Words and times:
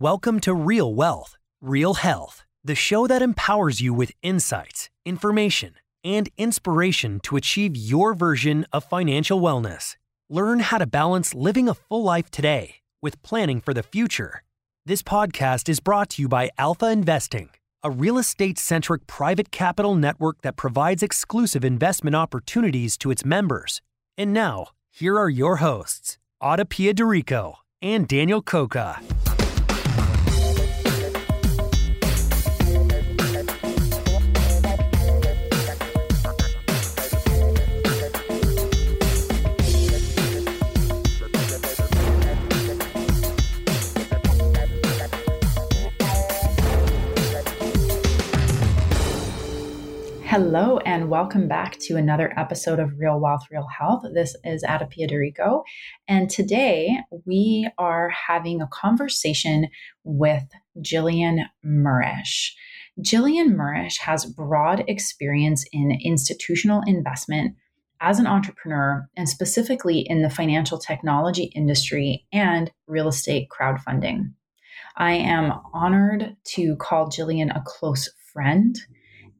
Welcome 0.00 0.40
to 0.40 0.52
Real 0.52 0.92
Wealth, 0.92 1.36
Real 1.60 1.94
Health, 1.94 2.44
the 2.64 2.74
show 2.74 3.06
that 3.06 3.22
empowers 3.22 3.80
you 3.80 3.94
with 3.94 4.10
insights, 4.22 4.90
information, 5.04 5.74
and 6.02 6.28
inspiration 6.36 7.20
to 7.20 7.36
achieve 7.36 7.76
your 7.76 8.12
version 8.12 8.66
of 8.72 8.82
financial 8.82 9.40
wellness. 9.40 9.94
Learn 10.28 10.58
how 10.58 10.78
to 10.78 10.86
balance 10.86 11.32
living 11.32 11.68
a 11.68 11.74
full 11.74 12.02
life 12.02 12.28
today 12.28 12.80
with 13.00 13.22
planning 13.22 13.60
for 13.60 13.72
the 13.72 13.84
future. 13.84 14.42
This 14.84 15.00
podcast 15.00 15.68
is 15.68 15.78
brought 15.78 16.10
to 16.10 16.22
you 16.22 16.28
by 16.28 16.50
Alpha 16.58 16.90
Investing, 16.90 17.50
a 17.84 17.90
real 17.92 18.18
estate 18.18 18.58
centric 18.58 19.06
private 19.06 19.52
capital 19.52 19.94
network 19.94 20.42
that 20.42 20.56
provides 20.56 21.04
exclusive 21.04 21.64
investment 21.64 22.16
opportunities 22.16 22.96
to 22.96 23.12
its 23.12 23.24
members. 23.24 23.80
And 24.18 24.32
now, 24.32 24.70
here 24.90 25.16
are 25.20 25.30
your 25.30 25.58
hosts, 25.58 26.18
Ada 26.42 26.64
Piederico 26.64 27.58
and 27.80 28.08
Daniel 28.08 28.42
Coca. 28.42 29.00
Hello, 50.36 50.78
and 50.78 51.10
welcome 51.10 51.46
back 51.46 51.78
to 51.78 51.94
another 51.94 52.36
episode 52.36 52.80
of 52.80 52.98
Real 52.98 53.20
Wealth, 53.20 53.46
Real 53.52 53.68
Health. 53.68 54.02
This 54.14 54.34
is 54.42 54.64
Ada 54.64 54.86
Piederico, 54.86 55.62
and 56.08 56.28
today 56.28 56.98
we 57.24 57.70
are 57.78 58.08
having 58.08 58.60
a 58.60 58.66
conversation 58.66 59.68
with 60.02 60.42
Jillian 60.80 61.44
Murish. 61.62 62.52
Jillian 63.00 63.54
Murish 63.54 63.98
has 63.98 64.26
broad 64.26 64.82
experience 64.88 65.66
in 65.70 65.96
institutional 66.02 66.82
investment 66.84 67.54
as 68.00 68.18
an 68.18 68.26
entrepreneur, 68.26 69.08
and 69.16 69.28
specifically 69.28 70.00
in 70.00 70.22
the 70.22 70.30
financial 70.30 70.78
technology 70.78 71.44
industry 71.54 72.26
and 72.32 72.72
real 72.88 73.06
estate 73.06 73.46
crowdfunding. 73.56 74.32
I 74.96 75.12
am 75.12 75.52
honored 75.72 76.36
to 76.54 76.74
call 76.74 77.08
Jillian 77.08 77.56
a 77.56 77.62
close 77.64 78.10
friend 78.32 78.76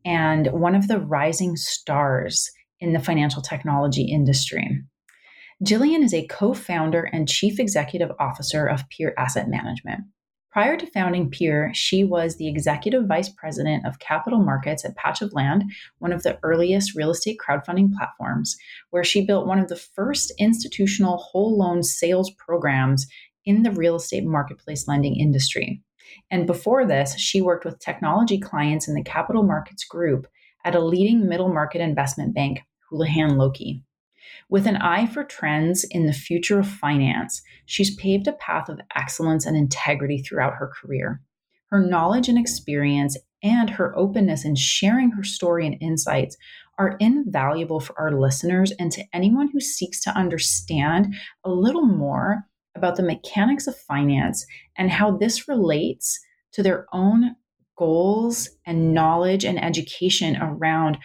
and 0.04 0.48
one 0.52 0.74
of 0.74 0.88
the 0.88 0.98
rising 0.98 1.56
stars 1.56 2.50
in 2.80 2.92
the 2.92 3.00
financial 3.00 3.42
technology 3.42 4.04
industry. 4.04 4.82
Jillian 5.64 6.02
is 6.02 6.12
a 6.12 6.26
co 6.26 6.52
founder 6.52 7.02
and 7.12 7.28
chief 7.28 7.58
executive 7.58 8.10
officer 8.18 8.66
of 8.66 8.88
Pier 8.90 9.14
Asset 9.16 9.48
Management. 9.48 10.04
Prior 10.54 10.76
to 10.76 10.86
founding 10.86 11.30
Pier, 11.30 11.72
she 11.74 12.04
was 12.04 12.36
the 12.36 12.48
executive 12.48 13.06
vice 13.06 13.28
president 13.28 13.84
of 13.84 13.98
capital 13.98 14.38
markets 14.38 14.84
at 14.84 14.94
Patch 14.94 15.20
of 15.20 15.32
Land, 15.32 15.64
one 15.98 16.12
of 16.12 16.22
the 16.22 16.38
earliest 16.44 16.94
real 16.94 17.10
estate 17.10 17.38
crowdfunding 17.44 17.92
platforms, 17.92 18.56
where 18.90 19.02
she 19.02 19.26
built 19.26 19.48
one 19.48 19.58
of 19.58 19.68
the 19.68 19.74
first 19.74 20.32
institutional 20.38 21.16
whole 21.16 21.58
loan 21.58 21.82
sales 21.82 22.30
programs 22.38 23.06
in 23.44 23.64
the 23.64 23.72
real 23.72 23.96
estate 23.96 24.24
marketplace 24.24 24.86
lending 24.86 25.16
industry. 25.16 25.82
And 26.30 26.46
before 26.46 26.86
this, 26.86 27.18
she 27.18 27.40
worked 27.40 27.64
with 27.64 27.78
technology 27.78 28.38
clients 28.38 28.88
in 28.88 28.94
the 28.94 29.02
capital 29.02 29.42
markets 29.42 29.84
group 29.84 30.26
at 30.64 30.74
a 30.74 30.84
leading 30.84 31.28
middle 31.28 31.48
market 31.48 31.80
investment 31.80 32.34
bank, 32.34 32.60
Houlihan 32.90 33.32
Lokey. 33.32 33.82
With 34.48 34.66
an 34.66 34.76
eye 34.76 35.06
for 35.06 35.24
trends 35.24 35.84
in 35.84 36.06
the 36.06 36.12
future 36.12 36.58
of 36.58 36.68
finance, 36.68 37.42
she's 37.66 37.94
paved 37.96 38.26
a 38.26 38.32
path 38.32 38.68
of 38.68 38.80
excellence 38.94 39.46
and 39.46 39.56
integrity 39.56 40.18
throughout 40.18 40.54
her 40.54 40.68
career. 40.68 41.20
Her 41.70 41.80
knowledge 41.80 42.28
and 42.28 42.38
experience 42.38 43.16
and 43.42 43.68
her 43.70 43.96
openness 43.96 44.44
in 44.44 44.54
sharing 44.54 45.10
her 45.10 45.24
story 45.24 45.66
and 45.66 45.76
insights 45.80 46.36
are 46.78 46.96
invaluable 46.98 47.80
for 47.80 47.98
our 47.98 48.12
listeners 48.12 48.72
and 48.78 48.90
to 48.92 49.04
anyone 49.12 49.48
who 49.48 49.60
seeks 49.60 50.00
to 50.02 50.16
understand 50.16 51.14
a 51.44 51.50
little 51.50 51.86
more 51.86 52.44
about 52.84 52.96
the 52.96 53.02
mechanics 53.02 53.66
of 53.66 53.74
finance 53.74 54.44
and 54.76 54.90
how 54.90 55.16
this 55.16 55.48
relates 55.48 56.20
to 56.52 56.62
their 56.62 56.86
own 56.92 57.34
goals 57.78 58.50
and 58.66 58.92
knowledge 58.92 59.42
and 59.42 59.58
education 59.64 60.36
around 60.36 60.98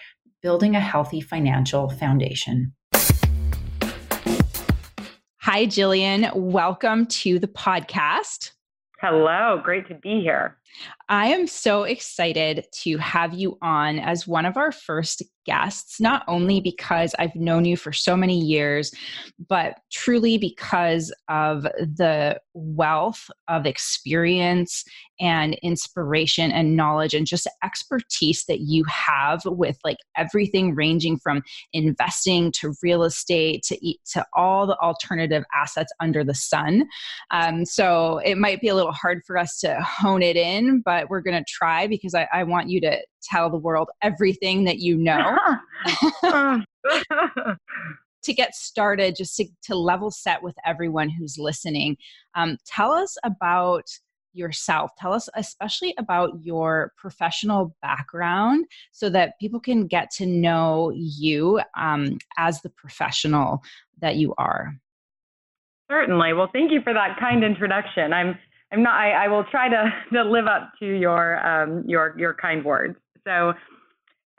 building 0.44 0.76
a 0.76 0.80
healthy 0.82 1.22
financial 1.22 1.90
foundation. 1.90 2.74
Hi, 5.38 5.66
Jillian. 5.66 6.36
Welcome 6.36 7.06
to 7.06 7.40
the 7.40 7.48
podcast. 7.48 8.52
Hello, 9.00 9.62
great 9.64 9.88
to 9.88 9.96
be 9.96 10.20
here. 10.20 10.58
I 11.10 11.28
am 11.28 11.48
so 11.48 11.84
excited 11.84 12.68
to 12.82 12.98
have 12.98 13.34
you 13.34 13.58
on 13.62 14.00
as 14.00 14.28
one 14.28 14.46
of 14.46 14.58
our 14.58 14.72
first 14.72 15.24
guests, 15.46 16.00
not 16.00 16.24
only 16.28 16.62
because 16.62 17.16
I've 17.18 17.36
known 17.36 17.66
you 17.66 17.76
for 17.76 17.92
so 17.92 18.16
many 18.16 18.38
years, 18.38 18.94
but 19.48 19.80
truly 19.92 20.38
because 20.38 21.12
of 21.28 21.64
the 21.64 22.40
wealth 22.54 23.32
of 23.48 23.66
experience 23.66 24.84
and 25.20 25.56
inspiration 25.64 26.52
and 26.52 26.76
knowledge 26.76 27.14
and 27.14 27.26
just 27.26 27.48
expertise 27.64 28.46
that 28.46 28.62
you 28.62 28.84
have 28.86 29.42
with 29.46 29.78
like 29.84 29.98
everything 30.16 30.76
ranging 30.76 31.18
from 31.18 31.42
investing 31.74 32.52
to 32.54 32.74
real 32.84 33.04
estate 33.04 33.64
to 33.64 33.86
eat 33.86 34.00
to 34.14 34.24
all 34.34 34.68
the 34.68 34.78
alternative 34.80 35.44
assets 35.54 35.92
under 36.00 36.24
the 36.24 36.36
sun. 36.36 36.88
Um, 37.32 37.66
so 37.66 38.20
it 38.20 38.38
might 38.38 38.62
be 38.62 38.68
a 38.68 38.76
little 38.76 38.92
hard 38.92 39.22
for 39.26 39.38
us 39.38 39.60
to 39.62 39.76
hone 39.82 40.22
it 40.22 40.38
in, 40.38 40.59
but 40.84 41.10
we're 41.10 41.22
going 41.22 41.38
to 41.38 41.46
try 41.48 41.88
because 41.88 42.16
I, 42.16 42.28
I 42.34 42.44
want 42.44 42.70
you 42.70 42.82
to 42.82 42.98
tell 43.22 43.50
the 43.50 43.58
world 43.58 43.90
everything 44.02 44.64
that 44.66 44.80
you 44.80 44.98
know. 44.98 45.38
to 48.22 48.34
get 48.34 48.54
started, 48.54 49.16
just 49.16 49.38
to, 49.38 49.46
to, 49.64 49.76
level 49.76 50.12
set 50.12 50.44
with 50.44 50.56
everyone 50.66 51.10
who's 51.10 51.38
listening, 51.38 51.96
um, 52.36 52.58
tell 52.66 52.92
us 52.92 53.18
about 53.24 53.86
yourself. 54.34 54.92
Tell 54.98 55.14
us 55.14 55.30
especially 55.36 55.94
about 55.98 56.32
your 56.42 56.94
professional 56.98 57.76
background 57.82 58.66
so 58.92 59.10
that 59.10 59.40
people 59.40 59.60
can 59.60 59.88
get 59.88 60.12
to 60.12 60.26
know 60.26 60.92
you 60.94 61.62
um, 61.78 62.18
as 62.38 62.62
the 62.62 62.70
professional 62.70 63.64
that 64.02 64.18
you 64.18 64.34
are. 64.38 64.76
Certainly. 65.90 66.34
Well, 66.34 66.50
thank 66.54 66.72
you 66.72 66.82
for 66.84 66.94
that 66.94 67.18
kind 67.20 67.44
introduction. 67.44 68.14
I'm 68.14 68.38
I'm 68.72 68.84
not. 68.84 68.96
I, 68.96 69.26
I 69.26 69.28
will 69.28 69.46
try 69.46 69.70
to, 69.70 69.94
to 70.14 70.24
live 70.24 70.46
up 70.48 70.72
to 70.80 70.86
your 70.86 71.46
um, 71.46 71.84
your 71.88 72.16
your 72.18 72.34
kind 72.34 72.64
words. 72.64 72.98
So, 73.26 73.54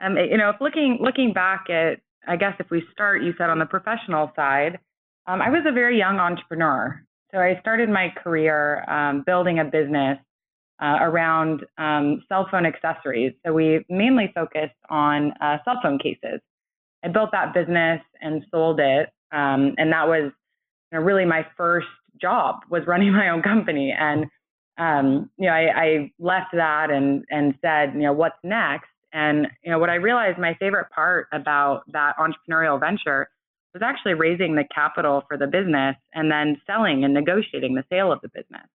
um, 0.01 0.17
you 0.17 0.37
know, 0.37 0.53
looking 0.59 0.99
looking 1.01 1.33
back 1.33 1.69
at, 1.69 1.99
I 2.27 2.35
guess 2.37 2.53
if 2.59 2.69
we 2.69 2.83
start, 2.91 3.23
you 3.23 3.33
said 3.37 3.49
on 3.49 3.59
the 3.59 3.65
professional 3.65 4.31
side, 4.35 4.79
um, 5.27 5.41
I 5.41 5.49
was 5.49 5.63
a 5.67 5.71
very 5.71 5.97
young 5.97 6.17
entrepreneur. 6.17 7.03
So 7.31 7.39
I 7.39 7.57
started 7.61 7.89
my 7.89 8.09
career 8.21 8.83
um, 8.89 9.23
building 9.25 9.59
a 9.59 9.63
business 9.65 10.17
uh, 10.81 10.97
around 11.01 11.65
um, 11.77 12.23
cell 12.27 12.47
phone 12.51 12.65
accessories. 12.65 13.33
So 13.45 13.53
we 13.53 13.85
mainly 13.89 14.31
focused 14.35 14.75
on 14.89 15.31
uh, 15.39 15.57
cell 15.63 15.79
phone 15.81 15.97
cases. 15.99 16.41
I 17.03 17.07
built 17.07 17.29
that 17.31 17.53
business 17.53 18.01
and 18.21 18.43
sold 18.51 18.79
it, 18.79 19.09
um, 19.31 19.73
and 19.77 19.91
that 19.91 20.07
was 20.07 20.31
you 20.91 20.99
know, 20.99 21.05
really 21.05 21.25
my 21.25 21.45
first 21.55 21.87
job 22.21 22.61
was 22.69 22.83
running 22.87 23.11
my 23.13 23.29
own 23.29 23.41
company. 23.41 23.93
And 23.97 24.25
um, 24.77 25.29
you 25.37 25.47
know, 25.47 25.53
I, 25.53 25.67
I 25.75 26.11
left 26.19 26.51
that 26.53 26.89
and 26.89 27.25
and 27.29 27.53
said, 27.61 27.93
you 27.93 28.01
know, 28.01 28.13
what's 28.13 28.37
next? 28.43 28.89
And 29.13 29.47
you 29.63 29.71
know, 29.71 29.79
what 29.79 29.89
I 29.89 29.95
realized 29.95 30.37
my 30.39 30.55
favorite 30.59 30.89
part 30.89 31.27
about 31.31 31.83
that 31.91 32.15
entrepreneurial 32.17 32.79
venture 32.79 33.29
was 33.73 33.83
actually 33.83 34.13
raising 34.13 34.55
the 34.55 34.65
capital 34.73 35.23
for 35.27 35.37
the 35.37 35.47
business 35.47 35.95
and 36.13 36.31
then 36.31 36.59
selling 36.67 37.03
and 37.03 37.13
negotiating 37.13 37.75
the 37.75 37.83
sale 37.89 38.11
of 38.11 38.19
the 38.21 38.29
business. 38.29 38.67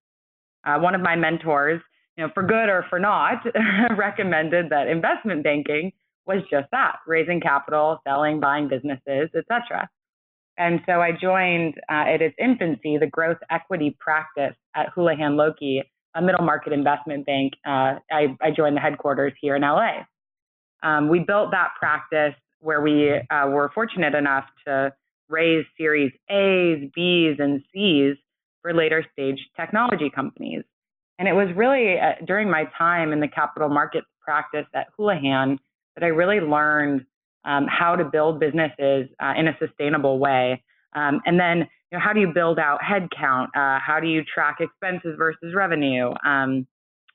Uh, 0.65 0.79
one 0.79 0.95
of 0.95 1.01
my 1.01 1.15
mentors, 1.15 1.81
you 2.17 2.25
know, 2.25 2.31
for 2.33 2.43
good 2.43 2.69
or 2.69 2.85
for 2.89 2.99
not, 2.99 3.45
recommended 3.97 4.69
that 4.69 4.87
investment 4.87 5.43
banking 5.43 5.91
was 6.25 6.41
just 6.49 6.67
that: 6.71 6.97
raising 7.07 7.41
capital, 7.41 7.99
selling, 8.07 8.39
buying 8.39 8.67
businesses, 8.67 9.29
etc. 9.35 9.89
And 10.57 10.81
so 10.85 11.01
I 11.01 11.11
joined 11.11 11.75
uh, 11.89 12.13
at 12.13 12.21
its 12.21 12.35
infancy 12.39 12.97
the 12.97 13.07
growth 13.07 13.37
equity 13.51 13.95
practice 13.99 14.55
at 14.75 14.89
Houlihan 14.89 15.33
Lokey 15.33 15.83
a 16.17 16.21
middle 16.21 16.43
market 16.43 16.73
investment 16.73 17.25
bank. 17.25 17.53
Uh, 17.65 17.99
I, 18.11 18.35
I, 18.41 18.51
joined 18.55 18.75
the 18.75 18.81
headquarters 18.81 19.33
here 19.39 19.55
in 19.55 19.61
LA. 19.61 20.03
Um, 20.81 21.09
we 21.09 21.19
built 21.19 21.51
that 21.51 21.69
practice 21.79 22.33
where 22.59 22.81
we 22.81 23.11
uh, 23.29 23.47
were 23.47 23.71
fortunate 23.73 24.15
enough 24.15 24.45
to 24.65 24.91
raise 25.29 25.65
Series 25.77 26.11
A's, 26.29 26.89
B's, 26.95 27.35
and 27.39 27.61
C's 27.71 28.17
for 28.61 28.73
later 28.73 29.05
stage 29.13 29.39
technology 29.55 30.09
companies. 30.09 30.63
And 31.19 31.27
it 31.27 31.33
was 31.33 31.49
really 31.55 31.99
uh, 31.99 32.13
during 32.25 32.49
my 32.49 32.65
time 32.77 33.11
in 33.11 33.19
the 33.19 33.27
capital 33.27 33.69
markets 33.69 34.07
practice 34.21 34.65
at 34.73 34.87
Houlihan 34.97 35.59
that 35.95 36.03
I 36.03 36.07
really 36.07 36.39
learned 36.39 37.05
um, 37.45 37.67
how 37.67 37.95
to 37.95 38.03
build 38.03 38.39
businesses 38.39 39.07
uh, 39.21 39.33
in 39.37 39.47
a 39.47 39.57
sustainable 39.59 40.19
way. 40.19 40.63
Um, 40.95 41.21
and 41.25 41.39
then, 41.39 41.59
you 41.91 41.97
know, 41.97 41.99
how 41.99 42.13
do 42.13 42.19
you 42.19 42.31
build 42.33 42.59
out 42.59 42.79
headcount? 42.81 43.47
Uh, 43.55 43.79
how 43.79 43.99
do 44.01 44.07
you 44.07 44.23
track 44.23 44.57
expenses 44.59 45.15
versus 45.17 45.53
revenue? 45.55 46.11
Um, 46.25 46.67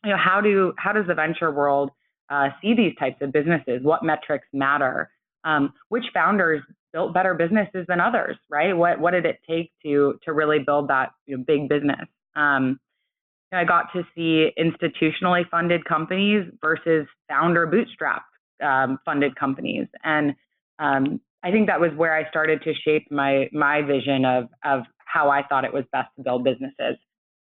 you 0.05 0.11
know, 0.11 0.17
how 0.17 0.41
do 0.41 0.73
how 0.79 0.93
does 0.93 1.07
the 1.07 1.15
venture 1.15 1.51
world 1.51 1.91
uh, 2.31 2.49
see 2.61 2.75
these 2.75 2.95
types 2.99 3.21
of 3.21 3.33
businesses? 3.33 3.83
What 3.83 4.03
metrics 4.03 4.47
matter? 4.53 5.11
Um, 5.45 5.73
which 5.89 6.05
founders 6.15 6.63
built 6.93 7.13
better 7.15 7.35
businesses 7.35 7.85
than 7.89 8.01
others? 8.01 8.37
Right? 8.49 8.73
What 8.73 9.01
what 9.01 9.13
did 9.13 9.27
it 9.27 9.41
take 9.49 9.73
to 9.85 10.19
to 10.25 10.33
really 10.33 10.59
build 10.59 10.89
that 10.89 11.11
you 11.27 11.37
know, 11.37 11.45
big 11.47 11.69
business? 11.69 12.07
Um, 12.35 12.81
I 13.53 13.65
got 13.65 13.93
to 13.93 14.03
see 14.15 14.51
institutionally 14.59 15.49
funded 15.51 15.85
companies 15.85 16.51
versus 16.63 17.07
founder 17.29 17.67
bootstrap 17.67 18.25
um, 18.63 18.99
funded 19.05 19.37
companies, 19.37 19.87
and 20.05 20.35
um, 20.79 21.21
I 21.43 21.51
think 21.51 21.67
that 21.67 21.81
was 21.81 21.91
where 21.97 22.15
I 22.15 22.29
started 22.29 22.63
to 22.63 22.75
shape 22.75 23.11
my 23.11 23.49
my 23.53 23.83
vision 23.83 24.25
of 24.25 24.49
of 24.65 24.83
how 25.05 25.31
I 25.31 25.43
thought 25.43 25.65
it 25.65 25.73
was 25.73 25.85
best 25.93 26.09
to 26.17 26.23
build 26.23 26.45
businesses. 26.45 26.97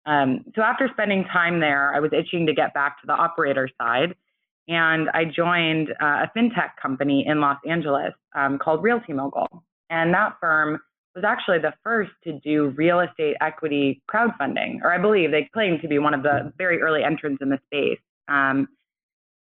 Um, 0.06 0.46
so 0.56 0.62
after 0.62 0.90
spending 0.94 1.26
time 1.26 1.60
there, 1.60 1.94
I 1.94 2.00
was 2.00 2.12
itching 2.14 2.46
to 2.48 2.54
get 2.54 2.74
back 2.74 3.02
to 3.02 3.08
the 3.08 3.14
operator 3.14 3.70
side, 3.80 4.16
and 4.68 5.10
I 5.10 5.26
joined 5.26 5.90
uh, 6.02 6.26
a 6.26 6.32
fintech 6.36 6.72
company 6.82 7.26
in 7.28 7.42
Los 7.42 7.58
Angeles 7.68 8.14
um, 8.34 8.58
called 8.58 8.82
Realty 8.84 9.14
Mogul, 9.14 9.48
and 9.90 10.14
that 10.14 10.36
firm 10.40 10.80
was 11.16 11.24
actually 11.26 11.60
the 11.60 11.74
first 11.84 12.12
to 12.24 12.40
do 12.40 12.70
real 12.78 13.00
estate 13.00 13.36
equity 13.42 14.02
crowdfunding, 14.10 14.80
or 14.84 14.94
I 14.94 14.98
believe 14.98 15.32
they 15.32 15.50
claim 15.54 15.80
to 15.82 15.88
be 15.88 16.00
one 16.00 16.14
of 16.14 16.24
the 16.24 16.54
very 16.58 16.82
early 16.82 17.04
entrants 17.04 17.42
in 17.42 17.50
the 17.50 17.60
space. 17.66 18.00
Um, 18.28 18.68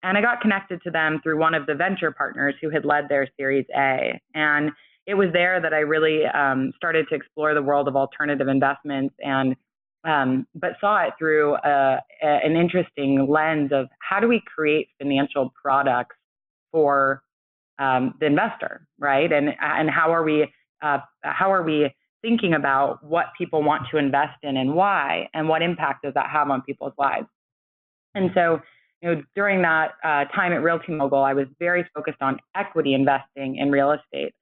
and 0.06 0.16
I 0.16 0.20
got 0.20 0.40
connected 0.40 0.80
to 0.82 0.90
them 0.90 1.20
through 1.22 1.38
one 1.38 1.54
of 1.54 1.66
the 1.66 1.74
venture 1.74 2.12
partners 2.12 2.54
who 2.60 2.70
had 2.70 2.84
led 2.84 3.08
their 3.08 3.28
Series 3.36 3.66
A. 3.76 4.20
And 4.34 4.70
it 5.06 5.14
was 5.14 5.28
there 5.32 5.60
that 5.60 5.74
I 5.74 5.80
really 5.80 6.24
um, 6.26 6.72
started 6.76 7.06
to 7.08 7.14
explore 7.16 7.54
the 7.54 7.62
world 7.62 7.88
of 7.88 7.96
alternative 7.96 8.48
investments 8.48 9.14
and 9.20 9.56
um, 10.04 10.46
but 10.54 10.72
saw 10.80 11.04
it 11.04 11.14
through 11.18 11.56
a, 11.56 12.00
a, 12.22 12.26
an 12.26 12.54
interesting 12.54 13.26
lens 13.28 13.72
of 13.72 13.88
how 13.98 14.20
do 14.20 14.28
we 14.28 14.40
create 14.46 14.88
financial 14.98 15.52
products 15.60 16.14
for 16.70 17.24
um, 17.80 18.14
the 18.20 18.26
investor, 18.26 18.86
right? 19.00 19.32
And 19.32 19.48
and 19.60 19.90
how 19.90 20.12
are 20.12 20.22
we 20.22 20.46
uh, 20.82 20.98
how 21.22 21.52
are 21.52 21.64
we 21.64 21.92
thinking 22.22 22.54
about 22.54 23.02
what 23.04 23.26
people 23.36 23.64
want 23.64 23.88
to 23.90 23.96
invest 23.96 24.38
in 24.44 24.56
and 24.56 24.74
why, 24.74 25.28
and 25.34 25.48
what 25.48 25.62
impact 25.62 26.04
does 26.04 26.14
that 26.14 26.30
have 26.30 26.48
on 26.50 26.62
people's 26.62 26.94
lives? 26.96 27.26
And 28.14 28.30
so, 28.34 28.60
you 29.02 29.14
know, 29.14 29.22
during 29.34 29.62
that 29.62 29.92
uh, 30.04 30.24
time 30.34 30.52
at 30.52 30.62
Realty 30.62 30.92
Mogul, 30.92 31.22
I 31.22 31.34
was 31.34 31.46
very 31.58 31.86
focused 31.94 32.22
on 32.22 32.38
equity 32.54 32.94
investing 32.94 33.56
in 33.56 33.70
real 33.70 33.92
estate, 33.92 34.34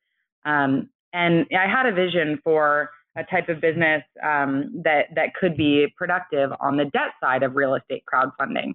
um, 0.45 0.89
and 1.13 1.47
I 1.57 1.67
had 1.69 1.87
a 1.87 1.93
vision 1.93 2.41
for 2.43 2.91
a 3.17 3.25
type 3.25 3.49
of 3.49 3.61
business 3.61 4.03
um, 4.23 4.73
that 4.85 5.07
that 5.15 5.35
could 5.35 5.57
be 5.57 5.87
productive 5.97 6.51
on 6.61 6.77
the 6.77 6.85
debt 6.87 7.13
side 7.21 7.43
of 7.43 7.55
real 7.55 7.75
estate 7.75 8.03
crowdfunding. 8.13 8.75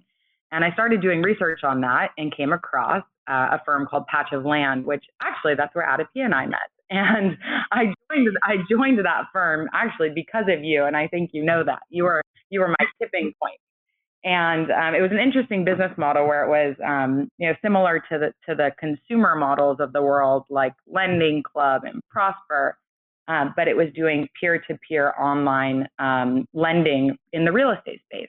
And 0.52 0.64
I 0.64 0.72
started 0.72 1.00
doing 1.00 1.22
research 1.22 1.60
on 1.62 1.80
that 1.82 2.08
and 2.18 2.34
came 2.34 2.52
across 2.52 3.04
uh, 3.28 3.48
a 3.52 3.62
firm 3.64 3.86
called 3.86 4.06
Patch 4.06 4.32
of 4.32 4.44
Land, 4.44 4.84
which 4.84 5.04
actually 5.22 5.54
that's 5.54 5.74
where 5.74 5.86
Adipia 5.86 6.24
and 6.24 6.34
I 6.34 6.46
met. 6.46 6.58
And 6.92 7.38
I 7.70 7.94
joined 8.10 8.36
I 8.42 8.56
joined 8.68 8.98
that 8.98 9.26
firm 9.32 9.68
actually 9.72 10.10
because 10.12 10.46
of 10.48 10.64
you, 10.64 10.86
and 10.86 10.96
I 10.96 11.06
think 11.06 11.30
you 11.32 11.44
know 11.44 11.62
that 11.62 11.78
you 11.88 12.02
were 12.02 12.20
you 12.48 12.58
were 12.58 12.66
my 12.66 12.86
tipping 13.00 13.32
point. 13.40 13.60
And 14.22 14.70
um, 14.70 14.94
it 14.94 15.00
was 15.00 15.12
an 15.12 15.18
interesting 15.18 15.64
business 15.64 15.92
model 15.96 16.26
where 16.26 16.44
it 16.44 16.48
was 16.48 16.76
um, 16.86 17.30
you 17.38 17.48
know 17.48 17.54
similar 17.62 18.00
to 18.10 18.18
the 18.18 18.32
to 18.48 18.54
the 18.54 18.70
consumer 18.78 19.34
models 19.34 19.78
of 19.80 19.92
the 19.92 20.02
world 20.02 20.44
like 20.50 20.74
Lending 20.86 21.42
Club 21.42 21.82
and 21.84 22.02
Prosper, 22.10 22.76
uh, 23.28 23.46
but 23.56 23.66
it 23.66 23.76
was 23.76 23.86
doing 23.94 24.28
peer-to-peer 24.38 25.14
online 25.18 25.88
um, 25.98 26.46
lending 26.52 27.16
in 27.32 27.44
the 27.44 27.52
real 27.52 27.70
estate 27.70 28.00
space. 28.12 28.28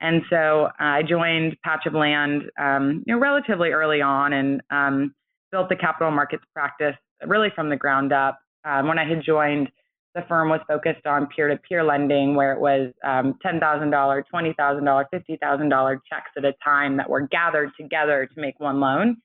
And 0.00 0.22
so 0.30 0.66
uh, 0.66 0.70
I 0.78 1.02
joined 1.02 1.56
Patch 1.64 1.84
of 1.86 1.92
Land 1.92 2.44
um, 2.58 3.02
you 3.06 3.14
know, 3.14 3.20
relatively 3.20 3.70
early 3.70 4.00
on 4.00 4.32
and 4.32 4.62
um, 4.70 5.14
built 5.50 5.68
the 5.68 5.76
capital 5.76 6.10
markets 6.10 6.44
practice 6.54 6.94
really 7.26 7.48
from 7.54 7.68
the 7.68 7.76
ground 7.76 8.12
up. 8.12 8.38
Um, 8.64 8.88
when 8.88 8.98
I 8.98 9.08
had 9.08 9.24
joined, 9.24 9.68
the 10.18 10.26
firm 10.28 10.48
was 10.48 10.60
focused 10.66 11.06
on 11.06 11.26
peer-to-peer 11.28 11.84
lending, 11.84 12.34
where 12.34 12.52
it 12.52 12.60
was 12.60 12.92
um, 13.04 13.38
$10,000, 13.44 13.60
$20,000, 13.60 15.04
$50,000 15.14 15.98
checks 16.08 16.30
at 16.36 16.44
a 16.44 16.52
time 16.64 16.96
that 16.96 17.08
were 17.08 17.20
gathered 17.20 17.70
together 17.78 18.28
to 18.34 18.40
make 18.40 18.58
one 18.58 18.80
loan. 18.80 19.16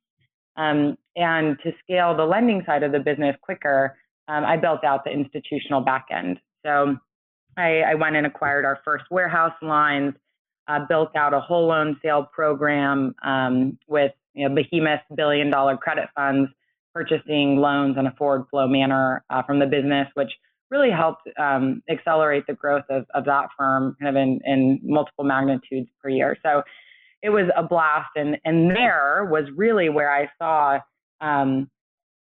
Um, 0.55 0.97
and 1.15 1.57
to 1.63 1.71
scale 1.83 2.15
the 2.15 2.25
lending 2.25 2.63
side 2.65 2.83
of 2.83 2.91
the 2.91 2.99
business 2.99 3.35
quicker, 3.41 3.97
um, 4.27 4.45
I 4.45 4.57
built 4.57 4.83
out 4.83 5.03
the 5.03 5.11
institutional 5.11 5.83
backend. 5.83 6.37
So 6.63 6.95
I, 7.57 7.81
I, 7.81 7.95
went 7.95 8.15
and 8.15 8.27
acquired 8.27 8.63
our 8.63 8.79
first 8.85 9.05
warehouse 9.09 9.55
lines, 9.61 10.13
uh, 10.67 10.85
built 10.87 11.15
out 11.15 11.33
a 11.33 11.39
whole 11.39 11.67
loan 11.67 11.97
sale 12.03 12.29
program 12.31 13.15
um, 13.23 13.77
with 13.87 14.11
you 14.33 14.47
know, 14.47 14.55
behemoth 14.55 15.01
billion 15.15 15.49
dollar 15.49 15.75
credit 15.75 16.07
funds 16.15 16.49
purchasing 16.93 17.57
loans 17.57 17.97
in 17.97 18.05
a 18.05 18.13
forward 18.17 18.45
flow 18.49 18.67
manner 18.67 19.23
uh, 19.29 19.41
from 19.43 19.59
the 19.59 19.65
business, 19.65 20.07
which 20.13 20.31
really 20.73 20.91
helped 20.91 21.29
um, 21.39 21.83
accelerate 21.87 22.45
the 22.47 22.53
growth 22.53 22.85
of, 22.89 23.05
of 23.13 23.25
that 23.25 23.49
firm 23.55 23.95
kind 24.01 24.17
of 24.17 24.21
in, 24.21 24.39
in 24.43 24.79
multiple 24.83 25.23
magnitudes 25.23 25.87
per 26.01 26.09
year. 26.09 26.35
So 26.43 26.63
it 27.21 27.29
was 27.29 27.49
a 27.55 27.61
blast. 27.61 28.09
And, 28.15 28.37
and 28.43 28.71
there 28.71 29.27
was 29.29 29.45
really 29.55 29.89
where 29.89 30.11
I 30.11 30.29
saw 30.39 30.79
um, 31.21 31.69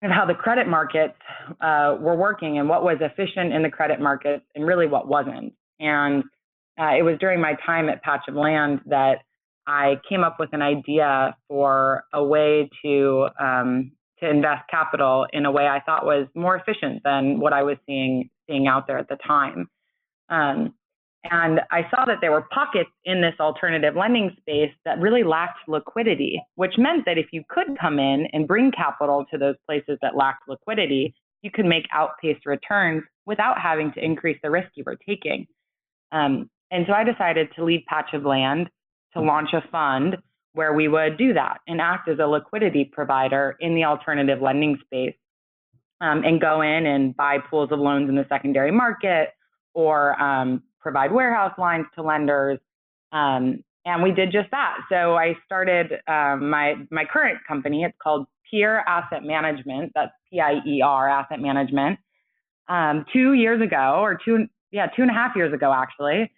how 0.02 0.24
the 0.24 0.34
credit 0.34 0.68
markets 0.68 1.18
uh, 1.60 1.96
were 2.00 2.14
working 2.14 2.58
and 2.58 2.68
what 2.68 2.84
was 2.84 2.98
efficient 3.00 3.52
in 3.52 3.62
the 3.62 3.70
credit 3.70 4.00
markets 4.00 4.44
and 4.54 4.64
really 4.64 4.86
what 4.86 5.08
wasn't. 5.08 5.52
And 5.80 6.22
uh, 6.80 6.94
it 6.96 7.02
was 7.02 7.16
during 7.18 7.40
my 7.40 7.54
time 7.66 7.88
at 7.88 8.02
Patch 8.04 8.22
of 8.28 8.36
Land 8.36 8.82
that 8.86 9.18
I 9.66 9.96
came 10.08 10.22
up 10.22 10.36
with 10.38 10.50
an 10.52 10.62
idea 10.62 11.36
for 11.48 12.04
a 12.14 12.24
way 12.24 12.70
to 12.84 13.28
um, 13.40 13.90
to 14.20 14.28
invest 14.28 14.68
capital 14.70 15.26
in 15.32 15.46
a 15.46 15.50
way 15.50 15.66
I 15.66 15.80
thought 15.80 16.04
was 16.04 16.26
more 16.34 16.56
efficient 16.56 17.02
than 17.04 17.40
what 17.40 17.52
I 17.52 17.62
was 17.62 17.76
seeing 17.86 18.30
seeing 18.48 18.66
out 18.66 18.86
there 18.86 18.98
at 18.98 19.08
the 19.08 19.18
time. 19.26 19.68
Um, 20.30 20.74
and 21.24 21.60
I 21.70 21.82
saw 21.90 22.04
that 22.06 22.18
there 22.20 22.30
were 22.30 22.46
pockets 22.52 22.90
in 23.04 23.20
this 23.20 23.34
alternative 23.40 23.94
lending 23.96 24.34
space 24.40 24.72
that 24.84 24.98
really 24.98 25.24
lacked 25.24 25.68
liquidity, 25.68 26.40
which 26.54 26.74
meant 26.78 27.04
that 27.06 27.18
if 27.18 27.26
you 27.32 27.42
could 27.48 27.76
come 27.78 27.98
in 27.98 28.26
and 28.32 28.46
bring 28.46 28.70
capital 28.70 29.26
to 29.30 29.38
those 29.38 29.56
places 29.66 29.98
that 30.00 30.16
lacked 30.16 30.48
liquidity, 30.48 31.14
you 31.42 31.50
could 31.50 31.66
make 31.66 31.86
outpaced 31.92 32.46
returns 32.46 33.02
without 33.26 33.60
having 33.60 33.92
to 33.92 34.04
increase 34.04 34.38
the 34.42 34.50
risk 34.50 34.68
you 34.74 34.84
were 34.86 34.98
taking. 35.06 35.46
Um, 36.12 36.48
and 36.70 36.86
so 36.86 36.92
I 36.92 37.04
decided 37.04 37.48
to 37.56 37.64
leave 37.64 37.82
Patch 37.88 38.14
of 38.14 38.24
Land 38.24 38.68
to 39.14 39.20
launch 39.20 39.50
a 39.52 39.62
fund 39.70 40.16
where 40.54 40.72
we 40.72 40.88
would 40.88 41.16
do 41.18 41.34
that 41.34 41.58
and 41.66 41.80
act 41.80 42.08
as 42.08 42.18
a 42.18 42.26
liquidity 42.26 42.84
provider 42.84 43.56
in 43.60 43.74
the 43.74 43.84
alternative 43.84 44.40
lending 44.40 44.78
space 44.84 45.14
um, 46.00 46.22
and 46.24 46.40
go 46.40 46.62
in 46.62 46.86
and 46.86 47.16
buy 47.16 47.38
pools 47.38 47.70
of 47.72 47.78
loans 47.78 48.08
in 48.08 48.14
the 48.14 48.26
secondary 48.28 48.70
market 48.70 49.30
or 49.74 50.20
um, 50.20 50.62
provide 50.80 51.12
warehouse 51.12 51.54
lines 51.58 51.86
to 51.94 52.02
lenders. 52.02 52.58
Um, 53.12 53.62
and 53.84 54.02
we 54.02 54.12
did 54.12 54.32
just 54.32 54.50
that. 54.50 54.78
So 54.90 55.16
I 55.16 55.34
started 55.46 55.92
um, 56.06 56.50
my 56.50 56.74
my 56.90 57.04
current 57.04 57.38
company. 57.46 57.84
It's 57.84 57.96
called 58.02 58.26
Pier 58.50 58.80
Asset 58.86 59.22
Management. 59.22 59.92
That's 59.94 60.12
P-I-E-R 60.30 61.08
Asset 61.08 61.40
Management. 61.40 61.98
Um, 62.68 63.06
two 63.12 63.32
years 63.32 63.62
ago, 63.62 64.00
or 64.00 64.18
two 64.22 64.46
yeah 64.70 64.88
two 64.94 65.02
and 65.02 65.10
a 65.10 65.14
half 65.14 65.34
years 65.36 65.54
ago 65.54 65.72
actually, 65.72 66.30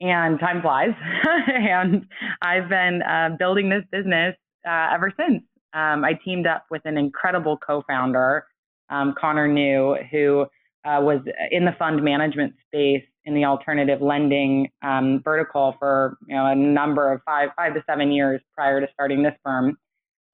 and 0.00 0.38
time 0.38 0.62
flies. 0.62 0.90
and 1.46 2.06
I've 2.42 2.68
been 2.68 3.02
uh, 3.02 3.36
building 3.38 3.68
this 3.68 3.84
business 3.90 4.34
uh, 4.68 4.88
ever 4.94 5.12
since. 5.16 5.42
Um, 5.72 6.04
I 6.04 6.18
teamed 6.24 6.46
up 6.46 6.64
with 6.70 6.82
an 6.84 6.96
incredible 6.96 7.58
co-founder, 7.58 8.46
um, 8.88 9.14
Connor 9.18 9.48
New, 9.48 9.96
who 10.10 10.46
uh, 10.84 11.00
was 11.00 11.20
in 11.50 11.64
the 11.64 11.72
fund 11.78 12.02
management 12.02 12.54
space 12.66 13.04
in 13.24 13.34
the 13.34 13.44
alternative 13.44 14.00
lending 14.00 14.70
um, 14.82 15.20
vertical 15.24 15.74
for 15.80 16.16
you 16.28 16.36
know 16.36 16.46
a 16.46 16.54
number 16.54 17.12
of 17.12 17.20
five 17.26 17.48
five 17.56 17.74
to 17.74 17.82
seven 17.88 18.12
years 18.12 18.40
prior 18.54 18.80
to 18.80 18.86
starting 18.92 19.22
this 19.22 19.34
firm. 19.44 19.76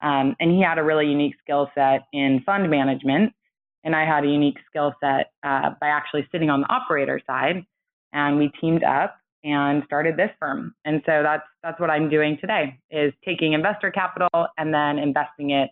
Um, 0.01 0.35
and 0.39 0.51
he 0.51 0.61
had 0.61 0.77
a 0.77 0.83
really 0.83 1.07
unique 1.07 1.35
skill 1.41 1.71
set 1.73 2.03
in 2.13 2.43
fund 2.45 2.69
management, 2.69 3.33
and 3.83 3.95
I 3.95 4.05
had 4.05 4.25
a 4.25 4.27
unique 4.27 4.57
skill 4.69 4.93
set 5.01 5.31
uh, 5.43 5.71
by 5.81 5.87
actually 5.87 6.27
sitting 6.31 6.49
on 6.49 6.61
the 6.61 6.67
operator 6.67 7.19
side. 7.25 7.63
And 8.11 8.37
we 8.37 8.51
teamed 8.61 8.83
up 8.83 9.15
and 9.43 9.83
started 9.85 10.15
this 10.17 10.31
firm. 10.39 10.73
And 10.85 11.01
so 11.05 11.21
that's 11.23 11.43
that's 11.61 11.79
what 11.79 11.89
I'm 11.89 12.09
doing 12.09 12.37
today 12.39 12.79
is 12.91 13.13
taking 13.25 13.53
investor 13.53 13.91
capital 13.91 14.29
and 14.57 14.73
then 14.73 14.97
investing 14.99 15.51
it 15.51 15.69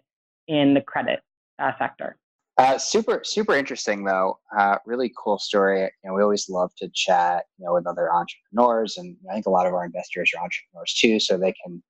in 0.47 0.73
the 0.73 0.81
credit 0.81 1.21
uh, 1.59 1.71
sector. 1.79 2.17
Uh, 2.57 2.77
super, 2.77 3.21
super 3.23 3.55
interesting 3.55 4.03
though. 4.03 4.37
Uh, 4.55 4.77
really 4.85 5.11
cool 5.17 5.39
story. 5.39 5.81
You 5.81 5.89
know, 6.03 6.13
we 6.13 6.21
always 6.21 6.49
love 6.49 6.71
to 6.77 6.89
chat, 6.93 7.45
you 7.57 7.65
know, 7.65 7.73
with 7.73 7.87
other 7.87 8.11
entrepreneurs, 8.13 8.97
and 8.97 9.15
I 9.29 9.33
think 9.33 9.45
a 9.45 9.49
lot 9.49 9.65
of 9.65 9.73
our 9.73 9.85
investors 9.85 10.31
are 10.35 10.43
entrepreneurs 10.43 10.93
too, 10.93 11.19
so 11.19 11.37
they 11.37 11.53
can, 11.63 11.81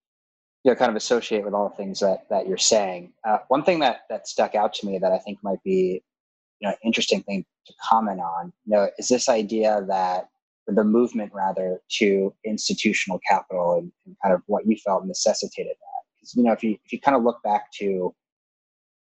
you 0.63 0.71
know, 0.71 0.75
kind 0.75 0.89
of 0.89 0.95
associate 0.95 1.43
with 1.43 1.53
all 1.53 1.69
the 1.69 1.75
things 1.75 1.99
that 1.99 2.29
that 2.29 2.47
you're 2.47 2.57
saying. 2.57 3.11
Uh, 3.27 3.39
one 3.47 3.63
thing 3.63 3.79
that 3.79 4.01
that 4.09 4.27
stuck 4.27 4.55
out 4.55 4.73
to 4.75 4.85
me 4.85 4.99
that 4.99 5.11
I 5.11 5.17
think 5.17 5.39
might 5.43 5.61
be, 5.63 6.03
you 6.59 6.69
know, 6.69 6.75
interesting 6.85 7.23
thing 7.23 7.43
to 7.65 7.73
comment 7.83 8.19
on, 8.21 8.53
you 8.65 8.75
know, 8.75 8.89
is 8.97 9.07
this 9.07 9.29
idea 9.29 9.83
that 9.87 10.29
the 10.67 10.83
movement 10.83 11.31
rather 11.33 11.81
to 11.99 12.33
institutional 12.45 13.19
capital 13.27 13.75
and, 13.75 13.91
and 14.05 14.15
kind 14.23 14.33
of 14.33 14.41
what 14.47 14.65
you 14.65 14.75
felt 14.77 15.05
necessitated 15.05 15.73
that. 15.73 16.03
Because 16.15 16.35
you 16.35 16.43
know, 16.43 16.51
if 16.51 16.63
you 16.63 16.77
if 16.85 16.93
you 16.93 16.99
kind 16.99 17.17
of 17.17 17.23
look 17.23 17.41
back 17.43 17.71
to 17.79 18.13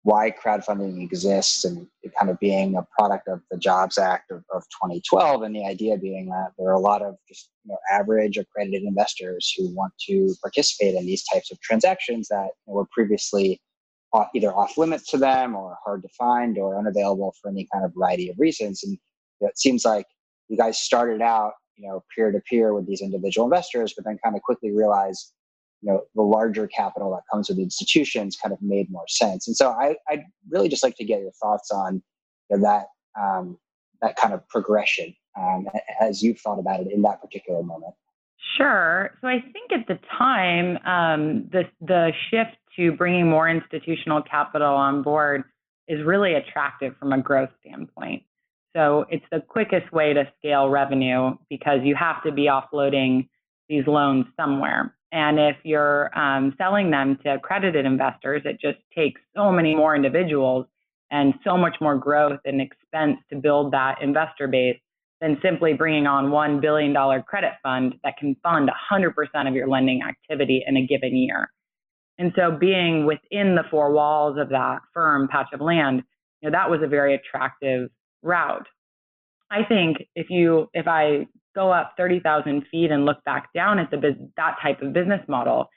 why 0.07 0.31
crowdfunding 0.31 1.03
exists 1.03 1.65
and 1.65 1.85
it 2.05 2.13
kind 2.17 2.31
of 2.31 2.39
being 2.39 2.77
a 2.77 2.87
product 2.97 3.27
of 3.27 3.41
the 3.51 3.59
Jobs 3.59 3.99
Act 3.99 4.31
of, 4.31 4.45
of 4.55 4.63
2012, 4.85 5.43
and 5.43 5.53
the 5.53 5.65
idea 5.65 5.97
being 5.97 6.27
that 6.27 6.53
there 6.57 6.69
are 6.69 6.75
a 6.75 6.81
lot 6.81 7.03
of 7.03 7.17
just 7.29 7.51
you 7.65 7.73
know, 7.73 7.79
average 7.91 8.39
accredited 8.39 8.85
investors 8.85 9.53
who 9.57 9.75
want 9.75 9.93
to 10.07 10.33
participate 10.41 10.95
in 10.95 11.07
these 11.07 11.25
types 11.25 11.51
of 11.51 11.61
transactions 11.61 12.29
that 12.29 12.51
were 12.67 12.87
previously 12.93 13.61
either 14.35 14.55
off 14.55 14.79
limits 14.79 15.11
to 15.11 15.19
them 15.19 15.57
or 15.57 15.77
hard 15.85 16.03
to 16.03 16.09
find 16.17 16.57
or 16.57 16.79
unavailable 16.79 17.35
for 17.43 17.51
any 17.51 17.67
kind 17.73 17.85
of 17.85 17.93
variety 17.93 18.29
of 18.31 18.37
reasons. 18.39 18.85
And 18.85 18.97
it 19.41 19.59
seems 19.59 19.85
like 19.85 20.07
you 20.49 20.57
guys 20.57 20.79
started 20.79 21.21
out, 21.21 21.53
you 21.77 21.89
know, 21.89 22.03
peer 22.15 22.31
to 22.31 22.41
peer 22.41 22.75
with 22.75 22.87
these 22.87 23.01
individual 23.01 23.47
investors, 23.47 23.93
but 23.95 24.05
then 24.05 24.19
kind 24.23 24.37
of 24.37 24.43
quickly 24.43 24.73
realized 24.73 25.33
you 25.83 25.93
know 25.93 26.03
the 26.15 26.23
larger 26.23 26.67
capital 26.67 27.11
that 27.11 27.23
comes 27.31 27.49
with 27.49 27.59
institutions 27.59 28.37
kind 28.37 28.53
of 28.53 28.61
made 28.63 28.91
more 28.91 29.07
sense. 29.09 29.47
And 29.47 29.57
so 29.57 29.71
I, 29.71 29.97
I'd 30.09 30.25
really 30.51 30.69
just 30.69 30.83
like 30.83 30.97
to 30.97 31.05
get 31.05 31.21
your 31.21 31.33
thoughts 31.33 31.71
on 31.71 32.03
you 32.51 32.57
know, 32.57 32.63
that 32.63 32.87
um, 33.21 33.59
that 34.03 34.17
kind 34.17 34.35
of 34.35 34.47
progression 34.49 35.15
um, 35.39 35.69
as 36.01 36.23
you've 36.23 36.41
thought 36.41 36.59
about 36.59 36.81
it 36.81 36.93
in 36.93 37.03
that 37.03 37.21
particular 37.21 37.63
moment. 37.63 37.95
Sure. 38.57 39.11
So 39.21 39.29
I 39.29 39.41
think 39.41 39.73
at 39.73 39.87
the 39.87 39.99
time, 40.19 40.79
um, 40.87 41.49
the 41.53 41.65
the 41.81 42.13
shift 42.31 42.57
to 42.77 42.93
bringing 42.93 43.29
more 43.29 43.49
institutional 43.49 44.23
capital 44.23 44.75
on 44.75 45.03
board 45.03 45.45
is 45.89 46.05
really 46.05 46.35
attractive 46.35 46.97
from 46.99 47.13
a 47.13 47.21
growth 47.21 47.51
standpoint. 47.61 48.23
So 48.77 49.07
it's 49.09 49.25
the 49.33 49.41
quickest 49.41 49.91
way 49.91 50.13
to 50.13 50.31
scale 50.39 50.69
revenue 50.69 51.31
because 51.49 51.79
you 51.83 51.95
have 51.95 52.23
to 52.25 52.31
be 52.31 52.43
offloading 52.43 53.27
these 53.71 53.87
loans 53.87 54.27
somewhere. 54.39 54.95
And 55.13 55.39
if 55.41 55.57
you're 55.65 56.17
um, 56.19 56.55
selling 56.59 56.91
them 56.91 57.19
to 57.25 57.35
accredited 57.35 57.87
investors, 57.87 58.43
it 58.45 58.61
just 58.61 58.79
takes 58.95 59.19
so 59.35 59.51
many 59.51 59.75
more 59.75 59.97
individuals 59.97 60.67
and 61.11 61.33
so 61.43 61.57
much 61.57 61.77
more 61.81 61.97
growth 61.97 62.41
and 62.45 62.61
expense 62.61 63.17
to 63.31 63.37
build 63.37 63.73
that 63.73 64.03
investor 64.03 64.47
base 64.47 64.79
than 65.23 65.39
simply 65.43 65.73
bringing 65.73 66.07
on 66.07 66.27
$1 66.27 66.61
billion 66.61 66.95
credit 67.23 67.53
fund 67.63 67.95
that 68.05 68.19
can 68.19 68.37
fund 68.43 68.69
100% 68.93 69.49
of 69.49 69.55
your 69.55 69.69
lending 69.69 70.03
activity 70.03 70.63
in 70.67 70.77
a 70.77 70.87
given 70.87 71.17
year. 71.17 71.51
And 72.19 72.31
so 72.37 72.51
being 72.51 73.07
within 73.07 73.55
the 73.55 73.65
four 73.71 73.93
walls 73.93 74.37
of 74.39 74.51
that 74.51 74.81
firm 74.93 75.29
patch 75.29 75.49
of 75.55 75.63
land, 75.63 76.03
you 76.43 76.51
know, 76.51 76.59
that 76.59 76.69
was 76.69 76.81
a 76.83 76.87
very 76.87 77.15
attractive 77.15 77.89
route. 78.27 78.67
I 79.51 79.63
think 79.65 79.99
if 80.15 80.29
you, 80.29 80.69
if 80.75 80.87
I 80.89 81.27
go 81.55 81.73
up 81.73 81.95
30,000 81.97 82.65
feet 82.71 82.91
and 82.91 83.07
look 83.07 83.23
back 83.25 83.53
down 83.55 83.79
at 83.79 83.91
the 83.91 83.99
that 84.37 84.57
type 84.61 84.83
of 84.83 84.93
business 84.93 85.21
model, 85.29 85.69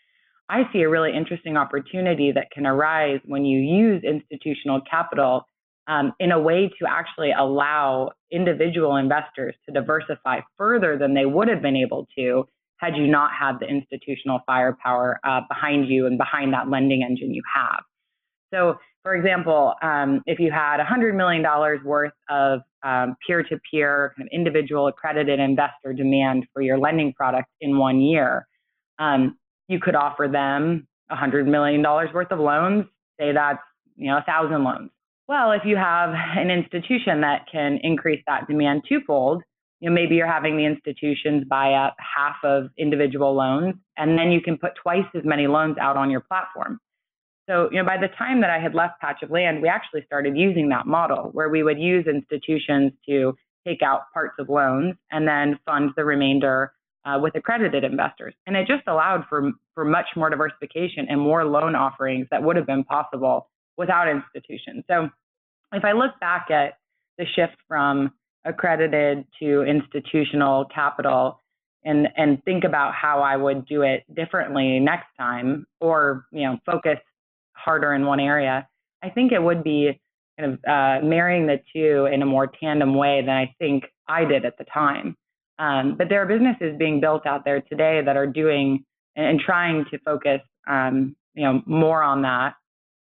I 0.49 0.63
see 0.73 0.81
a 0.81 0.89
really 0.89 1.15
interesting 1.15 1.55
opportunity 1.55 2.31
that 2.31 2.47
can 2.51 2.65
arise 2.65 3.19
when 3.25 3.45
you 3.45 3.59
use 3.59 4.03
institutional 4.03 4.81
capital 4.89 5.45
um, 5.87 6.13
in 6.19 6.31
a 6.31 6.39
way 6.39 6.69
to 6.79 6.87
actually 6.87 7.31
allow 7.31 8.11
individual 8.31 8.95
investors 8.95 9.55
to 9.65 9.73
diversify 9.73 10.39
further 10.57 10.97
than 10.97 11.13
they 11.13 11.25
would 11.25 11.47
have 11.47 11.61
been 11.61 11.75
able 11.75 12.07
to 12.17 12.45
had 12.77 12.95
you 12.95 13.07
not 13.07 13.31
had 13.37 13.59
the 13.59 13.67
institutional 13.67 14.39
firepower 14.45 15.19
uh, 15.23 15.41
behind 15.49 15.87
you 15.87 16.05
and 16.07 16.17
behind 16.17 16.53
that 16.53 16.69
lending 16.69 17.03
engine 17.03 17.33
you 17.33 17.41
have. 17.53 17.83
So, 18.53 18.77
for 19.03 19.15
example, 19.15 19.73
um, 19.81 20.21
if 20.25 20.39
you 20.39 20.51
had 20.51 20.79
$100 20.79 21.15
million 21.15 21.43
worth 21.85 22.13
of 22.29 22.61
um, 22.83 23.15
peer-to-peer 23.25 24.13
kind 24.17 24.27
of 24.27 24.31
individual 24.33 24.87
accredited 24.87 25.39
investor 25.39 25.93
demand 25.93 26.45
for 26.53 26.61
your 26.61 26.77
lending 26.77 27.13
product 27.13 27.47
in 27.61 27.77
one 27.77 28.01
year, 28.01 28.47
um, 28.99 29.37
you 29.67 29.79
could 29.79 29.95
offer 29.95 30.27
them 30.27 30.87
$100 31.11 31.47
million 31.47 31.81
worth 31.81 32.31
of 32.31 32.39
loans. 32.39 32.85
Say 33.19 33.33
that's 33.33 33.59
you 33.95 34.09
know 34.09 34.17
a 34.17 34.23
thousand 34.23 34.63
loans. 34.63 34.91
Well, 35.27 35.51
if 35.51 35.61
you 35.65 35.75
have 35.75 36.09
an 36.37 36.49
institution 36.49 37.21
that 37.21 37.45
can 37.51 37.79
increase 37.83 38.23
that 38.25 38.47
demand 38.47 38.83
twofold, 38.89 39.43
you 39.79 39.89
know, 39.89 39.93
maybe 39.93 40.15
you're 40.15 40.31
having 40.31 40.57
the 40.57 40.65
institutions 40.65 41.43
buy 41.47 41.73
up 41.73 41.95
half 41.99 42.37
of 42.43 42.69
individual 42.77 43.35
loans, 43.35 43.75
and 43.97 44.17
then 44.17 44.31
you 44.31 44.41
can 44.41 44.57
put 44.57 44.71
twice 44.81 45.05
as 45.15 45.21
many 45.23 45.47
loans 45.47 45.77
out 45.79 45.97
on 45.97 46.09
your 46.09 46.21
platform. 46.21 46.79
So, 47.49 47.67
you 47.71 47.79
know, 47.79 47.85
by 47.85 47.97
the 47.97 48.09
time 48.15 48.41
that 48.41 48.51
I 48.51 48.59
had 48.59 48.75
left 48.75 49.01
Patch 49.01 49.23
of 49.23 49.31
Land, 49.31 49.61
we 49.61 49.67
actually 49.67 50.03
started 50.05 50.37
using 50.37 50.69
that 50.69 50.85
model 50.85 51.29
where 51.33 51.49
we 51.49 51.63
would 51.63 51.79
use 51.79 52.05
institutions 52.05 52.91
to 53.07 53.33
take 53.65 53.81
out 53.81 54.01
parts 54.13 54.35
of 54.37 54.49
loans 54.49 54.95
and 55.11 55.27
then 55.27 55.59
fund 55.65 55.89
the 55.95 56.05
remainder 56.05 56.73
uh, 57.05 57.17
with 57.19 57.33
accredited 57.35 57.83
investors. 57.83 58.35
And 58.45 58.55
it 58.55 58.67
just 58.67 58.83
allowed 58.87 59.25
for, 59.27 59.51
for 59.73 59.83
much 59.83 60.05
more 60.15 60.29
diversification 60.29 61.07
and 61.09 61.19
more 61.19 61.43
loan 61.43 61.73
offerings 61.73 62.27
that 62.29 62.43
would 62.43 62.55
have 62.55 62.67
been 62.67 62.83
possible 62.83 63.49
without 63.77 64.07
institutions. 64.07 64.83
So 64.87 65.09
if 65.73 65.83
I 65.83 65.93
look 65.93 66.19
back 66.19 66.51
at 66.51 66.77
the 67.17 67.25
shift 67.35 67.55
from 67.67 68.11
accredited 68.45 69.25
to 69.41 69.63
institutional 69.63 70.65
capital 70.65 71.41
and, 71.83 72.09
and 72.15 72.43
think 72.43 72.63
about 72.63 72.93
how 72.93 73.21
I 73.21 73.37
would 73.37 73.65
do 73.65 73.81
it 73.81 74.03
differently 74.13 74.79
next 74.79 75.07
time 75.17 75.65
or, 75.79 76.25
you 76.31 76.43
know, 76.43 76.59
focus 76.65 76.99
harder 77.63 77.93
in 77.93 78.05
one 78.05 78.19
area. 78.19 78.67
I 79.03 79.09
think 79.09 79.31
it 79.31 79.41
would 79.41 79.63
be 79.63 79.99
kind 80.39 80.53
of 80.53 80.59
uh, 80.65 81.05
marrying 81.05 81.47
the 81.47 81.59
two 81.73 82.07
in 82.11 82.21
a 82.21 82.25
more 82.25 82.47
tandem 82.47 82.95
way 82.95 83.21
than 83.21 83.35
I 83.35 83.53
think 83.59 83.85
I 84.07 84.25
did 84.25 84.45
at 84.45 84.57
the 84.57 84.65
time. 84.65 85.15
Um, 85.57 85.95
but 85.97 86.07
there 86.09 86.21
are 86.21 86.25
businesses 86.25 86.77
being 86.77 87.01
built 87.01 87.25
out 87.25 87.43
there 87.43 87.61
today 87.61 88.01
that 88.05 88.15
are 88.15 88.27
doing 88.27 88.85
and 89.15 89.39
trying 89.39 89.85
to 89.91 89.99
focus, 89.99 90.39
um, 90.69 91.15
you 91.33 91.43
know, 91.43 91.61
more 91.65 92.01
on 92.01 92.21
that 92.21 92.55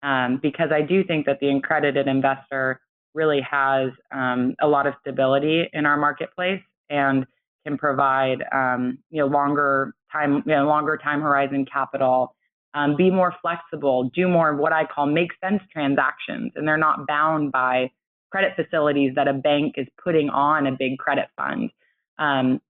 um, 0.02 0.38
because 0.42 0.70
I 0.72 0.82
do 0.82 1.04
think 1.04 1.26
that 1.26 1.40
the 1.40 1.48
accredited 1.48 2.06
investor 2.06 2.80
really 3.14 3.40
has 3.48 3.90
um, 4.12 4.54
a 4.60 4.66
lot 4.66 4.86
of 4.86 4.94
stability 5.00 5.68
in 5.72 5.84
our 5.84 5.96
marketplace 5.96 6.62
and 6.88 7.26
can 7.66 7.76
provide, 7.76 8.44
um, 8.54 8.98
you 9.10 9.20
know, 9.20 9.26
longer 9.26 9.94
time, 10.12 10.42
you 10.46 10.54
know, 10.54 10.66
longer 10.66 10.96
time 10.96 11.20
horizon 11.20 11.66
capital 11.70 12.34
um, 12.76 12.94
be 12.94 13.10
more 13.10 13.34
flexible, 13.40 14.10
do 14.14 14.28
more 14.28 14.52
of 14.52 14.58
what 14.58 14.72
I 14.72 14.84
call 14.84 15.06
make 15.06 15.30
sense 15.42 15.62
transactions, 15.72 16.52
and 16.54 16.68
they're 16.68 16.76
not 16.76 17.06
bound 17.06 17.50
by 17.50 17.90
credit 18.30 18.52
facilities 18.54 19.14
that 19.16 19.26
a 19.26 19.32
bank 19.32 19.74
is 19.78 19.86
putting 20.02 20.28
on 20.28 20.66
a 20.66 20.72
big 20.72 20.98
credit 20.98 21.28
fund. 21.36 21.70
Um, 22.18 22.60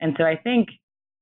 and 0.00 0.14
so 0.18 0.24
I 0.24 0.36
think, 0.36 0.68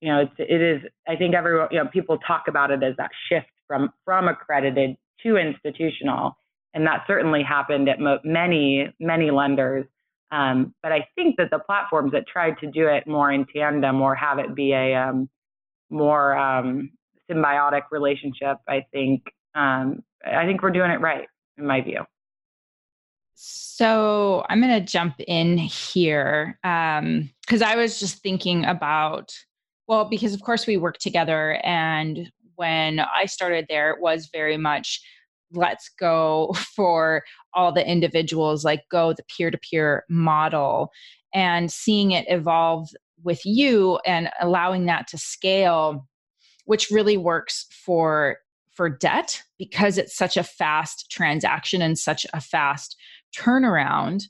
you 0.00 0.10
know, 0.10 0.20
it's, 0.20 0.32
it 0.38 0.62
is, 0.62 0.80
I 1.06 1.16
think 1.16 1.34
everyone, 1.34 1.68
you 1.70 1.78
know, 1.78 1.90
people 1.92 2.16
talk 2.26 2.44
about 2.48 2.70
it 2.70 2.82
as 2.82 2.96
that 2.96 3.10
shift 3.28 3.50
from, 3.66 3.92
from 4.06 4.26
accredited 4.28 4.96
to 5.22 5.36
institutional. 5.36 6.38
And 6.72 6.86
that 6.86 7.04
certainly 7.06 7.42
happened 7.42 7.90
at 7.90 8.00
mo- 8.00 8.20
many, 8.24 8.88
many 9.00 9.30
lenders. 9.30 9.84
Um, 10.32 10.74
but 10.82 10.92
I 10.92 11.06
think 11.14 11.36
that 11.36 11.50
the 11.50 11.58
platforms 11.58 12.12
that 12.12 12.26
tried 12.26 12.56
to 12.60 12.70
do 12.70 12.86
it 12.86 13.06
more 13.06 13.30
in 13.30 13.44
tandem 13.54 14.00
or 14.00 14.14
have 14.14 14.38
it 14.38 14.54
be 14.54 14.72
a 14.72 14.94
um, 14.94 15.28
more 15.90 16.38
um, 16.38 16.90
symbiotic 17.30 17.82
relationship, 17.90 18.58
I 18.68 18.84
think 18.92 19.22
um, 19.54 20.02
I 20.26 20.46
think 20.46 20.62
we're 20.62 20.70
doing 20.70 20.90
it 20.90 21.00
right 21.00 21.26
in 21.58 21.66
my 21.66 21.80
view. 21.80 22.04
So 23.34 24.44
I'm 24.48 24.60
going 24.60 24.78
to 24.78 24.92
jump 24.92 25.14
in 25.26 25.56
here 25.56 26.58
because 26.62 27.62
um, 27.62 27.68
I 27.68 27.76
was 27.76 27.98
just 27.98 28.22
thinking 28.22 28.64
about 28.64 29.32
well, 29.88 30.04
because 30.04 30.34
of 30.34 30.42
course 30.42 30.68
we 30.68 30.76
work 30.76 30.98
together, 30.98 31.60
and 31.64 32.30
when 32.54 33.00
I 33.00 33.26
started 33.26 33.66
there, 33.68 33.90
it 33.90 34.00
was 34.00 34.28
very 34.32 34.56
much 34.56 35.00
let's 35.52 35.90
go 35.98 36.54
for 36.76 37.24
all 37.54 37.72
the 37.72 37.86
individuals, 37.86 38.64
like 38.64 38.82
go 38.90 39.12
the 39.12 39.24
peer 39.24 39.50
to 39.50 39.58
peer 39.58 40.04
model, 40.08 40.90
and 41.34 41.72
seeing 41.72 42.12
it 42.12 42.26
evolve 42.28 42.88
with 43.22 43.40
you 43.44 43.98
and 44.06 44.30
allowing 44.40 44.86
that 44.86 45.06
to 45.08 45.18
scale 45.18 46.06
which 46.70 46.88
really 46.88 47.16
works 47.16 47.66
for 47.72 48.36
for 48.70 48.88
debt 48.88 49.42
because 49.58 49.98
it's 49.98 50.16
such 50.16 50.36
a 50.36 50.44
fast 50.44 51.10
transaction 51.10 51.82
and 51.82 51.98
such 51.98 52.24
a 52.32 52.40
fast 52.40 52.96
turnaround. 53.36 54.22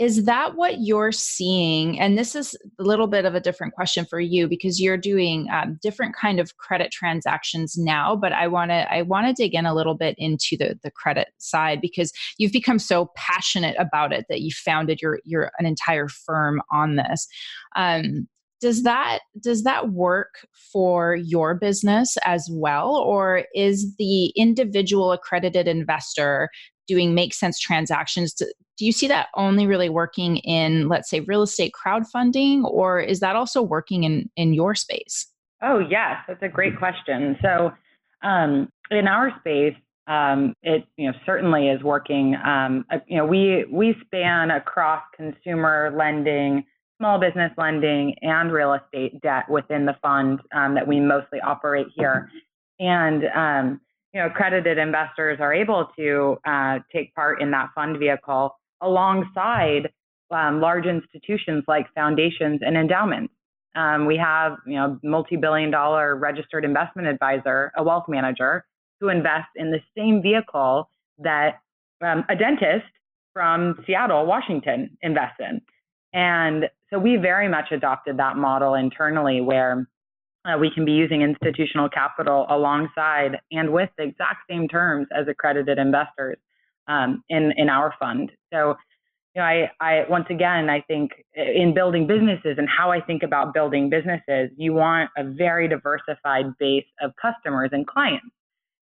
Is 0.00 0.24
that 0.24 0.56
what 0.56 0.80
you're 0.80 1.12
seeing? 1.12 2.00
And 2.00 2.16
this 2.16 2.34
is 2.34 2.56
a 2.78 2.82
little 2.82 3.08
bit 3.08 3.26
of 3.26 3.34
a 3.34 3.40
different 3.40 3.74
question 3.74 4.06
for 4.06 4.20
you 4.20 4.48
because 4.48 4.80
you're 4.80 4.96
doing 4.96 5.48
um, 5.52 5.78
different 5.82 6.16
kind 6.16 6.40
of 6.40 6.56
credit 6.56 6.90
transactions 6.90 7.76
now 7.76 8.16
but 8.16 8.32
i 8.32 8.46
want 8.48 8.70
to 8.70 8.90
i 8.92 9.02
want 9.02 9.26
to 9.26 9.34
dig 9.34 9.54
in 9.54 9.66
a 9.66 9.74
little 9.74 9.94
bit 9.94 10.14
into 10.16 10.56
the 10.56 10.78
the 10.82 10.90
credit 10.90 11.28
side 11.36 11.80
because 11.82 12.10
you've 12.38 12.52
become 12.52 12.78
so 12.78 13.10
passionate 13.16 13.76
about 13.78 14.14
it 14.14 14.24
that 14.30 14.40
you 14.40 14.50
founded 14.50 15.02
your 15.02 15.20
your 15.24 15.52
an 15.58 15.66
entire 15.66 16.08
firm 16.08 16.62
on 16.72 16.96
this. 16.96 17.28
Um, 17.76 18.28
does 18.62 18.84
that 18.84 19.18
does 19.40 19.64
that 19.64 19.90
work 19.90 20.46
for 20.72 21.16
your 21.16 21.54
business 21.54 22.16
as 22.24 22.48
well? 22.50 22.96
Or 22.96 23.44
is 23.54 23.94
the 23.96 24.26
individual 24.36 25.10
accredited 25.10 25.66
investor 25.66 26.48
doing 26.86 27.12
make 27.12 27.34
sense 27.34 27.58
transactions? 27.58 28.32
Do, 28.32 28.46
do 28.78 28.86
you 28.86 28.92
see 28.92 29.08
that 29.08 29.26
only 29.36 29.66
really 29.66 29.88
working 29.88 30.36
in 30.38 30.88
let's 30.88 31.10
say 31.10 31.20
real 31.20 31.42
estate 31.42 31.72
crowdfunding 31.74 32.64
or 32.64 33.00
is 33.00 33.20
that 33.20 33.34
also 33.36 33.60
working 33.60 34.04
in 34.04 34.30
in 34.36 34.54
your 34.54 34.76
space? 34.76 35.26
Oh 35.60 35.80
yes 35.80 36.18
that's 36.28 36.42
a 36.42 36.48
great 36.48 36.78
question. 36.78 37.36
So 37.42 37.72
um, 38.22 38.68
in 38.92 39.08
our 39.08 39.36
space 39.40 39.74
um, 40.06 40.54
it 40.62 40.84
you 40.96 41.10
know 41.10 41.18
certainly 41.26 41.68
is 41.68 41.82
working. 41.82 42.36
Um, 42.36 42.84
uh, 42.92 42.98
you 43.08 43.16
know 43.16 43.26
we 43.26 43.64
we 43.72 43.96
span 44.04 44.52
across 44.52 45.02
consumer 45.16 45.92
lending 45.96 46.64
small 47.02 47.18
business 47.18 47.50
lending 47.58 48.14
and 48.22 48.52
real 48.52 48.74
estate 48.74 49.20
debt 49.22 49.42
within 49.50 49.84
the 49.84 49.96
fund 50.00 50.38
um, 50.54 50.72
that 50.76 50.86
we 50.86 51.00
mostly 51.00 51.40
operate 51.40 51.88
here. 51.96 52.30
And 52.78 53.24
um, 53.34 53.80
you 54.14 54.20
know, 54.20 54.26
accredited 54.26 54.78
investors 54.78 55.38
are 55.40 55.52
able 55.52 55.88
to 55.96 56.36
uh, 56.46 56.78
take 56.92 57.12
part 57.16 57.42
in 57.42 57.50
that 57.50 57.70
fund 57.74 57.98
vehicle 57.98 58.56
alongside 58.80 59.90
um, 60.30 60.60
large 60.60 60.86
institutions 60.86 61.64
like 61.66 61.92
foundations 61.92 62.60
and 62.64 62.76
endowments. 62.76 63.34
Um, 63.74 64.06
we 64.06 64.16
have, 64.18 64.58
you 64.64 64.74
know, 64.74 65.00
multi-billion-dollar 65.02 66.14
registered 66.16 66.64
investment 66.64 67.08
advisor, 67.08 67.72
a 67.76 67.82
wealth 67.82 68.04
manager, 68.06 68.64
who 69.00 69.08
invests 69.08 69.50
in 69.56 69.72
the 69.72 69.80
same 69.96 70.22
vehicle 70.22 70.88
that 71.18 71.58
um, 72.00 72.24
a 72.28 72.36
dentist 72.36 72.86
from 73.32 73.82
Seattle, 73.86 74.24
Washington, 74.24 74.96
invests 75.02 75.38
in. 75.40 75.60
And 76.12 76.68
so 76.92 76.98
we 76.98 77.16
very 77.16 77.48
much 77.48 77.72
adopted 77.72 78.18
that 78.18 78.36
model 78.36 78.74
internally 78.74 79.40
where 79.40 79.88
uh, 80.44 80.58
we 80.58 80.70
can 80.70 80.84
be 80.84 80.92
using 80.92 81.22
institutional 81.22 81.88
capital 81.88 82.46
alongside 82.50 83.38
and 83.50 83.72
with 83.72 83.88
the 83.96 84.04
exact 84.04 84.40
same 84.50 84.68
terms 84.68 85.06
as 85.16 85.26
accredited 85.28 85.78
investors 85.78 86.36
um, 86.88 87.22
in, 87.28 87.52
in 87.56 87.68
our 87.68 87.94
fund. 87.98 88.30
So, 88.52 88.74
you 89.34 89.40
know, 89.40 89.46
I, 89.46 89.70
I, 89.80 90.04
once 90.10 90.26
again, 90.28 90.68
I 90.68 90.82
think 90.82 91.12
in 91.34 91.72
building 91.74 92.06
businesses 92.06 92.56
and 92.58 92.68
how 92.68 92.90
I 92.90 93.00
think 93.00 93.22
about 93.22 93.54
building 93.54 93.88
businesses, 93.88 94.50
you 94.56 94.74
want 94.74 95.10
a 95.16 95.24
very 95.24 95.68
diversified 95.68 96.46
base 96.58 96.84
of 97.00 97.12
customers 97.20 97.70
and 97.72 97.86
clients. 97.86 98.26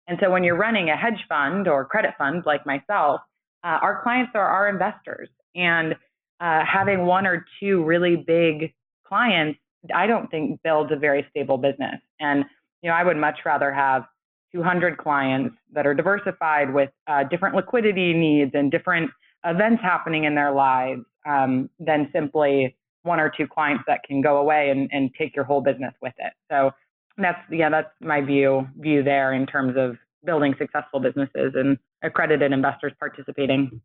And 0.06 0.18
so 0.22 0.30
when 0.30 0.44
you're 0.44 0.56
running 0.56 0.90
a 0.90 0.96
hedge 0.96 1.24
fund 1.28 1.66
or 1.66 1.84
credit 1.84 2.12
fund 2.16 2.44
like 2.46 2.64
myself, 2.64 3.22
uh, 3.64 3.78
our 3.82 4.02
clients 4.04 4.32
are 4.34 4.46
our 4.46 4.68
investors. 4.68 5.28
And 5.56 5.96
uh, 6.40 6.64
having 6.64 7.06
one 7.06 7.26
or 7.26 7.46
two 7.60 7.84
really 7.84 8.16
big 8.16 8.74
clients, 9.06 9.58
I 9.94 10.06
don't 10.06 10.30
think 10.30 10.60
builds 10.62 10.92
a 10.92 10.96
very 10.96 11.26
stable 11.30 11.58
business. 11.58 12.00
And 12.20 12.44
you 12.82 12.90
know, 12.90 12.96
I 12.96 13.04
would 13.04 13.16
much 13.16 13.40
rather 13.44 13.72
have 13.72 14.04
200 14.52 14.96
clients 14.96 15.56
that 15.72 15.86
are 15.86 15.94
diversified 15.94 16.72
with 16.72 16.90
uh, 17.06 17.24
different 17.24 17.54
liquidity 17.54 18.12
needs 18.12 18.52
and 18.54 18.70
different 18.70 19.10
events 19.44 19.82
happening 19.82 20.24
in 20.24 20.34
their 20.34 20.52
lives 20.52 21.02
um, 21.26 21.68
than 21.78 22.08
simply 22.12 22.76
one 23.02 23.20
or 23.20 23.30
two 23.34 23.46
clients 23.46 23.84
that 23.86 24.02
can 24.02 24.20
go 24.20 24.38
away 24.38 24.70
and, 24.70 24.88
and 24.92 25.10
take 25.18 25.34
your 25.34 25.44
whole 25.44 25.60
business 25.60 25.94
with 26.02 26.14
it. 26.18 26.32
So 26.50 26.72
that's 27.18 27.38
yeah, 27.50 27.70
that's 27.70 27.90
my 28.00 28.20
view 28.20 28.68
view 28.78 29.02
there 29.02 29.32
in 29.32 29.46
terms 29.46 29.74
of 29.76 29.96
building 30.24 30.54
successful 30.58 31.00
businesses 31.00 31.52
and 31.54 31.78
accredited 32.02 32.52
investors 32.52 32.92
participating. 32.98 33.80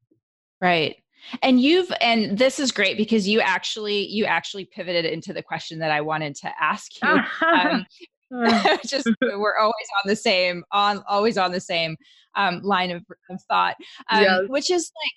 Right. 0.60 0.98
And 1.42 1.62
you've 1.62 1.92
and 2.02 2.38
this 2.38 2.60
is 2.60 2.72
great 2.72 2.98
because 2.98 3.28
you 3.28 3.42
actually 3.42 4.08
you 4.08 4.26
actually 4.26 4.66
pivoted 4.66 5.06
into 5.06 5.34
the 5.34 5.44
question 5.44 5.80
that 5.80 5.92
I 5.92 6.02
wanted 6.02 6.36
to 6.38 6.52
ask 6.60 6.92
you. 7.02 7.10
Um, 7.48 7.86
just 8.86 9.10
we're 9.22 9.58
always 9.58 9.88
on 10.04 10.08
the 10.08 10.16
same 10.16 10.64
on 10.72 11.04
always 11.08 11.38
on 11.38 11.52
the 11.52 11.60
same 11.60 11.98
um, 12.36 12.62
line 12.64 12.92
of, 12.92 13.04
of 13.30 13.42
thought, 13.50 13.76
um, 14.10 14.24
yes. 14.24 14.42
which 14.48 14.72
is 14.72 14.92
like 15.04 15.12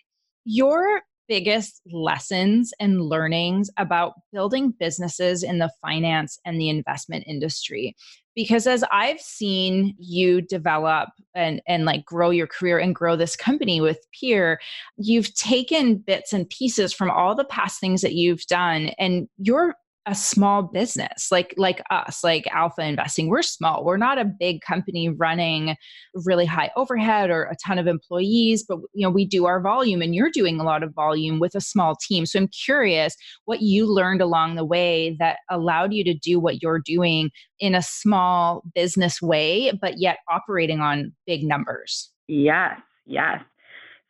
your 0.44 1.02
biggest 1.28 1.80
lessons 1.90 2.72
and 2.80 3.00
learnings 3.00 3.70
about 3.78 4.14
building 4.32 4.74
businesses 4.78 5.42
in 5.42 5.58
the 5.58 5.70
finance 5.80 6.38
and 6.44 6.60
the 6.60 6.68
investment 6.68 7.24
industry 7.26 7.94
because 8.34 8.66
as 8.66 8.84
i've 8.92 9.20
seen 9.20 9.94
you 9.98 10.40
develop 10.40 11.10
and 11.34 11.60
and 11.66 11.84
like 11.84 12.04
grow 12.04 12.30
your 12.30 12.46
career 12.46 12.78
and 12.78 12.94
grow 12.94 13.16
this 13.16 13.36
company 13.36 13.80
with 13.80 14.06
pier 14.12 14.60
you've 14.96 15.34
taken 15.34 15.96
bits 15.96 16.32
and 16.32 16.48
pieces 16.50 16.92
from 16.92 17.10
all 17.10 17.34
the 17.34 17.44
past 17.44 17.80
things 17.80 18.02
that 18.02 18.14
you've 18.14 18.46
done 18.46 18.88
and 18.98 19.28
you're 19.38 19.74
a 20.06 20.14
small 20.14 20.62
business 20.62 21.28
like 21.30 21.54
like 21.56 21.82
us 21.90 22.22
like 22.22 22.46
alpha 22.48 22.82
investing. 22.82 23.28
We're 23.28 23.42
small. 23.42 23.84
We're 23.84 23.96
not 23.96 24.18
a 24.18 24.24
big 24.24 24.60
company 24.60 25.08
running 25.08 25.76
really 26.14 26.44
high 26.44 26.70
overhead 26.76 27.30
or 27.30 27.44
a 27.44 27.56
ton 27.64 27.78
of 27.78 27.86
employees 27.86 28.64
but 28.68 28.78
you 28.92 29.06
know 29.06 29.10
we 29.10 29.24
do 29.24 29.46
our 29.46 29.60
volume 29.60 30.02
and 30.02 30.14
you're 30.14 30.30
doing 30.30 30.60
a 30.60 30.64
lot 30.64 30.82
of 30.82 30.94
volume 30.94 31.38
with 31.38 31.54
a 31.54 31.60
small 31.60 31.96
team. 31.96 32.26
So 32.26 32.38
i'm 32.38 32.48
curious 32.48 33.16
what 33.46 33.62
you 33.62 33.92
learned 33.92 34.20
along 34.20 34.56
the 34.56 34.64
way 34.64 35.16
that 35.18 35.38
allowed 35.50 35.92
you 35.92 36.04
to 36.04 36.14
do 36.14 36.38
what 36.38 36.62
you're 36.62 36.80
doing 36.84 37.30
in 37.58 37.74
a 37.74 37.82
small 37.82 38.62
business 38.74 39.22
way 39.22 39.72
but 39.80 39.98
yet 39.98 40.18
operating 40.30 40.80
on 40.80 41.12
big 41.26 41.44
numbers. 41.44 42.10
Yes 42.28 42.78
yes 43.06 43.42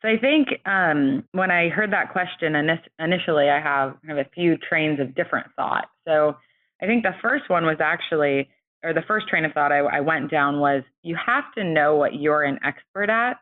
so 0.01 0.09
I 0.09 0.17
think 0.17 0.49
um, 0.65 1.23
when 1.31 1.51
I 1.51 1.69
heard 1.69 1.91
that 1.93 2.11
question 2.11 2.55
initially, 2.55 3.49
I 3.49 3.59
have, 3.61 3.95
have 4.07 4.17
a 4.17 4.29
few 4.33 4.57
trains 4.57 4.99
of 4.99 5.15
different 5.15 5.47
thought. 5.55 5.85
So 6.07 6.35
I 6.81 6.85
think 6.85 7.03
the 7.03 7.15
first 7.21 7.49
one 7.49 7.65
was 7.65 7.77
actually, 7.79 8.49
or 8.83 8.93
the 8.93 9.03
first 9.07 9.27
train 9.27 9.45
of 9.45 9.53
thought 9.53 9.71
I, 9.71 9.79
I 9.79 10.01
went 10.01 10.29
down 10.29 10.59
was 10.59 10.83
you 11.01 11.17
have 11.23 11.45
to 11.57 11.63
know 11.63 11.95
what 11.95 12.13
you're 12.15 12.43
an 12.43 12.59
expert 12.63 13.09
at 13.09 13.37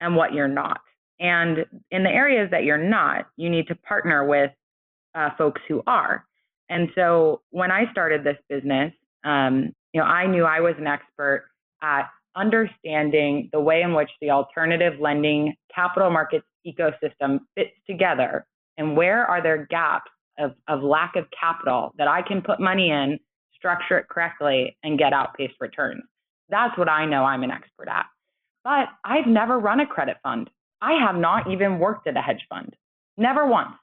and 0.00 0.14
what 0.14 0.32
you're 0.32 0.48
not. 0.48 0.80
And 1.18 1.64
in 1.90 2.02
the 2.02 2.10
areas 2.10 2.50
that 2.50 2.64
you're 2.64 2.76
not, 2.76 3.26
you 3.36 3.48
need 3.48 3.68
to 3.68 3.74
partner 3.74 4.26
with 4.26 4.50
uh, 5.14 5.30
folks 5.38 5.62
who 5.68 5.82
are. 5.86 6.24
And 6.68 6.88
so 6.94 7.40
when 7.50 7.70
I 7.70 7.90
started 7.90 8.24
this 8.24 8.38
business, 8.48 8.92
um, 9.24 9.72
you 9.92 10.00
know, 10.00 10.06
I 10.06 10.26
knew 10.26 10.44
I 10.44 10.60
was 10.60 10.74
an 10.78 10.86
expert 10.86 11.46
at 11.82 12.08
understanding 12.36 13.48
the 13.52 13.60
way 13.60 13.82
in 13.82 13.94
which 13.94 14.10
the 14.20 14.30
alternative 14.30 14.94
lending 15.00 15.54
capital 15.74 16.10
markets 16.10 16.46
ecosystem 16.66 17.40
fits 17.54 17.72
together 17.86 18.46
and 18.76 18.96
where 18.96 19.26
are 19.26 19.42
there 19.42 19.66
gaps 19.66 20.10
of, 20.38 20.52
of 20.68 20.82
lack 20.82 21.16
of 21.16 21.26
capital 21.38 21.92
that 21.98 22.08
I 22.08 22.22
can 22.22 22.42
put 22.42 22.60
money 22.60 22.90
in, 22.90 23.18
structure 23.54 23.98
it 23.98 24.08
correctly, 24.08 24.76
and 24.82 24.98
get 24.98 25.12
outpaced 25.12 25.54
returns. 25.60 26.02
That's 26.48 26.76
what 26.76 26.88
I 26.88 27.06
know 27.06 27.24
I'm 27.24 27.42
an 27.42 27.50
expert 27.50 27.88
at. 27.88 28.06
But 28.64 28.88
I've 29.04 29.26
never 29.26 29.58
run 29.58 29.80
a 29.80 29.86
credit 29.86 30.16
fund. 30.22 30.50
I 30.80 30.92
have 31.04 31.16
not 31.16 31.50
even 31.50 31.78
worked 31.78 32.06
at 32.06 32.16
a 32.16 32.20
hedge 32.20 32.44
fund, 32.48 32.74
never 33.16 33.46
once. 33.46 33.76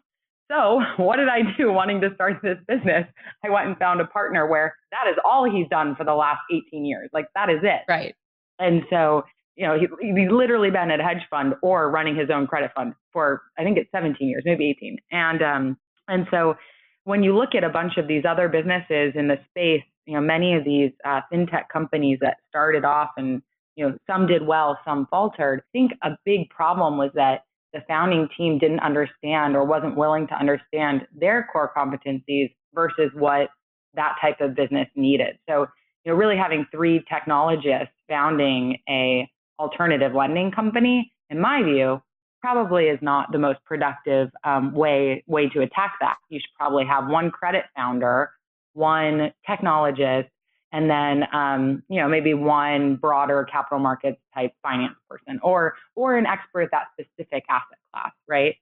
So, 0.51 0.81
what 0.97 1.17
did 1.17 1.29
I 1.29 1.41
do 1.57 1.71
wanting 1.71 2.01
to 2.01 2.13
start 2.15 2.41
this 2.43 2.57
business? 2.67 3.05
I 3.43 3.49
went 3.49 3.67
and 3.67 3.77
found 3.77 4.01
a 4.01 4.05
partner 4.05 4.47
where 4.47 4.75
that 4.91 5.09
is 5.09 5.17
all 5.23 5.49
he's 5.49 5.67
done 5.69 5.95
for 5.95 6.03
the 6.03 6.13
last 6.13 6.41
18 6.51 6.85
years. 6.85 7.09
Like, 7.13 7.27
that 7.35 7.49
is 7.49 7.59
it. 7.63 7.81
Right. 7.87 8.15
And 8.61 8.83
so, 8.89 9.23
you 9.55 9.67
know, 9.67 9.77
he, 9.77 9.87
he's 10.01 10.31
literally 10.31 10.69
been 10.69 10.91
at 10.91 10.99
a 10.99 11.03
hedge 11.03 11.23
fund 11.29 11.55
or 11.61 11.89
running 11.89 12.15
his 12.15 12.29
own 12.29 12.47
credit 12.47 12.71
fund 12.75 12.93
for, 13.11 13.41
I 13.57 13.63
think 13.63 13.77
it's 13.77 13.91
17 13.91 14.27
years, 14.27 14.43
maybe 14.45 14.69
18. 14.69 14.97
And, 15.11 15.41
um, 15.41 15.77
and 16.07 16.27
so 16.31 16.55
when 17.03 17.23
you 17.23 17.35
look 17.35 17.55
at 17.55 17.63
a 17.63 17.69
bunch 17.69 17.97
of 17.97 18.07
these 18.07 18.23
other 18.27 18.47
businesses 18.47 19.13
in 19.15 19.27
the 19.27 19.37
space, 19.49 19.83
you 20.05 20.13
know, 20.13 20.21
many 20.21 20.55
of 20.55 20.63
these 20.63 20.91
uh, 21.05 21.21
fintech 21.31 21.63
companies 21.71 22.19
that 22.21 22.37
started 22.49 22.85
off 22.85 23.09
and, 23.17 23.41
you 23.75 23.87
know, 23.87 23.97
some 24.07 24.27
did 24.27 24.45
well, 24.45 24.77
some 24.85 25.07
faltered. 25.09 25.59
I 25.59 25.69
think 25.71 25.91
a 26.03 26.11
big 26.25 26.49
problem 26.49 26.97
was 26.97 27.11
that 27.15 27.45
the 27.73 27.81
founding 27.87 28.27
team 28.37 28.57
didn't 28.57 28.81
understand 28.81 29.55
or 29.55 29.65
wasn't 29.65 29.95
willing 29.95 30.27
to 30.27 30.33
understand 30.33 31.07
their 31.15 31.47
core 31.51 31.71
competencies 31.75 32.53
versus 32.73 33.11
what 33.13 33.49
that 33.93 34.15
type 34.21 34.41
of 34.41 34.55
business 34.55 34.87
needed. 34.95 35.37
So 35.47 35.67
you 36.03 36.11
know, 36.11 36.17
really 36.17 36.37
having 36.37 36.65
three 36.71 37.03
technologists 37.09 37.93
founding 38.07 38.77
a 38.89 39.29
alternative 39.59 40.13
lending 40.13 40.51
company, 40.51 41.11
in 41.29 41.39
my 41.39 41.61
view, 41.63 42.01
probably 42.41 42.85
is 42.85 42.99
not 43.01 43.31
the 43.31 43.37
most 43.37 43.59
productive 43.65 44.29
um, 44.43 44.73
way 44.73 45.23
way 45.27 45.47
to 45.49 45.61
attack 45.61 45.95
that. 46.01 46.17
You 46.29 46.39
should 46.39 46.53
probably 46.57 46.85
have 46.85 47.07
one 47.07 47.31
credit 47.31 47.65
founder, 47.75 48.31
one 48.73 49.31
technologist, 49.47 50.29
and 50.71 50.89
then 50.89 51.23
um, 51.33 51.83
you 51.89 52.01
know 52.01 52.07
maybe 52.07 52.33
one 52.33 52.95
broader 52.95 53.47
capital 53.51 53.79
markets 53.79 54.19
type 54.33 54.53
finance 54.63 54.95
person, 55.09 55.39
or 55.43 55.75
or 55.95 56.17
an 56.17 56.25
expert 56.25 56.63
at 56.63 56.71
that 56.71 56.87
specific 56.93 57.43
asset 57.49 57.77
class, 57.93 58.11
right? 58.27 58.55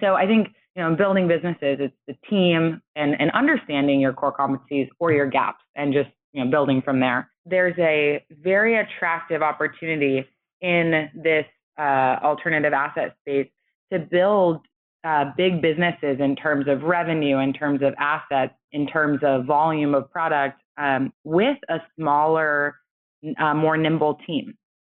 So 0.00 0.14
I 0.14 0.26
think 0.26 0.48
you 0.76 0.82
know, 0.82 0.94
building 0.94 1.28
businesses, 1.28 1.78
it's 1.80 1.94
the 2.06 2.14
team 2.28 2.80
and, 2.96 3.20
and 3.20 3.30
understanding 3.32 4.00
your 4.00 4.12
core 4.12 4.34
competencies 4.34 4.88
or 4.98 5.12
your 5.12 5.26
gaps 5.26 5.62
and 5.74 5.92
just, 5.92 6.08
you 6.32 6.44
know, 6.44 6.50
building 6.50 6.82
from 6.82 7.00
there. 7.00 7.30
There's 7.44 7.78
a 7.78 8.24
very 8.30 8.78
attractive 8.78 9.42
opportunity 9.42 10.24
in 10.60 11.10
this 11.14 11.44
uh, 11.78 12.18
alternative 12.22 12.72
asset 12.72 13.16
space 13.20 13.48
to 13.92 13.98
build 13.98 14.60
uh, 15.04 15.26
big 15.36 15.60
businesses 15.60 16.18
in 16.20 16.36
terms 16.36 16.66
of 16.68 16.82
revenue, 16.82 17.38
in 17.38 17.52
terms 17.52 17.82
of 17.82 17.94
assets, 17.98 18.54
in 18.70 18.86
terms 18.86 19.20
of 19.22 19.44
volume 19.44 19.94
of 19.94 20.10
product 20.10 20.60
um, 20.78 21.12
with 21.24 21.58
a 21.68 21.80
smaller, 21.98 22.76
uh, 23.38 23.54
more 23.54 23.76
nimble 23.76 24.18
team. 24.26 24.56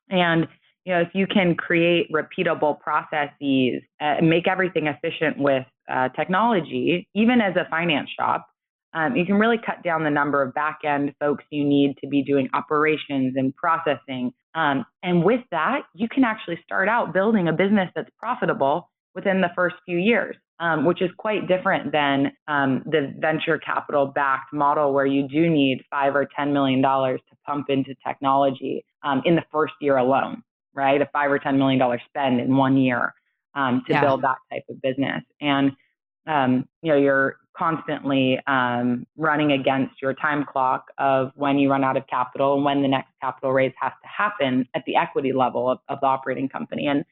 And 0.10 0.48
you 0.86 0.94
know, 0.94 1.00
if 1.00 1.10
you 1.14 1.26
can 1.26 1.56
create 1.56 2.12
repeatable 2.12 2.80
processes, 2.80 3.82
uh, 4.02 4.16
make 4.22 4.48
everything 4.48 4.88
efficient 4.88 5.38
with 5.38 5.66
uh, 5.90 6.10
technology, 6.10 7.08
even 7.16 7.40
as 7.40 7.56
a 7.56 7.66
finance 7.70 8.10
shop, 8.18 8.46
um, 8.94 9.16
you 9.16 9.26
can 9.26 9.36
really 9.36 9.58
cut 9.58 9.84
down 9.84 10.04
the 10.04 10.10
number 10.10 10.42
of 10.42 10.54
back 10.54 10.80
end 10.86 11.14
folks 11.20 11.44
you 11.50 11.64
need 11.64 11.96
to 12.02 12.08
be 12.08 12.24
doing 12.24 12.48
operations 12.54 13.34
and 13.36 13.56
processing. 13.56 14.32
Um, 14.56 14.86
and 15.02 15.24
with 15.24 15.42
that, 15.52 15.82
you 15.96 16.08
can 16.08 16.24
actually 16.24 16.60
start 16.64 16.88
out 16.88 17.14
building 17.14 17.48
a 17.48 17.54
business 17.54 17.90
that's 17.96 18.10
profitable 18.20 18.90
within 19.16 19.42
the 19.42 19.50
first 19.56 19.76
few 19.86 19.98
years, 19.98 20.36
um, 20.60 20.86
which 20.86 21.02
is 21.02 21.10
quite 21.18 21.48
different 21.48 21.92
than 21.92 22.32
um, 22.48 22.84
the 22.86 23.14
venture 23.20 23.58
capital 23.58 24.08
backed 24.08 24.54
model 24.54 24.94
where 24.94 25.06
you 25.06 25.28
do 25.28 25.50
need 25.50 25.84
five 25.90 26.16
or 26.16 26.28
$10 26.38 26.54
million 26.54 26.82
to 26.82 27.20
pump 27.46 27.70
into 27.70 27.96
technology 28.06 28.86
um, 29.04 29.22
in 29.26 29.36
the 29.36 29.44
first 29.52 29.74
year 29.82 29.98
alone, 29.98 30.44
right? 30.76 31.02
A 31.02 31.10
five 31.12 31.32
or 31.32 31.40
$10 31.40 31.58
million 31.58 31.82
spend 32.08 32.40
in 32.40 32.56
one 32.56 32.78
year 32.78 33.14
um, 33.56 33.84
to 33.88 33.94
yeah. 33.94 34.02
build 34.02 34.22
that 34.22 34.38
type 34.52 34.64
of 34.70 34.82
business. 34.82 35.24
And 35.42 35.72
um, 36.26 36.66
you 36.82 36.92
know, 36.92 36.98
you're 36.98 37.38
constantly 37.58 38.40
um, 38.48 39.06
running 39.18 39.52
against 39.52 40.02
your 40.02 40.14
time 40.14 40.46
clock 40.46 40.86
of 40.98 41.32
when 41.36 41.58
you 41.58 41.70
run 41.70 41.84
out 41.84 41.98
of 41.98 42.06
capital 42.08 42.56
and 42.56 42.66
when 42.66 42.82
the 42.82 42.88
next 42.88 43.10
capital 43.22 43.52
raise 43.52 43.74
has 43.80 43.92
to 44.02 44.08
happen 44.08 44.68
at 44.76 44.84
the 44.86 44.96
equity 44.96 45.34
level 45.34 45.70
of, 45.70 45.80
of 45.90 46.00
the 46.02 46.08
operating 46.08 46.50
company. 46.50 46.88
And 46.88 47.06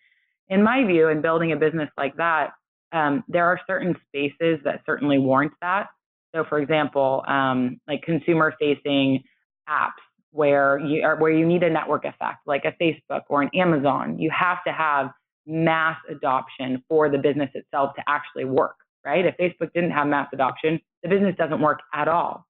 in 0.50 0.64
my 0.64 0.84
view, 0.86 1.10
in 1.10 1.22
building 1.22 1.52
a 1.52 1.56
business 1.56 1.90
like 1.98 2.16
that, 2.18 2.52
um, 2.92 3.24
there 3.28 3.46
are 3.46 3.60
certain 3.68 3.96
spaces 4.08 4.60
that 4.64 4.82
certainly 4.86 5.18
warrant 5.18 5.54
that. 5.62 5.88
So, 6.36 6.44
for 6.48 6.60
example, 6.60 7.24
um, 7.28 7.80
like 7.88 8.02
consumer-facing 8.02 9.24
apps 9.70 9.92
where 10.32 10.80
you 10.80 11.04
are, 11.04 11.18
where 11.18 11.32
you 11.32 11.46
need 11.46 11.64
a 11.64 11.70
network 11.70 12.06
effect, 12.06 12.40
like 12.46 12.66
a 12.66 12.72
Facebook 12.82 13.22
or 13.30 13.42
an 13.42 13.50
Amazon, 13.54 14.18
you 14.18 14.30
have 14.30 14.64
to 14.66 14.72
have 14.72 15.12
mass 15.46 15.98
adoption 16.10 16.84
for 16.88 17.10
the 17.10 17.18
business 17.18 17.50
itself 17.54 17.94
to 17.96 18.04
actually 18.08 18.46
work 18.46 18.76
right? 19.06 19.26
If 19.26 19.36
Facebook 19.38 19.74
didn't 19.74 19.92
have 19.92 20.08
mass 20.08 20.28
adoption, 20.34 20.80
the 21.04 21.10
business 21.10 21.36
doesn't 21.38 21.62
work 21.62 21.80
at 21.94 22.08
all. 22.08 22.46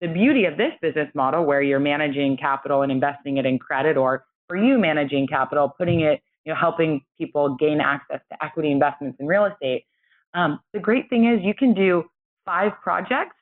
The 0.00 0.08
beauty 0.08 0.44
of 0.44 0.56
this 0.56 0.72
business 0.80 1.08
model, 1.14 1.44
where 1.44 1.60
you're 1.60 1.80
managing 1.80 2.36
capital 2.36 2.82
and 2.82 2.92
investing 2.92 3.38
it 3.38 3.46
in 3.46 3.58
credit, 3.58 3.96
or 3.96 4.24
for 4.46 4.56
you 4.56 4.78
managing 4.78 5.26
capital, 5.26 5.68
putting 5.68 6.00
it, 6.00 6.22
you 6.44 6.52
know, 6.52 6.58
helping 6.58 7.02
people 7.18 7.56
gain 7.56 7.80
access 7.80 8.20
to 8.30 8.44
equity 8.44 8.70
investments 8.70 9.18
in 9.20 9.26
real 9.26 9.44
estate. 9.44 9.84
Um, 10.34 10.60
the 10.72 10.78
great 10.78 11.10
thing 11.10 11.26
is 11.26 11.40
you 11.42 11.54
can 11.54 11.74
do 11.74 12.04
five 12.44 12.72
projects 12.82 13.34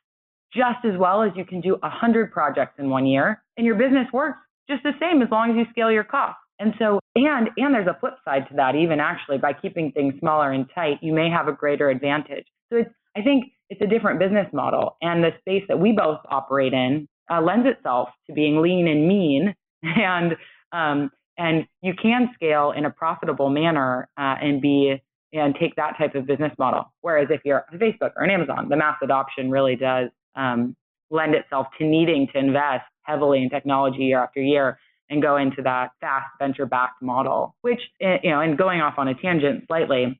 just 0.53 0.83
as 0.83 0.97
well 0.97 1.21
as 1.21 1.31
you 1.35 1.45
can 1.45 1.61
do 1.61 1.77
a 1.83 1.89
hundred 1.89 2.31
projects 2.31 2.73
in 2.79 2.89
one 2.89 3.05
year, 3.05 3.43
and 3.57 3.65
your 3.65 3.75
business 3.75 4.07
works 4.11 4.39
just 4.69 4.83
the 4.83 4.93
same 4.99 5.21
as 5.21 5.29
long 5.29 5.51
as 5.51 5.55
you 5.55 5.65
scale 5.69 5.91
your 5.91 6.03
costs. 6.03 6.41
And 6.59 6.73
so, 6.79 6.99
and 7.15 7.49
and 7.57 7.73
there's 7.73 7.87
a 7.87 7.97
flip 7.99 8.15
side 8.25 8.47
to 8.49 8.55
that. 8.55 8.75
Even 8.75 8.99
actually, 8.99 9.37
by 9.37 9.53
keeping 9.53 9.91
things 9.91 10.15
smaller 10.19 10.51
and 10.51 10.65
tight, 10.73 10.97
you 11.01 11.13
may 11.13 11.29
have 11.29 11.47
a 11.47 11.51
greater 11.51 11.89
advantage. 11.89 12.45
So 12.71 12.79
it's, 12.79 12.89
I 13.15 13.21
think 13.21 13.45
it's 13.69 13.81
a 13.81 13.87
different 13.87 14.19
business 14.19 14.47
model, 14.53 14.97
and 15.01 15.23
the 15.23 15.31
space 15.39 15.63
that 15.67 15.79
we 15.79 15.91
both 15.91 16.19
operate 16.29 16.73
in 16.73 17.07
uh, 17.31 17.41
lends 17.41 17.67
itself 17.67 18.09
to 18.27 18.33
being 18.33 18.61
lean 18.61 18.87
and 18.87 19.07
mean, 19.07 19.53
and 19.83 20.35
um, 20.71 21.11
and 21.37 21.67
you 21.81 21.93
can 21.93 22.29
scale 22.33 22.73
in 22.75 22.85
a 22.85 22.89
profitable 22.89 23.49
manner 23.49 24.09
uh, 24.17 24.35
and 24.41 24.61
be 24.61 25.01
and 25.33 25.55
take 25.59 25.75
that 25.75 25.95
type 25.97 26.15
of 26.15 26.25
business 26.25 26.53
model. 26.57 26.91
Whereas 27.01 27.27
if 27.29 27.41
you're 27.43 27.65
Facebook 27.73 28.13
or 28.15 28.23
an 28.23 28.31
Amazon, 28.31 28.69
the 28.69 28.77
mass 28.77 28.97
adoption 29.03 29.51
really 29.51 29.75
does 29.75 30.09
um, 30.35 30.75
lend 31.11 31.35
itself 31.35 31.67
to 31.77 31.85
needing 31.85 32.27
to 32.33 32.39
invest 32.39 32.85
heavily 33.03 33.43
in 33.43 33.49
technology 33.49 34.05
year 34.05 34.23
after 34.23 34.41
year 34.41 34.79
and 35.09 35.21
go 35.21 35.37
into 35.37 35.61
that 35.61 35.91
fast 36.01 36.27
venture 36.39 36.65
backed 36.65 37.01
model, 37.01 37.55
which, 37.61 37.79
eh, 38.01 38.17
you 38.23 38.29
know, 38.29 38.41
and 38.41 38.57
going 38.57 38.81
off 38.81 38.95
on 38.97 39.07
a 39.07 39.15
tangent 39.15 39.63
slightly, 39.67 40.19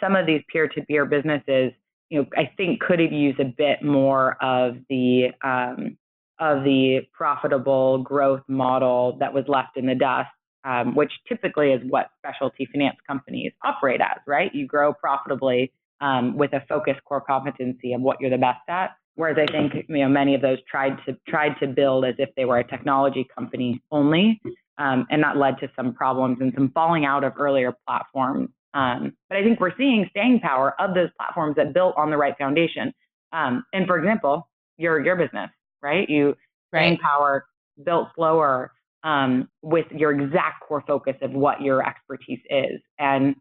some 0.00 0.16
of 0.16 0.26
these 0.26 0.42
peer 0.52 0.68
to 0.68 0.82
peer 0.82 1.04
businesses, 1.06 1.72
you 2.10 2.20
know, 2.20 2.26
I 2.36 2.50
think 2.56 2.80
could 2.80 3.00
have 3.00 3.12
used 3.12 3.40
a 3.40 3.44
bit 3.44 3.82
more 3.82 4.36
of 4.42 4.76
the, 4.88 5.28
um, 5.42 5.96
of 6.38 6.62
the 6.64 7.00
profitable 7.12 7.98
growth 7.98 8.42
model 8.48 9.16
that 9.18 9.32
was 9.32 9.44
left 9.48 9.76
in 9.76 9.86
the 9.86 9.94
dust, 9.94 10.30
um, 10.64 10.94
which 10.94 11.12
typically 11.28 11.72
is 11.72 11.82
what 11.88 12.10
specialty 12.18 12.68
finance 12.72 12.96
companies 13.06 13.52
operate 13.64 14.00
as, 14.00 14.20
right? 14.26 14.54
You 14.54 14.66
grow 14.66 14.92
profitably 14.92 15.72
um, 16.00 16.36
with 16.36 16.52
a 16.52 16.62
focused 16.68 17.02
core 17.04 17.20
competency 17.20 17.92
of 17.92 18.00
what 18.00 18.20
you're 18.20 18.30
the 18.30 18.38
best 18.38 18.60
at. 18.68 18.90
Whereas 19.18 19.36
I 19.36 19.50
think 19.50 19.74
you 19.88 19.98
know 19.98 20.08
many 20.08 20.36
of 20.36 20.42
those 20.42 20.58
tried 20.70 20.96
to 21.04 21.16
tried 21.26 21.58
to 21.58 21.66
build 21.66 22.04
as 22.04 22.14
if 22.18 22.28
they 22.36 22.44
were 22.44 22.58
a 22.58 22.64
technology 22.64 23.26
company 23.36 23.82
only, 23.90 24.40
um, 24.78 25.08
and 25.10 25.20
that 25.24 25.36
led 25.36 25.58
to 25.58 25.68
some 25.74 25.92
problems 25.92 26.38
and 26.40 26.52
some 26.54 26.70
falling 26.70 27.04
out 27.04 27.24
of 27.24 27.32
earlier 27.36 27.74
platforms. 27.84 28.48
Um, 28.74 29.12
but 29.28 29.36
I 29.36 29.42
think 29.42 29.58
we're 29.58 29.76
seeing 29.76 30.06
staying 30.10 30.38
power 30.38 30.80
of 30.80 30.94
those 30.94 31.08
platforms 31.16 31.56
that 31.56 31.74
built 31.74 31.96
on 31.96 32.10
the 32.10 32.16
right 32.16 32.38
foundation. 32.38 32.92
Um, 33.32 33.64
and 33.72 33.88
for 33.88 33.98
example, 33.98 34.48
your 34.76 35.04
your 35.04 35.16
business, 35.16 35.50
right? 35.82 36.08
You 36.08 36.36
right. 36.72 36.82
staying 36.82 36.98
power 36.98 37.44
built 37.84 38.10
slower 38.14 38.70
um, 39.02 39.48
with 39.62 39.86
your 39.90 40.12
exact 40.12 40.62
core 40.62 40.84
focus 40.86 41.16
of 41.22 41.32
what 41.32 41.60
your 41.60 41.84
expertise 41.84 42.40
is, 42.48 42.80
and 43.00 43.34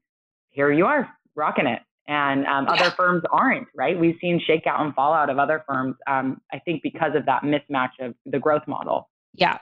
here 0.49 0.71
you 0.71 0.87
are 0.87 1.07
rocking 1.35 1.67
it 1.67 1.83
and 2.07 2.45
um, 2.45 2.65
yeah. 2.65 2.73
other 2.73 2.91
firms 2.91 3.23
aren't 3.31 3.67
right? 3.75 3.99
We've 3.99 4.15
seen 4.21 4.41
shakeout 4.47 4.81
and 4.81 4.93
fallout 4.93 5.29
of 5.29 5.39
other 5.39 5.63
firms 5.67 5.95
um, 6.07 6.41
i 6.51 6.59
think 6.59 6.81
because 6.83 7.13
of 7.15 7.25
that 7.25 7.43
mismatch 7.43 7.91
of 7.99 8.13
the 8.25 8.39
growth 8.39 8.67
model. 8.67 9.09
Yeah. 9.33 9.59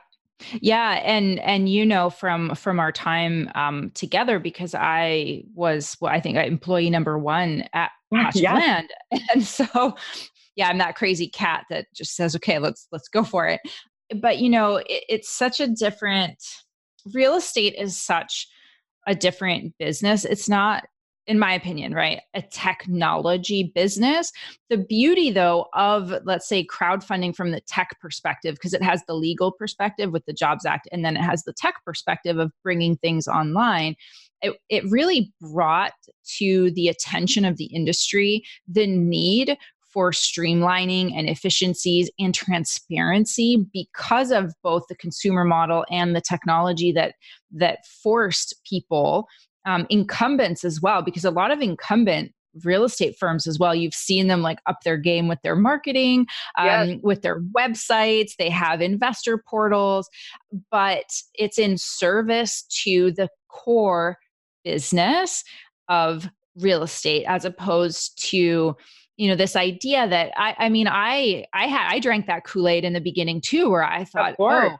Yeah 0.61 1.01
and 1.03 1.39
and 1.39 1.69
you 1.69 1.85
know 1.85 2.09
from 2.09 2.55
from 2.55 2.79
our 2.79 2.91
time 2.91 3.49
um 3.55 3.91
together 3.95 4.37
because 4.37 4.75
i 4.75 5.43
was 5.53 5.95
well 6.01 6.11
i 6.11 6.19
think 6.19 6.37
employee 6.37 6.89
number 6.89 7.17
one 7.17 7.63
at 7.73 7.91
Pasture 8.13 8.39
yeah. 8.39 8.53
land. 8.53 8.89
And 9.33 9.43
so 9.43 9.95
yeah 10.55 10.67
i'm 10.69 10.77
that 10.77 10.95
crazy 10.95 11.27
cat 11.29 11.65
that 11.69 11.87
just 11.93 12.15
says 12.15 12.35
okay 12.35 12.59
let's 12.59 12.87
let's 12.91 13.07
go 13.07 13.23
for 13.23 13.47
it. 13.47 13.61
But 14.21 14.39
you 14.39 14.49
know 14.49 14.77
it, 14.77 15.03
it's 15.09 15.29
such 15.29 15.59
a 15.59 15.67
different 15.67 16.43
real 17.13 17.35
estate 17.35 17.75
is 17.77 17.99
such 17.99 18.47
a 19.07 19.15
different 19.15 19.73
business. 19.77 20.25
It's 20.25 20.49
not 20.49 20.85
in 21.27 21.39
my 21.39 21.53
opinion, 21.53 21.93
right? 21.93 22.21
A 22.33 22.41
technology 22.41 23.71
business. 23.75 24.31
The 24.69 24.77
beauty, 24.77 25.31
though, 25.31 25.67
of 25.73 26.13
let's 26.23 26.47
say 26.47 26.65
crowdfunding 26.65 27.35
from 27.35 27.51
the 27.51 27.61
tech 27.61 27.97
perspective, 27.99 28.55
because 28.55 28.73
it 28.73 28.83
has 28.83 29.03
the 29.07 29.15
legal 29.15 29.51
perspective 29.51 30.11
with 30.11 30.25
the 30.25 30.33
Jobs 30.33 30.65
Act, 30.65 30.87
and 30.91 31.03
then 31.03 31.17
it 31.17 31.21
has 31.21 31.43
the 31.43 31.53
tech 31.53 31.75
perspective 31.83 32.37
of 32.37 32.51
bringing 32.63 32.97
things 32.97 33.27
online. 33.27 33.95
It, 34.41 34.55
it 34.69 34.83
really 34.89 35.33
brought 35.41 35.93
to 36.37 36.71
the 36.71 36.89
attention 36.89 37.45
of 37.45 37.57
the 37.57 37.65
industry 37.65 38.43
the 38.67 38.85
need 38.85 39.57
for 39.95 40.11
streamlining 40.11 41.17
and 41.17 41.29
efficiencies 41.29 42.11
and 42.19 42.35
transparency 42.35 43.65
because 43.71 44.29
of 44.29 44.53
both 44.61 44.83
the 44.89 44.95
consumer 44.95 45.45
model 45.45 45.85
and 45.89 46.13
the 46.13 46.21
technology 46.21 46.91
that 46.91 47.15
that 47.51 47.85
forced 48.03 48.53
people 48.65 49.25
um, 49.65 49.85
incumbents 49.89 50.63
as 50.63 50.81
well, 50.81 51.01
because 51.01 51.25
a 51.25 51.31
lot 51.31 51.51
of 51.51 51.61
incumbent 51.61 52.31
real 52.63 52.85
estate 52.85 53.17
firms 53.19 53.47
as 53.47 53.59
well. 53.59 53.75
You've 53.75 53.93
seen 53.93 54.27
them 54.27 54.41
like 54.41 54.59
up 54.65 54.77
their 54.83 54.97
game 54.97 55.27
with 55.27 55.41
their 55.41 55.55
marketing, 55.55 56.27
um, 56.57 56.65
yes. 56.65 56.97
with 57.01 57.21
their 57.21 57.41
websites. 57.41 58.35
They 58.37 58.49
have 58.49 58.81
investor 58.81 59.37
portals, 59.37 60.09
but 60.71 61.05
it's 61.33 61.59
in 61.59 61.77
service 61.77 62.63
to 62.83 63.11
the 63.11 63.29
core 63.49 64.17
business 64.63 65.43
of 65.89 66.29
real 66.55 66.83
estate 66.83 67.25
as 67.27 67.45
opposed 67.45 68.17
to 68.29 68.75
you 69.17 69.29
know 69.29 69.35
this 69.35 69.55
idea 69.55 70.07
that 70.07 70.31
i 70.37 70.55
i 70.57 70.69
mean 70.69 70.87
i 70.89 71.45
i 71.53 71.67
had 71.67 71.93
i 71.93 71.99
drank 71.99 72.25
that 72.27 72.45
kool-aid 72.45 72.83
in 72.83 72.93
the 72.93 73.01
beginning 73.01 73.41
too 73.41 73.69
where 73.69 73.83
i 73.83 74.03
thought 74.05 74.35
oh 74.39 74.77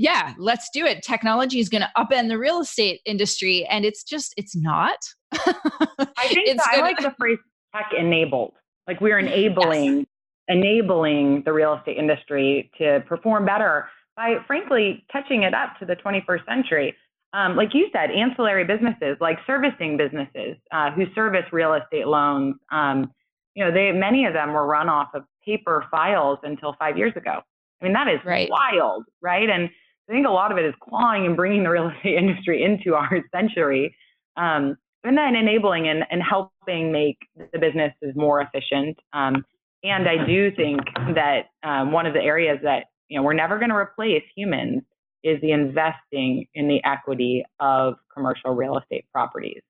yeah, 0.00 0.32
let's 0.38 0.70
do 0.70 0.86
it. 0.86 1.02
Technology 1.02 1.60
is 1.60 1.68
going 1.68 1.82
to 1.82 1.90
upend 1.94 2.28
the 2.28 2.38
real 2.38 2.60
estate 2.60 3.02
industry. 3.04 3.66
And 3.66 3.84
it's 3.84 4.02
just, 4.02 4.32
it's 4.38 4.56
not. 4.56 4.96
I 5.30 5.38
think 5.38 5.58
it's 6.48 6.66
gonna, 6.66 6.78
I 6.78 6.80
like 6.80 6.96
the 6.96 7.14
phrase 7.18 7.36
tech 7.76 7.90
enabled. 7.96 8.54
Like 8.86 9.02
we're 9.02 9.18
enabling, 9.18 9.98
yes. 9.98 10.06
enabling 10.48 11.42
the 11.44 11.52
real 11.52 11.74
estate 11.74 11.98
industry 11.98 12.70
to 12.78 13.04
perform 13.06 13.44
better 13.44 13.90
by 14.16 14.36
frankly 14.46 15.04
catching 15.12 15.42
it 15.42 15.52
up 15.52 15.78
to 15.80 15.84
the 15.84 15.96
21st 15.96 16.46
century. 16.46 16.96
um, 17.34 17.54
like 17.54 17.74
you 17.74 17.88
said, 17.92 18.10
ancillary 18.10 18.64
businesses 18.64 19.18
like 19.20 19.36
servicing 19.46 19.98
businesses 19.98 20.56
uh, 20.72 20.90
who 20.92 21.04
service 21.14 21.44
real 21.52 21.74
estate 21.74 22.06
loans. 22.06 22.54
Um, 22.72 23.12
you 23.54 23.62
know, 23.62 23.70
they 23.70 23.92
many 23.92 24.24
of 24.24 24.32
them 24.32 24.54
were 24.54 24.66
run 24.66 24.88
off 24.88 25.08
of 25.12 25.24
paper 25.44 25.84
files 25.90 26.38
until 26.42 26.74
five 26.78 26.96
years 26.96 27.12
ago. 27.16 27.42
I 27.80 27.84
mean, 27.84 27.92
that 27.92 28.08
is 28.08 28.20
right. 28.24 28.48
wild, 28.50 29.04
right? 29.20 29.48
And 29.50 29.68
I 30.10 30.12
think 30.12 30.26
a 30.26 30.30
lot 30.30 30.50
of 30.50 30.58
it 30.58 30.64
is 30.64 30.74
clawing 30.82 31.24
and 31.24 31.36
bringing 31.36 31.62
the 31.62 31.70
real 31.70 31.88
estate 31.96 32.16
industry 32.16 32.64
into 32.64 32.94
our 32.94 33.20
century, 33.32 33.94
um, 34.36 34.76
and 35.04 35.16
then 35.16 35.36
enabling 35.36 35.88
and, 35.88 36.04
and 36.10 36.20
helping 36.22 36.92
make 36.92 37.18
the 37.52 37.58
businesses 37.58 38.14
more 38.16 38.40
efficient. 38.40 38.98
Um, 39.12 39.44
and 39.82 40.08
I 40.08 40.26
do 40.26 40.50
think 40.54 40.80
that 41.14 41.46
um, 41.62 41.92
one 41.92 42.06
of 42.06 42.12
the 42.12 42.20
areas 42.20 42.58
that 42.64 42.86
you 43.08 43.16
know 43.16 43.22
we're 43.22 43.32
never 43.34 43.58
going 43.58 43.70
to 43.70 43.76
replace 43.76 44.22
humans 44.36 44.82
is 45.22 45.40
the 45.42 45.52
investing 45.52 46.46
in 46.54 46.66
the 46.66 46.82
equity 46.84 47.44
of 47.60 47.94
commercial 48.12 48.54
real 48.54 48.78
estate 48.78 49.04
properties. 49.12 49.62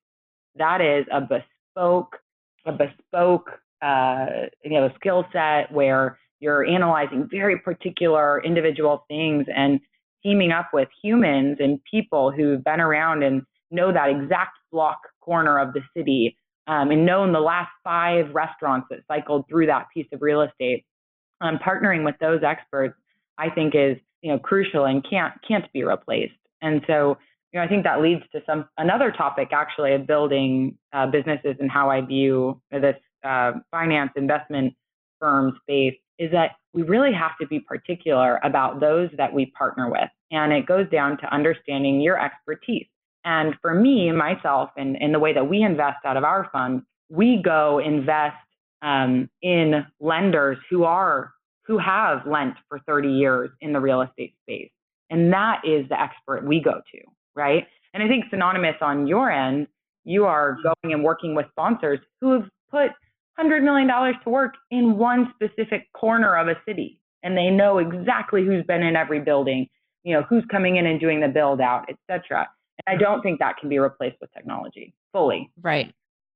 That 0.55 0.81
is 0.81 1.05
a 1.11 1.21
bespoke, 1.21 2.17
a 2.65 2.71
bespoke, 2.71 3.51
uh, 3.81 4.25
you 4.63 4.71
know, 4.71 4.89
skill 4.95 5.25
set 5.31 5.71
where 5.71 6.17
you're 6.39 6.65
analyzing 6.65 7.27
very 7.29 7.59
particular 7.59 8.43
individual 8.43 9.05
things 9.07 9.45
and 9.55 9.79
teaming 10.23 10.51
up 10.51 10.69
with 10.73 10.87
humans 11.01 11.57
and 11.59 11.79
people 11.89 12.31
who've 12.31 12.63
been 12.63 12.79
around 12.79 13.23
and 13.23 13.43
know 13.71 13.91
that 13.91 14.09
exact 14.09 14.57
block 14.71 14.99
corner 15.21 15.59
of 15.59 15.73
the 15.73 15.81
city 15.95 16.37
um, 16.67 16.91
and 16.91 17.05
known 17.05 17.33
the 17.33 17.39
last 17.39 17.71
five 17.83 18.33
restaurants 18.33 18.87
that 18.89 18.99
cycled 19.07 19.45
through 19.49 19.65
that 19.67 19.87
piece 19.93 20.07
of 20.13 20.21
real 20.21 20.41
estate. 20.41 20.85
Um, 21.41 21.57
partnering 21.57 22.05
with 22.05 22.15
those 22.19 22.43
experts, 22.43 22.95
I 23.37 23.49
think, 23.49 23.73
is 23.75 23.97
you 24.21 24.31
know 24.31 24.39
crucial 24.39 24.85
and 24.85 25.03
can't 25.07 25.33
can't 25.47 25.71
be 25.73 25.83
replaced. 25.83 26.33
And 26.61 26.81
so, 26.85 27.17
you 27.51 27.59
know, 27.59 27.65
I 27.65 27.67
think 27.67 27.83
that 27.83 28.01
leads 28.01 28.21
to 28.33 28.41
some 28.45 28.69
another 28.77 29.11
topic 29.11 29.49
actually 29.51 29.93
of 29.93 30.05
building 30.05 30.77
uh, 30.93 31.07
businesses 31.07 31.55
and 31.59 31.71
how 31.71 31.89
I 31.89 32.01
view 32.01 32.61
this 32.71 32.95
uh, 33.23 33.53
finance 33.71 34.11
investment 34.15 34.75
firm 35.19 35.57
space 35.63 35.95
is 36.19 36.31
that 36.31 36.51
we 36.73 36.83
really 36.83 37.13
have 37.13 37.31
to 37.39 37.47
be 37.47 37.59
particular 37.59 38.39
about 38.43 38.79
those 38.79 39.09
that 39.17 39.33
we 39.33 39.47
partner 39.47 39.89
with. 39.89 40.09
And 40.31 40.53
it 40.53 40.65
goes 40.65 40.89
down 40.89 41.17
to 41.17 41.33
understanding 41.33 42.01
your 42.01 42.23
expertise. 42.23 42.87
And 43.25 43.55
for 43.61 43.73
me, 43.73 44.11
myself, 44.11 44.69
and 44.77 44.95
in 44.97 45.11
the 45.11 45.19
way 45.19 45.33
that 45.33 45.47
we 45.47 45.61
invest 45.61 46.05
out 46.05 46.17
of 46.17 46.23
our 46.23 46.49
fund, 46.51 46.83
we 47.09 47.41
go 47.43 47.79
invest 47.79 48.37
um, 48.81 49.29
in 49.41 49.85
lenders 49.99 50.57
who 50.69 50.83
are 50.83 51.31
who 51.67 51.77
have 51.77 52.25
lent 52.25 52.55
for 52.67 52.79
30 52.87 53.09
years 53.09 53.49
in 53.61 53.71
the 53.71 53.79
real 53.79 54.01
estate 54.01 54.33
space. 54.41 54.71
And 55.09 55.31
that 55.31 55.61
is 55.63 55.87
the 55.89 56.01
expert 56.01 56.45
we 56.45 56.59
go 56.59 56.81
to, 56.91 56.99
right? 57.35 57.67
And 57.93 58.01
I 58.01 58.07
think 58.07 58.25
synonymous 58.29 58.75
on 58.81 59.05
your 59.05 59.29
end, 59.29 59.67
you 60.03 60.25
are 60.25 60.57
going 60.63 60.93
and 60.93 61.03
working 61.03 61.35
with 61.35 61.45
sponsors 61.51 61.99
who 62.19 62.31
have 62.33 62.49
put 62.69 62.91
$100 63.39 63.63
million 63.63 63.87
to 63.87 64.29
work 64.29 64.55
in 64.69 64.97
one 64.97 65.33
specific 65.35 65.91
corner 65.93 66.35
of 66.35 66.47
a 66.47 66.55
city. 66.67 66.99
And 67.23 67.37
they 67.37 67.49
know 67.49 67.77
exactly 67.77 68.43
who's 68.43 68.65
been 68.65 68.81
in 68.81 68.95
every 68.95 69.19
building, 69.19 69.67
you 70.03 70.13
know, 70.13 70.23
who's 70.23 70.43
coming 70.51 70.77
in 70.77 70.85
and 70.85 70.99
doing 70.99 71.19
the 71.19 71.27
build 71.27 71.61
out, 71.61 71.85
et 71.89 71.95
cetera. 72.09 72.47
And 72.85 72.95
I 72.95 73.01
don't 73.01 73.21
think 73.21 73.39
that 73.39 73.57
can 73.57 73.69
be 73.69 73.79
replaced 73.79 74.17
with 74.21 74.31
technology 74.33 74.93
fully. 75.11 75.51
Right. 75.61 75.93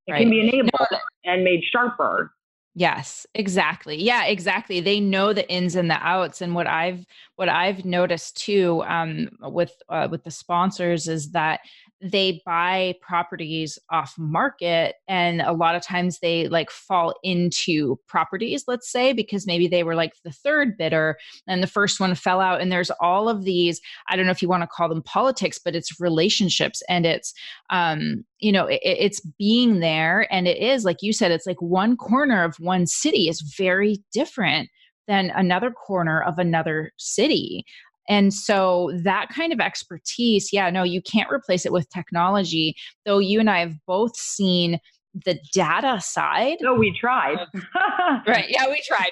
It 0.08 0.12
right. 0.12 0.22
can 0.22 0.30
be 0.30 0.42
enabled 0.42 0.72
no. 0.92 0.98
and 1.24 1.44
made 1.44 1.62
sharper. 1.72 2.32
Yes, 2.78 3.26
exactly. 3.34 3.96
Yeah, 4.04 4.26
exactly. 4.26 4.82
They 4.82 5.00
know 5.00 5.32
the 5.32 5.50
ins 5.50 5.78
and 5.78 5.90
the 5.90 5.98
outs. 6.06 6.42
And 6.42 6.54
what 6.54 6.68
I've 6.68 7.06
what 7.38 7.48
I've 7.48 7.86
noticed 7.86 8.36
too 8.36 8.84
um, 8.86 9.30
with 9.42 9.72
uh, 9.88 10.10
with 10.12 10.26
the 10.26 10.32
sponsors 10.32 11.08
is 11.08 11.32
that 11.32 11.62
they 12.02 12.42
buy 12.46 12.94
properties 13.02 13.80
off 13.90 14.14
market 14.18 14.96
and 15.08 15.42
a 15.42 15.54
lot 15.54 15.76
of 15.76 15.82
times 15.82 16.20
they 16.20 16.48
like 16.50 16.70
fall 16.70 17.14
into 17.24 17.98
properties 18.08 18.66
let's 18.68 18.92
say 18.92 19.14
because 19.14 19.48
maybe 19.48 19.68
they 19.68 19.84
were 19.84 19.96
like 19.96 20.14
the 20.24 20.32
third 20.32 20.78
bidder 20.78 21.18
and 21.48 21.64
the 21.64 21.68
first 21.68 22.00
one 22.00 22.14
fell 22.14 22.42
out 22.42 22.60
and 22.60 22.72
there's 22.72 22.92
all 23.00 23.30
of 23.30 23.46
these 23.46 23.80
i 24.10 24.16
don't 24.16 24.26
know 24.26 24.32
if 24.32 24.42
you 24.42 24.50
want 24.50 24.62
to 24.62 24.68
call 24.68 24.90
them 24.90 25.02
politics 25.04 25.58
but 25.64 25.76
it's 25.76 26.00
relationships 26.00 26.84
and 26.90 27.06
it's 27.06 27.34
um 27.70 28.26
you 28.40 28.52
know 28.52 28.66
it, 28.66 28.82
it's 28.84 29.22
being 29.40 29.80
there 29.80 30.32
and 30.32 30.48
it 30.48 30.58
is 30.58 30.84
like 30.84 30.98
you 31.02 31.14
said 31.14 31.32
it's 31.32 31.48
like 31.48 31.62
one 31.62 31.96
corner 31.96 32.44
of 32.44 32.56
one 32.60 32.86
city 32.86 33.30
is 33.30 33.42
very 33.58 33.98
different 34.12 34.70
than 35.08 35.32
another 35.36 35.72
corner 35.72 36.22
of 36.22 36.40
another 36.40 36.92
city 36.98 37.64
and 38.08 38.34
so 38.34 38.92
that 39.04 39.30
kind 39.30 39.52
of 39.52 39.60
expertise, 39.60 40.54
yeah, 40.54 40.70
no, 40.70 40.84
you 40.84 41.02
can't 41.02 41.32
replace 41.32 41.66
it 41.66 41.72
with 41.72 41.90
technology, 41.90 42.76
though 43.06 43.20
you 43.20 43.40
and 43.40 43.50
I 43.50 43.60
have 43.60 43.76
both 43.86 44.16
seen 44.16 44.80
the 45.26 45.40
data 45.54 46.00
side. 46.02 46.58
No, 46.62 46.76
we 46.76 46.96
tried. 46.98 47.38
right. 48.28 48.46
Yeah, 48.50 48.68
we 48.68 48.82
tried. 48.86 49.12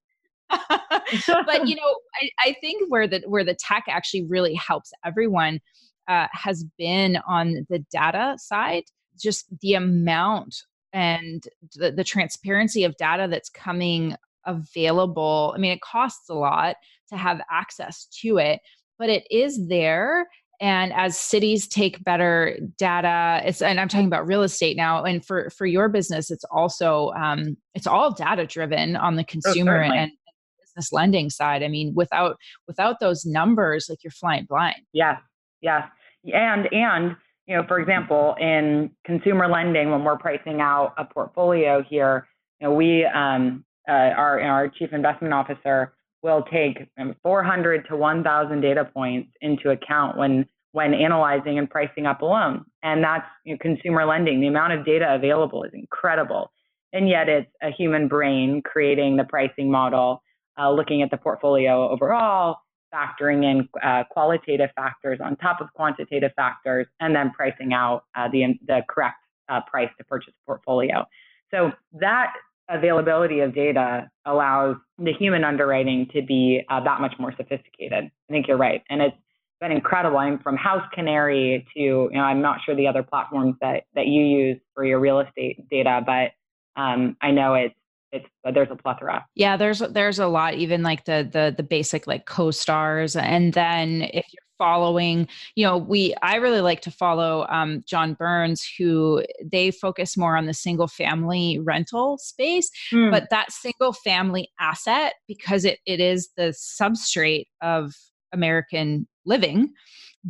but 1.46 1.68
you 1.68 1.74
know, 1.74 1.94
I, 2.22 2.30
I, 2.40 2.56
think 2.60 2.90
where 2.90 3.06
the 3.06 3.22
where 3.26 3.44
the 3.44 3.54
tech 3.54 3.84
actually 3.88 4.24
really 4.24 4.54
helps 4.54 4.92
everyone 5.04 5.60
uh, 6.08 6.28
has 6.32 6.64
been 6.78 7.18
on 7.26 7.66
the 7.68 7.84
data 7.90 8.36
side. 8.38 8.84
Just 9.20 9.46
the 9.60 9.74
amount 9.74 10.62
and 10.92 11.44
the, 11.76 11.90
the 11.92 12.04
transparency 12.04 12.84
of 12.84 12.96
data 12.96 13.26
that's 13.28 13.48
coming 13.48 14.16
available. 14.46 15.52
I 15.54 15.58
mean, 15.58 15.72
it 15.72 15.80
costs 15.80 16.28
a 16.28 16.34
lot 16.34 16.76
to 17.08 17.16
have 17.16 17.40
access 17.50 18.06
to 18.22 18.38
it, 18.38 18.60
but 18.98 19.08
it 19.08 19.26
is 19.30 19.68
there. 19.68 20.26
And 20.60 20.92
as 20.92 21.18
cities 21.18 21.66
take 21.66 22.02
better 22.04 22.56
data, 22.78 23.42
it's 23.44 23.60
and 23.60 23.80
I'm 23.80 23.88
talking 23.88 24.06
about 24.06 24.26
real 24.26 24.42
estate 24.42 24.76
now. 24.76 25.04
And 25.04 25.24
for 25.24 25.50
for 25.50 25.66
your 25.66 25.88
business, 25.88 26.30
it's 26.30 26.44
also 26.44 27.10
um, 27.16 27.56
it's 27.74 27.86
all 27.86 28.12
data 28.12 28.46
driven 28.46 28.96
on 28.96 29.16
the 29.16 29.22
oh, 29.22 29.26
consumer 29.28 29.82
oh, 29.82 29.92
and 29.92 30.12
business 30.60 30.92
lending 30.92 31.28
side. 31.28 31.62
I 31.62 31.68
mean, 31.68 31.92
without 31.94 32.36
without 32.68 33.00
those 33.00 33.26
numbers, 33.26 33.86
like 33.88 34.04
you're 34.04 34.12
flying 34.12 34.44
blind. 34.44 34.76
Yes, 34.92 35.20
yes, 35.60 35.88
and 36.32 36.72
and 36.72 37.16
you 37.46 37.56
know, 37.56 37.64
for 37.66 37.78
example, 37.78 38.34
in 38.40 38.90
consumer 39.04 39.48
lending, 39.48 39.90
when 39.90 40.04
we're 40.04 40.16
pricing 40.16 40.60
out 40.60 40.94
a 40.96 41.04
portfolio 41.04 41.82
here, 41.82 42.26
you 42.60 42.68
know, 42.68 42.74
we 42.74 43.04
um, 43.04 43.64
uh, 43.88 43.92
our 43.92 44.40
our 44.40 44.68
chief 44.68 44.92
investment 44.92 45.34
officer 45.34 45.94
will 46.22 46.42
take 46.50 46.78
400 47.22 47.86
to 47.88 47.96
1,000 47.96 48.60
data 48.62 48.84
points 48.94 49.30
into 49.42 49.70
account 49.70 50.16
when 50.16 50.46
when 50.72 50.92
analyzing 50.92 51.56
and 51.58 51.70
pricing 51.70 52.04
up 52.04 52.20
a 52.22 52.24
loan. 52.24 52.64
And 52.82 53.04
that's 53.04 53.26
you 53.44 53.54
know, 53.54 53.58
consumer 53.60 54.04
lending. 54.04 54.40
The 54.40 54.48
amount 54.48 54.72
of 54.72 54.84
data 54.84 55.14
available 55.14 55.62
is 55.62 55.70
incredible. 55.72 56.50
And 56.92 57.08
yet 57.08 57.28
it's 57.28 57.50
a 57.62 57.70
human 57.70 58.08
brain 58.08 58.60
creating 58.64 59.16
the 59.16 59.24
pricing 59.24 59.70
model, 59.70 60.20
uh, 60.58 60.72
looking 60.72 61.02
at 61.02 61.12
the 61.12 61.16
portfolio 61.16 61.88
overall, 61.88 62.56
factoring 62.92 63.44
in 63.44 63.68
uh, 63.84 64.02
qualitative 64.10 64.70
factors 64.74 65.20
on 65.22 65.36
top 65.36 65.60
of 65.60 65.72
quantitative 65.74 66.32
factors, 66.34 66.88
and 66.98 67.14
then 67.14 67.30
pricing 67.30 67.72
out 67.72 68.04
uh, 68.16 68.28
the, 68.32 68.58
the 68.66 68.80
correct 68.88 69.18
uh, 69.48 69.60
price 69.70 69.90
to 69.98 70.04
purchase 70.04 70.32
a 70.42 70.46
portfolio. 70.46 71.04
So 71.52 71.72
that 72.00 72.32
availability 72.68 73.40
of 73.40 73.54
data 73.54 74.10
allows 74.24 74.76
the 74.98 75.12
human 75.12 75.44
underwriting 75.44 76.08
to 76.14 76.22
be 76.22 76.62
uh, 76.70 76.82
that 76.82 77.00
much 77.00 77.14
more 77.18 77.32
sophisticated. 77.36 78.04
I 78.04 78.32
think 78.32 78.48
you're 78.48 78.56
right. 78.56 78.82
And 78.88 79.02
it's 79.02 79.16
been 79.60 79.72
incredible. 79.72 80.18
I'm 80.18 80.38
from 80.38 80.56
HouseCanary 80.56 81.64
to, 81.74 81.80
you 81.80 82.10
know, 82.12 82.20
I'm 82.20 82.40
not 82.40 82.58
sure 82.64 82.74
the 82.74 82.88
other 82.88 83.02
platforms 83.02 83.56
that, 83.60 83.84
that 83.94 84.06
you 84.06 84.22
use 84.22 84.60
for 84.74 84.84
your 84.84 85.00
real 85.00 85.20
estate 85.20 85.68
data, 85.68 86.00
but 86.04 86.32
um, 86.80 87.16
I 87.20 87.30
know 87.30 87.54
it's 87.54 87.74
it's 88.14 88.26
there's 88.54 88.70
a 88.70 88.76
plethora. 88.76 89.26
Yeah, 89.34 89.56
there's 89.56 89.80
there's 89.80 90.18
a 90.18 90.28
lot. 90.28 90.54
Even 90.54 90.82
like 90.82 91.04
the 91.04 91.28
the 91.30 91.52
the 91.54 91.62
basic 91.62 92.06
like 92.06 92.26
CoStars, 92.26 93.20
and 93.20 93.52
then 93.52 94.02
if 94.02 94.24
you're 94.32 94.44
following 94.56 95.26
you 95.56 95.66
know 95.66 95.76
we 95.76 96.14
i 96.22 96.36
really 96.36 96.60
like 96.60 96.80
to 96.80 96.88
follow 96.88 97.44
um, 97.48 97.82
john 97.88 98.14
burns 98.14 98.64
who 98.78 99.20
they 99.44 99.72
focus 99.72 100.16
more 100.16 100.36
on 100.36 100.46
the 100.46 100.54
single 100.54 100.86
family 100.86 101.58
rental 101.58 102.16
space 102.18 102.70
mm. 102.92 103.10
but 103.10 103.28
that 103.30 103.50
single 103.50 103.92
family 103.92 104.48
asset 104.60 105.14
because 105.26 105.64
it, 105.64 105.80
it 105.86 105.98
is 105.98 106.28
the 106.36 106.54
substrate 106.56 107.46
of 107.62 107.92
american 108.32 109.08
living 109.26 109.72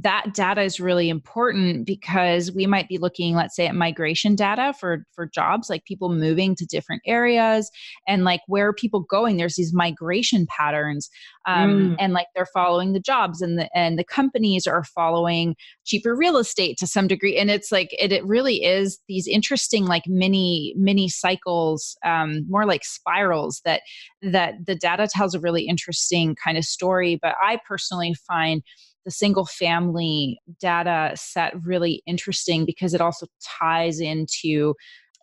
that 0.01 0.35
data 0.35 0.63
is 0.63 0.81
really 0.81 1.09
important 1.09 1.87
because 1.87 2.51
we 2.53 2.67
might 2.67 2.89
be 2.89 2.99
looking 2.99 3.37
let's 3.37 3.55
say 3.55 3.67
at 3.67 3.75
migration 3.77 4.35
data 4.35 4.75
for 4.79 5.07
for 5.15 5.27
jobs 5.27 5.71
like 5.71 5.85
people 5.85 6.09
moving 6.09 6.57
to 6.57 6.67
different 6.67 7.01
areas 7.07 7.71
and 8.09 8.25
like 8.25 8.41
where 8.49 8.69
are 8.69 8.73
people 8.73 9.01
going? 9.01 9.37
There's 9.37 9.55
these 9.55 9.73
migration 9.73 10.47
patterns 10.49 11.11
um, 11.47 11.71
mm. 11.71 11.97
and 11.99 12.13
like 12.13 12.27
they're 12.35 12.47
following 12.47 12.93
the 12.93 13.01
jobs 13.01 13.41
and 13.41 13.59
the 13.59 13.69
and 13.77 13.99
the 13.99 14.05
companies 14.05 14.67
are 14.67 14.83
following 14.83 15.55
cheaper 15.85 16.15
real 16.17 16.39
estate 16.39 16.77
to 16.79 16.87
some 16.87 17.07
degree. 17.07 17.37
And 17.37 17.51
it's 17.51 17.71
like 17.71 17.95
it, 17.99 18.13
it 18.13 18.25
really 18.27 18.65
is 18.65 18.99
these 19.09 19.29
interesting 19.29 19.85
like 19.85 20.05
mini 20.07 20.75
mini 20.77 21.09
cycles 21.09 21.97
um, 22.05 22.45
more 22.49 22.67
like 22.67 22.85
spirals 22.85 23.61
that 23.65 23.83
that 24.23 24.55
the 24.67 24.75
data 24.75 25.07
tells 25.07 25.35
a 25.35 25.41
really 25.41 25.69
interesting 25.69 26.37
kind 26.43 26.59
of 26.59 26.65
story. 26.65 27.19
But 27.21 27.37
i 27.41 27.59
personally 27.69 28.15
find 28.27 28.63
the 29.05 29.11
single 29.11 29.47
family 29.47 30.39
data 30.61 31.13
set 31.15 31.55
really 31.63 32.03
interesting 32.07 32.65
because 32.65 32.95
it 32.95 33.01
also 33.01 33.27
ties 33.43 34.01
into 34.01 34.75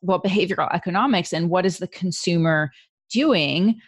well 0.02 0.22
behavioral 0.22 0.74
economics 0.74 1.34
and 1.34 1.50
what 1.50 1.66
is 1.66 1.78
the 1.78 1.88
consumer 1.88 2.72
doing 3.12 3.80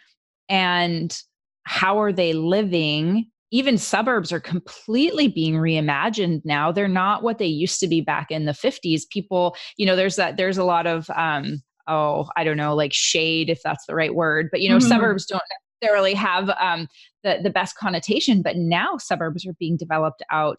and 0.48 1.18
how 1.64 1.98
are 1.98 2.12
they 2.12 2.32
living? 2.32 3.30
Even 3.50 3.78
suburbs 3.78 4.32
are 4.32 4.40
completely 4.40 5.28
being 5.28 5.54
reimagined 5.54 6.42
now. 6.44 6.70
They're 6.72 6.88
not 6.88 7.22
what 7.22 7.38
they 7.38 7.46
used 7.46 7.80
to 7.80 7.88
be 7.88 8.00
back 8.00 8.30
in 8.30 8.44
the 8.44 8.52
50s 8.52 9.02
people 9.10 9.56
you 9.76 9.86
know 9.86 9.96
there's 9.96 10.16
that 10.16 10.36
there's 10.36 10.58
a 10.58 10.64
lot 10.64 10.86
of 10.86 11.08
um 11.10 11.62
oh 11.86 12.28
i 12.36 12.44
don't 12.44 12.56
know 12.56 12.74
like 12.74 12.92
shade 12.92 13.50
if 13.50 13.60
that's 13.62 13.84
the 13.86 13.94
right 13.94 14.14
word 14.14 14.48
but 14.50 14.60
you 14.60 14.68
know 14.68 14.78
mm-hmm. 14.78 14.88
suburbs 14.88 15.26
don't 15.26 15.42
necessarily 15.84 16.14
have 16.14 16.50
um 16.60 16.88
the 17.22 17.38
the 17.42 17.50
best 17.50 17.76
connotation 17.76 18.42
but 18.42 18.56
now 18.56 18.96
suburbs 18.96 19.46
are 19.46 19.54
being 19.58 19.76
developed 19.76 20.22
out 20.30 20.58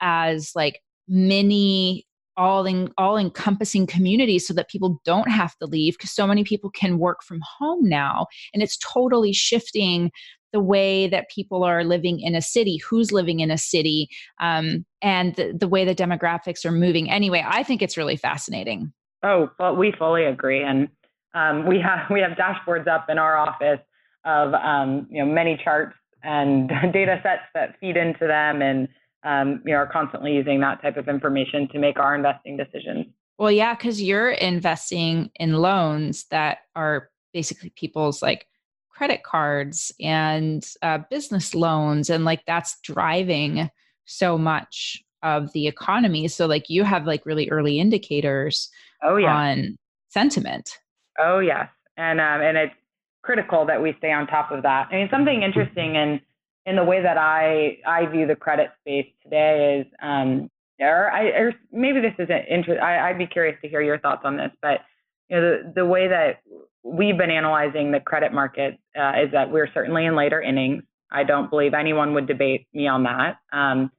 as 0.00 0.52
like 0.54 0.80
mini 1.08 2.06
all 2.36 2.64
in 2.64 2.90
all 2.96 3.18
encompassing 3.18 3.86
communities 3.86 4.46
so 4.46 4.54
that 4.54 4.68
people 4.68 5.00
don't 5.04 5.30
have 5.30 5.56
to 5.56 5.66
leave 5.66 5.94
because 5.94 6.12
so 6.12 6.26
many 6.26 6.44
people 6.44 6.70
can 6.70 6.98
work 6.98 7.22
from 7.22 7.40
home 7.58 7.88
now 7.88 8.26
and 8.54 8.62
it's 8.62 8.78
totally 8.78 9.32
shifting 9.32 10.10
the 10.52 10.60
way 10.60 11.06
that 11.06 11.30
people 11.30 11.62
are 11.62 11.84
living 11.84 12.18
in 12.18 12.34
a 12.34 12.42
city, 12.42 12.76
who's 12.78 13.12
living 13.12 13.38
in 13.38 13.52
a 13.52 13.56
city, 13.56 14.08
um, 14.40 14.84
and 15.00 15.36
the, 15.36 15.56
the 15.56 15.68
way 15.68 15.84
the 15.84 15.94
demographics 15.94 16.64
are 16.64 16.72
moving. 16.72 17.08
Anyway, 17.08 17.44
I 17.46 17.62
think 17.62 17.82
it's 17.82 17.96
really 17.96 18.16
fascinating. 18.16 18.92
Oh, 19.22 19.48
well, 19.60 19.76
we 19.76 19.92
fully 19.96 20.24
agree, 20.24 20.60
and 20.60 20.88
um, 21.34 21.68
we 21.68 21.78
have 21.78 22.10
we 22.10 22.18
have 22.18 22.32
dashboards 22.32 22.88
up 22.88 23.06
in 23.08 23.16
our 23.16 23.36
office 23.36 23.78
of 24.24 24.54
um, 24.54 25.06
you 25.10 25.24
know 25.24 25.30
many 25.30 25.60
charts 25.62 25.96
and 26.22 26.68
data 26.92 27.20
sets 27.22 27.42
that 27.54 27.76
feed 27.80 27.96
into 27.96 28.26
them, 28.26 28.62
and 28.62 28.88
um, 29.24 29.62
you 29.64 29.72
know 29.72 29.78
are 29.78 29.90
constantly 29.90 30.32
using 30.32 30.60
that 30.60 30.82
type 30.82 30.96
of 30.96 31.08
information 31.08 31.68
to 31.72 31.78
make 31.78 31.98
our 31.98 32.14
investing 32.14 32.56
decisions. 32.56 33.06
Well, 33.38 33.50
yeah, 33.50 33.74
because 33.74 34.02
you're 34.02 34.30
investing 34.30 35.30
in 35.36 35.54
loans 35.54 36.26
that 36.30 36.58
are 36.76 37.08
basically 37.32 37.70
people's 37.70 38.20
like 38.20 38.46
credit 38.90 39.22
cards 39.22 39.92
and 39.98 40.62
uh, 40.82 40.98
business 41.08 41.54
loans 41.54 42.10
and 42.10 42.26
like 42.26 42.44
that's 42.46 42.78
driving 42.82 43.70
so 44.04 44.36
much 44.36 45.02
of 45.22 45.50
the 45.52 45.66
economy. 45.66 46.28
So 46.28 46.44
like 46.44 46.68
you 46.68 46.84
have 46.84 47.06
like 47.06 47.24
really 47.24 47.48
early 47.48 47.78
indicators 47.80 48.68
oh 49.02 49.16
yeah. 49.16 49.34
on 49.34 49.78
sentiment. 50.08 50.78
Oh 51.18 51.38
yes. 51.38 51.68
And 51.96 52.20
um 52.20 52.42
and 52.42 52.56
it's 52.56 52.74
critical 53.22 53.66
that 53.66 53.80
we 53.80 53.94
stay 53.98 54.12
on 54.12 54.26
top 54.26 54.50
of 54.50 54.62
that 54.62 54.88
i 54.90 54.96
mean 54.96 55.08
something 55.10 55.42
interesting 55.42 55.94
in 55.96 56.20
in 56.66 56.76
the 56.76 56.84
way 56.84 57.02
that 57.02 57.18
i 57.18 57.78
i 57.86 58.06
view 58.06 58.26
the 58.26 58.36
credit 58.36 58.70
space 58.80 59.06
today 59.22 59.80
is 59.80 59.92
um 60.02 60.50
or 60.80 61.10
i 61.10 61.26
or 61.28 61.52
maybe 61.72 62.00
this 62.00 62.14
isn't 62.18 62.44
interest 62.48 62.80
I, 62.82 63.10
i'd 63.10 63.18
be 63.18 63.26
curious 63.26 63.56
to 63.62 63.68
hear 63.68 63.82
your 63.82 63.98
thoughts 63.98 64.22
on 64.24 64.36
this 64.36 64.50
but 64.62 64.80
you 65.28 65.36
know 65.36 65.42
the, 65.42 65.72
the 65.76 65.86
way 65.86 66.08
that 66.08 66.40
we've 66.82 67.16
been 67.16 67.30
analyzing 67.30 67.92
the 67.92 68.00
credit 68.00 68.32
market 68.32 68.78
uh, 68.98 69.12
is 69.24 69.32
that 69.32 69.50
we're 69.50 69.68
certainly 69.72 70.06
in 70.06 70.16
later 70.16 70.40
innings. 70.40 70.82
I 71.12 71.24
don't 71.24 71.50
believe 71.50 71.74
anyone 71.74 72.14
would 72.14 72.26
debate 72.26 72.66
me 72.72 72.86
on 72.86 73.02
that. 73.04 73.38
Um, 73.52 73.90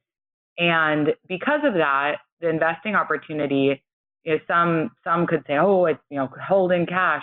and 0.58 1.08
because 1.28 1.60
of 1.64 1.74
that, 1.74 2.16
the 2.40 2.48
investing 2.48 2.94
opportunity 2.94 3.82
is 4.24 4.40
some 4.46 4.90
some 5.04 5.26
could 5.26 5.42
say, 5.46 5.58
oh, 5.58 5.86
it's 5.86 6.00
you 6.10 6.18
know 6.18 6.28
hold 6.46 6.72
in 6.72 6.86
cash. 6.86 7.22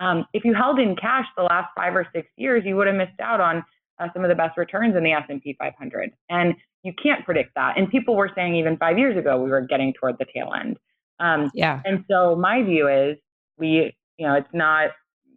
Um, 0.00 0.26
if 0.32 0.44
you 0.44 0.54
held 0.54 0.78
in 0.78 0.96
cash 0.96 1.26
the 1.36 1.42
last 1.44 1.68
five 1.74 1.96
or 1.96 2.06
six 2.14 2.28
years, 2.36 2.62
you 2.66 2.76
would 2.76 2.86
have 2.86 2.96
missed 2.96 3.20
out 3.20 3.40
on 3.40 3.64
uh, 3.98 4.08
some 4.12 4.24
of 4.24 4.28
the 4.28 4.34
best 4.34 4.58
returns 4.58 4.94
in 4.96 5.02
the 5.02 5.12
S&P 5.12 5.56
500. 5.58 6.12
And 6.28 6.54
you 6.82 6.92
can't 7.02 7.24
predict 7.24 7.54
that. 7.54 7.78
And 7.78 7.90
people 7.90 8.14
were 8.14 8.30
saying 8.34 8.54
even 8.56 8.76
five 8.76 8.98
years 8.98 9.16
ago 9.16 9.42
we 9.42 9.50
were 9.50 9.62
getting 9.62 9.92
toward 9.94 10.16
the 10.18 10.26
tail 10.32 10.52
end. 10.58 10.78
Um, 11.18 11.50
yeah. 11.54 11.80
And 11.84 12.04
so 12.10 12.36
my 12.36 12.62
view 12.62 12.88
is 12.88 13.16
we 13.58 13.96
you 14.18 14.26
know, 14.26 14.34
it's 14.34 14.48
not, 14.52 14.90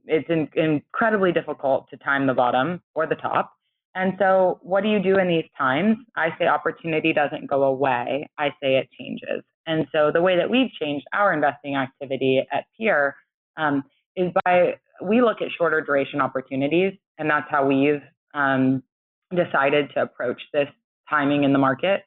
it's 0.05 0.29
in, 0.29 0.49
incredibly 0.55 1.31
difficult 1.31 1.87
to 1.89 1.97
time 1.97 2.27
the 2.27 2.33
bottom 2.33 2.81
or 2.95 3.05
the 3.07 3.15
top. 3.15 3.53
And 3.95 4.13
so, 4.19 4.59
what 4.61 4.83
do 4.83 4.89
you 4.89 4.99
do 4.99 5.17
in 5.17 5.27
these 5.27 5.49
times? 5.57 5.97
I 6.15 6.29
say 6.37 6.47
opportunity 6.47 7.11
doesn't 7.11 7.47
go 7.47 7.63
away, 7.63 8.29
I 8.37 8.49
say 8.61 8.77
it 8.77 8.87
changes. 8.97 9.43
And 9.65 9.87
so, 9.91 10.11
the 10.13 10.21
way 10.21 10.37
that 10.37 10.49
we've 10.49 10.71
changed 10.71 11.05
our 11.13 11.33
investing 11.33 11.75
activity 11.75 12.45
at 12.51 12.65
Pier 12.77 13.15
um, 13.57 13.83
is 14.19 14.31
by 14.43 14.75
we 15.01 15.21
look 15.21 15.41
at 15.41 15.47
shorter 15.57 15.81
duration 15.81 16.21
opportunities, 16.21 16.93
and 17.17 17.29
that's 17.29 17.47
how 17.49 17.65
we've 17.65 18.01
um, 18.33 18.83
decided 19.35 19.89
to 19.93 20.01
approach 20.01 20.41
this 20.53 20.67
timing 21.09 21.43
in 21.43 21.53
the 21.53 21.59
market 21.59 22.03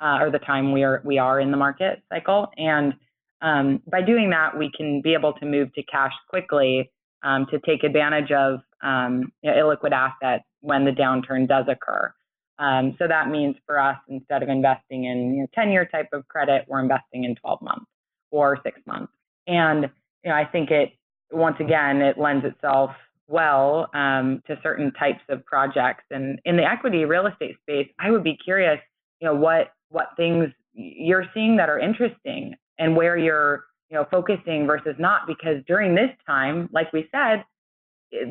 uh, 0.00 0.18
or 0.20 0.30
the 0.30 0.38
time 0.38 0.72
we 0.72 0.82
are 0.82 1.02
we 1.04 1.18
are 1.18 1.40
in 1.40 1.50
the 1.50 1.56
market 1.56 2.02
cycle. 2.08 2.48
And 2.56 2.94
um, 3.42 3.82
by 3.90 4.02
doing 4.02 4.30
that, 4.30 4.56
we 4.56 4.70
can 4.76 5.02
be 5.02 5.14
able 5.14 5.32
to 5.34 5.46
move 5.46 5.72
to 5.74 5.82
cash 5.84 6.12
quickly 6.28 6.90
um, 7.22 7.46
to 7.50 7.58
take 7.60 7.84
advantage 7.84 8.30
of 8.30 8.60
um, 8.82 9.32
you 9.42 9.50
know, 9.50 9.56
illiquid 9.56 9.92
assets 9.92 10.44
when 10.60 10.84
the 10.84 10.90
downturn 10.90 11.48
does 11.48 11.66
occur. 11.68 12.12
Um, 12.58 12.96
so 12.98 13.06
that 13.06 13.28
means 13.28 13.56
for 13.66 13.78
us, 13.78 13.96
instead 14.08 14.42
of 14.42 14.48
investing 14.48 15.04
in 15.04 15.34
you 15.34 15.40
know, 15.42 15.46
10 15.54 15.70
year 15.70 15.84
type 15.84 16.08
of 16.12 16.26
credit, 16.28 16.64
we're 16.68 16.80
investing 16.80 17.24
in 17.24 17.34
12 17.34 17.60
months 17.60 17.86
or 18.30 18.58
six 18.62 18.80
months. 18.86 19.12
And 19.46 19.90
you 20.24 20.30
know, 20.30 20.36
I 20.36 20.44
think 20.44 20.70
it, 20.70 20.92
once 21.30 21.56
again, 21.60 22.02
it 22.02 22.18
lends 22.18 22.44
itself 22.44 22.90
well 23.28 23.88
um, 23.94 24.42
to 24.46 24.58
certain 24.62 24.92
types 24.92 25.22
of 25.28 25.44
projects. 25.44 26.04
And 26.10 26.40
in 26.44 26.56
the 26.56 26.64
equity 26.64 27.04
real 27.04 27.26
estate 27.26 27.56
space, 27.62 27.88
I 27.98 28.10
would 28.10 28.22
be 28.22 28.36
curious, 28.36 28.78
you 29.20 29.28
know, 29.28 29.34
what 29.34 29.72
what 29.88 30.08
things 30.16 30.48
you're 30.74 31.26
seeing 31.32 31.56
that 31.56 31.68
are 31.68 31.78
interesting 31.78 32.54
and 32.78 32.96
where 32.96 33.16
you're 33.16 33.64
you 33.90 33.96
know 33.96 34.06
focusing 34.10 34.66
versus 34.66 34.94
not 34.98 35.26
because 35.26 35.62
during 35.66 35.94
this 35.94 36.10
time 36.26 36.68
like 36.72 36.92
we 36.92 37.08
said 37.12 37.44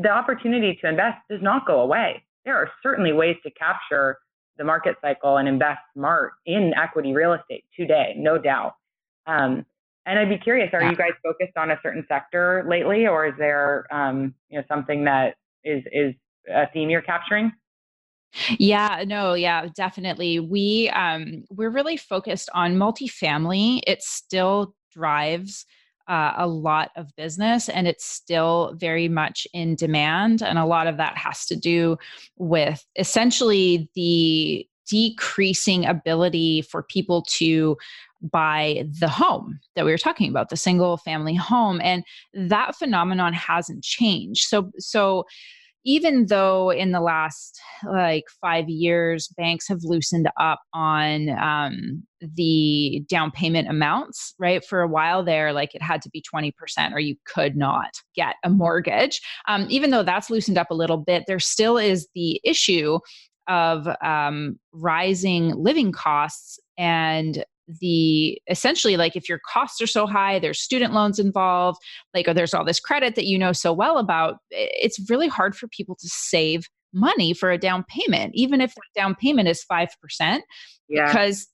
the 0.02 0.10
opportunity 0.10 0.78
to 0.82 0.88
invest 0.88 1.18
does 1.30 1.42
not 1.42 1.66
go 1.66 1.82
away 1.82 2.24
there 2.46 2.56
are 2.56 2.70
certainly 2.84 3.14
ways 3.14 3.36
to 3.44 3.50
capture 3.52 4.18
the 4.58 4.64
market 4.64 4.96
cycle 5.02 5.38
and 5.38 5.48
invest 5.48 5.80
smart 5.94 6.34
in 6.46 6.72
equity 6.82 7.14
real 7.14 7.34
estate 7.34 7.64
today 7.76 8.14
no 8.18 8.38
doubt 8.38 8.76
um, 9.28 9.66
and 10.06 10.20
i'd 10.20 10.30
be 10.30 10.38
curious 10.38 10.70
are 10.74 10.84
you 10.84 10.96
guys 10.96 11.12
focused 11.24 11.58
on 11.58 11.72
a 11.72 11.80
certain 11.82 12.06
sector 12.08 12.66
lately 12.68 13.08
or 13.08 13.26
is 13.26 13.34
there 13.38 13.86
um, 13.92 14.34
you 14.50 14.58
know 14.58 14.64
something 14.68 15.04
that 15.04 15.36
is 15.64 15.84
is 15.92 16.14
a 16.54 16.68
theme 16.74 16.90
you're 16.90 17.02
capturing 17.02 17.52
yeah, 18.60 19.06
no, 19.08 19.34
yeah, 19.34 19.68
definitely. 19.74 20.42
We 20.42 20.90
um 20.90 21.46
we're 21.50 21.70
really 21.70 21.96
focused 21.96 22.50
on 22.54 22.76
multifamily. 22.76 23.80
It 23.88 24.04
still 24.04 24.76
drives 24.92 25.66
uh, 26.08 26.34
a 26.38 26.48
lot 26.48 26.92
of 26.96 27.16
business 27.16 27.68
and 27.68 27.88
it's 27.88 28.06
still 28.06 28.76
very 28.78 29.08
much 29.08 29.48
in 29.54 29.76
demand 29.76 30.42
and 30.44 30.60
a 30.60 30.66
lot 30.66 30.88
of 30.88 30.98
that 30.98 31.18
has 31.18 31.46
to 31.48 31.56
do 31.56 31.98
with 32.38 32.86
essentially 32.98 33.90
the 33.96 34.68
decreasing 34.88 35.86
ability 35.86 36.62
for 36.62 36.84
people 36.84 37.24
to 37.24 37.76
buy 38.32 38.84
the 39.00 39.10
home 39.10 39.60
that 39.76 39.86
we 39.86 39.92
were 39.92 39.98
talking 39.98 40.30
about 40.30 40.50
the 40.50 40.58
single 40.58 40.98
family 40.98 41.36
home 41.36 41.80
and 41.84 42.04
that 42.34 42.76
phenomenon 42.76 43.34
hasn't 43.34 43.84
changed. 43.84 44.48
So 44.48 44.72
so 44.78 45.26
even 45.88 46.26
though 46.26 46.72
in 46.72 46.92
the 46.92 47.00
last 47.00 47.62
like 47.88 48.26
five 48.42 48.68
years 48.68 49.30
banks 49.38 49.68
have 49.68 49.84
loosened 49.84 50.28
up 50.40 50.60
on 50.74 51.30
um, 51.30 52.04
the 52.20 53.04
down 53.08 53.32
payment 53.32 53.70
amounts 53.70 54.34
right 54.40 54.66
for 54.66 54.82
a 54.82 54.88
while 54.88 55.24
there 55.24 55.54
like 55.54 55.74
it 55.76 55.82
had 55.82 56.02
to 56.02 56.10
be 56.10 56.22
20% 56.22 56.52
or 56.92 57.00
you 57.00 57.16
could 57.26 57.56
not 57.56 57.92
get 58.16 58.36
a 58.44 58.50
mortgage 58.50 59.22
um, 59.48 59.68
even 59.70 59.92
though 59.92 60.04
that's 60.04 60.30
loosened 60.30 60.58
up 60.58 60.72
a 60.72 60.76
little 60.76 60.98
bit 60.98 61.24
there 61.28 61.40
still 61.40 61.78
is 61.78 62.08
the 62.16 62.42
issue 62.44 63.00
of 63.48 63.88
um, 64.04 64.60
rising 64.74 65.54
living 65.56 65.92
costs 65.92 66.60
and 66.78 67.46
the 67.68 68.40
essentially 68.50 68.98
like 68.98 69.16
if 69.16 69.28
your 69.28 69.40
costs 69.52 69.82
are 69.82 69.88
so 69.88 70.06
high 70.06 70.38
there's 70.40 70.60
student 70.60 70.94
loans 70.94 71.18
involved 71.18 71.80
like 72.14 72.28
or 72.28 72.34
there's 72.34 72.54
all 72.54 72.66
this 72.66 72.80
credit 72.80 73.16
that 73.16 73.26
you 73.26 73.38
know 73.38 73.52
so 73.52 73.74
well 73.74 73.98
about 73.98 74.38
it's 74.52 75.00
really 75.10 75.28
hard 75.28 75.56
for 75.56 75.68
people 75.70 75.96
to 75.96 76.08
save 76.08 76.68
money 76.94 77.34
for 77.34 77.52
a 77.52 77.58
down 77.58 77.84
payment 77.88 78.32
even 78.36 78.62
if 78.62 78.74
that 78.76 79.00
down 79.00 79.16
payment 79.16 79.48
is 79.48 79.66
5% 79.70 80.42
yeah. 80.88 81.08
because 81.08 81.48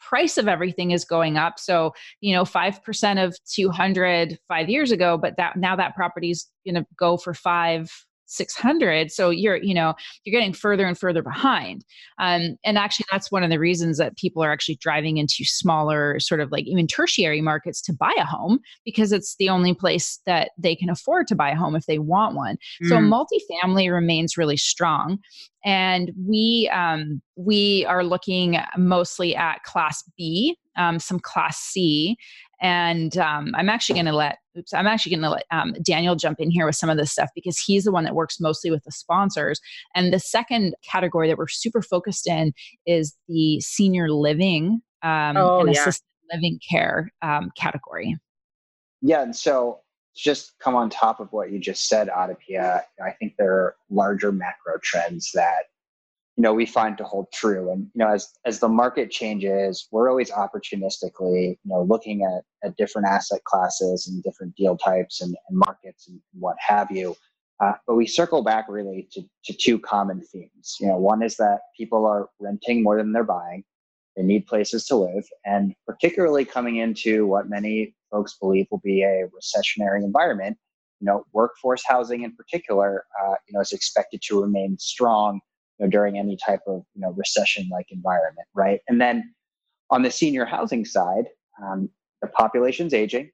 price 0.00 0.38
of 0.38 0.46
everything 0.46 0.92
is 0.92 1.04
going 1.04 1.36
up 1.36 1.58
so 1.58 1.92
you 2.20 2.34
know 2.34 2.44
5% 2.44 3.24
of 3.24 3.36
200 3.52 4.38
5 4.48 4.68
years 4.68 4.92
ago 4.92 5.18
but 5.18 5.36
that 5.36 5.56
now 5.56 5.74
that 5.74 5.96
property's 5.96 6.48
going 6.64 6.76
to 6.76 6.86
go 6.98 7.16
for 7.16 7.34
5 7.34 7.90
600 8.26 9.10
so 9.10 9.30
you're 9.30 9.56
you 9.56 9.74
know 9.74 9.94
you're 10.24 10.38
getting 10.38 10.52
further 10.52 10.84
and 10.84 10.98
further 10.98 11.22
behind 11.22 11.84
um, 12.18 12.56
and 12.64 12.78
actually 12.78 13.06
that's 13.10 13.30
one 13.30 13.42
of 13.42 13.50
the 13.50 13.58
reasons 13.58 13.98
that 13.98 14.16
people 14.16 14.42
are 14.42 14.52
actually 14.52 14.76
driving 14.76 15.18
into 15.18 15.44
smaller 15.44 16.18
sort 16.20 16.40
of 16.40 16.50
like 16.50 16.66
even 16.66 16.86
tertiary 16.86 17.40
markets 17.40 17.80
to 17.82 17.92
buy 17.92 18.12
a 18.18 18.24
home 18.24 18.58
because 18.84 19.12
it's 19.12 19.36
the 19.38 19.48
only 19.48 19.74
place 19.74 20.20
that 20.26 20.50
they 20.58 20.74
can 20.74 20.90
afford 20.90 21.26
to 21.26 21.34
buy 21.34 21.50
a 21.50 21.56
home 21.56 21.76
if 21.76 21.86
they 21.86 21.98
want 21.98 22.34
one 22.34 22.56
mm. 22.82 22.88
so 22.88 22.96
multifamily 22.96 23.92
remains 23.92 24.36
really 24.36 24.56
strong 24.56 25.18
and 25.64 26.12
we 26.28 26.70
um, 26.72 27.20
we 27.36 27.84
are 27.86 28.04
looking 28.04 28.58
mostly 28.78 29.34
at 29.34 29.62
class 29.64 30.02
b 30.16 30.56
um, 30.76 30.98
some 30.98 31.18
class 31.18 31.58
c 31.58 32.16
and 32.60 33.16
um, 33.18 33.52
I'm 33.54 33.68
actually 33.68 33.94
going 33.94 34.06
to 34.06 34.16
let, 34.16 34.38
oops, 34.56 34.72
I'm 34.72 34.86
actually 34.86 35.10
going 35.10 35.22
to 35.22 35.30
let 35.30 35.44
um, 35.50 35.74
Daniel 35.82 36.16
jump 36.16 36.40
in 36.40 36.50
here 36.50 36.66
with 36.66 36.76
some 36.76 36.88
of 36.88 36.96
this 36.96 37.12
stuff 37.12 37.30
because 37.34 37.58
he's 37.58 37.84
the 37.84 37.92
one 37.92 38.04
that 38.04 38.14
works 38.14 38.40
mostly 38.40 38.70
with 38.70 38.84
the 38.84 38.92
sponsors. 38.92 39.60
And 39.94 40.12
the 40.12 40.20
second 40.20 40.74
category 40.88 41.28
that 41.28 41.38
we're 41.38 41.48
super 41.48 41.82
focused 41.82 42.26
in 42.26 42.52
is 42.86 43.14
the 43.28 43.60
senior 43.60 44.10
living 44.10 44.80
um, 45.02 45.36
oh, 45.36 45.60
and 45.60 45.74
yeah. 45.74 45.80
assisted 45.82 46.04
living 46.32 46.58
care 46.68 47.12
um, 47.22 47.50
category. 47.56 48.16
Yeah. 49.02 49.22
And 49.22 49.36
so 49.36 49.80
just 50.16 50.58
come 50.58 50.74
on 50.74 50.88
top 50.88 51.20
of 51.20 51.30
what 51.32 51.52
you 51.52 51.58
just 51.58 51.88
said, 51.88 52.08
Adipia, 52.08 52.82
I 53.04 53.10
think 53.12 53.34
there 53.38 53.52
are 53.52 53.76
larger 53.90 54.32
macro 54.32 54.78
trends 54.82 55.30
that 55.34 55.64
you 56.36 56.42
know 56.42 56.52
we 56.52 56.66
find 56.66 56.98
to 56.98 57.04
hold 57.04 57.26
true. 57.32 57.70
And 57.70 57.88
you 57.94 58.04
know 58.04 58.08
as 58.08 58.28
as 58.44 58.60
the 58.60 58.68
market 58.68 59.10
changes 59.10 59.88
we're 59.90 60.10
always 60.10 60.30
opportunistically 60.30 61.50
you 61.50 61.56
know 61.64 61.82
looking 61.82 62.22
at 62.22 62.42
at 62.66 62.76
different 62.76 63.08
asset 63.08 63.42
classes 63.44 64.06
and 64.06 64.22
different 64.22 64.54
deal 64.54 64.76
types 64.76 65.20
and, 65.20 65.34
and 65.48 65.58
markets 65.58 66.08
and 66.08 66.20
what 66.38 66.56
have 66.60 66.90
you. 66.90 67.16
Uh, 67.58 67.72
but 67.86 67.94
we 67.94 68.06
circle 68.06 68.42
back 68.42 68.66
really 68.68 69.08
to, 69.10 69.22
to 69.44 69.54
two 69.54 69.78
common 69.78 70.20
themes. 70.20 70.76
You 70.80 70.88
know 70.88 70.98
one 70.98 71.22
is 71.22 71.36
that 71.36 71.60
people 71.76 72.04
are 72.06 72.28
renting 72.38 72.82
more 72.82 72.98
than 72.98 73.12
they're 73.12 73.24
buying. 73.24 73.64
They 74.16 74.22
need 74.22 74.46
places 74.46 74.86
to 74.86 74.96
live. 74.96 75.26
And 75.44 75.74
particularly 75.86 76.46
coming 76.46 76.76
into 76.76 77.26
what 77.26 77.50
many 77.50 77.94
folks 78.10 78.36
believe 78.38 78.66
will 78.70 78.80
be 78.82 79.02
a 79.02 79.26
recessionary 79.28 80.02
environment 80.02 80.58
you 81.00 81.06
know 81.06 81.24
workforce 81.32 81.82
housing 81.86 82.22
in 82.22 82.34
particular 82.34 83.04
uh, 83.22 83.34
you 83.46 83.54
know 83.54 83.60
is 83.60 83.72
expected 83.72 84.22
to 84.22 84.40
remain 84.40 84.78
strong 84.78 85.40
you 85.78 85.86
know, 85.86 85.90
during 85.90 86.18
any 86.18 86.36
type 86.44 86.60
of 86.66 86.82
you 86.94 87.00
know 87.00 87.12
recession 87.12 87.68
like 87.70 87.86
environment, 87.90 88.46
right? 88.54 88.80
And 88.88 89.00
then 89.00 89.34
on 89.90 90.02
the 90.02 90.10
senior 90.10 90.44
housing 90.44 90.84
side, 90.84 91.26
um, 91.62 91.88
the 92.22 92.28
population's 92.28 92.92
aging, 92.94 93.30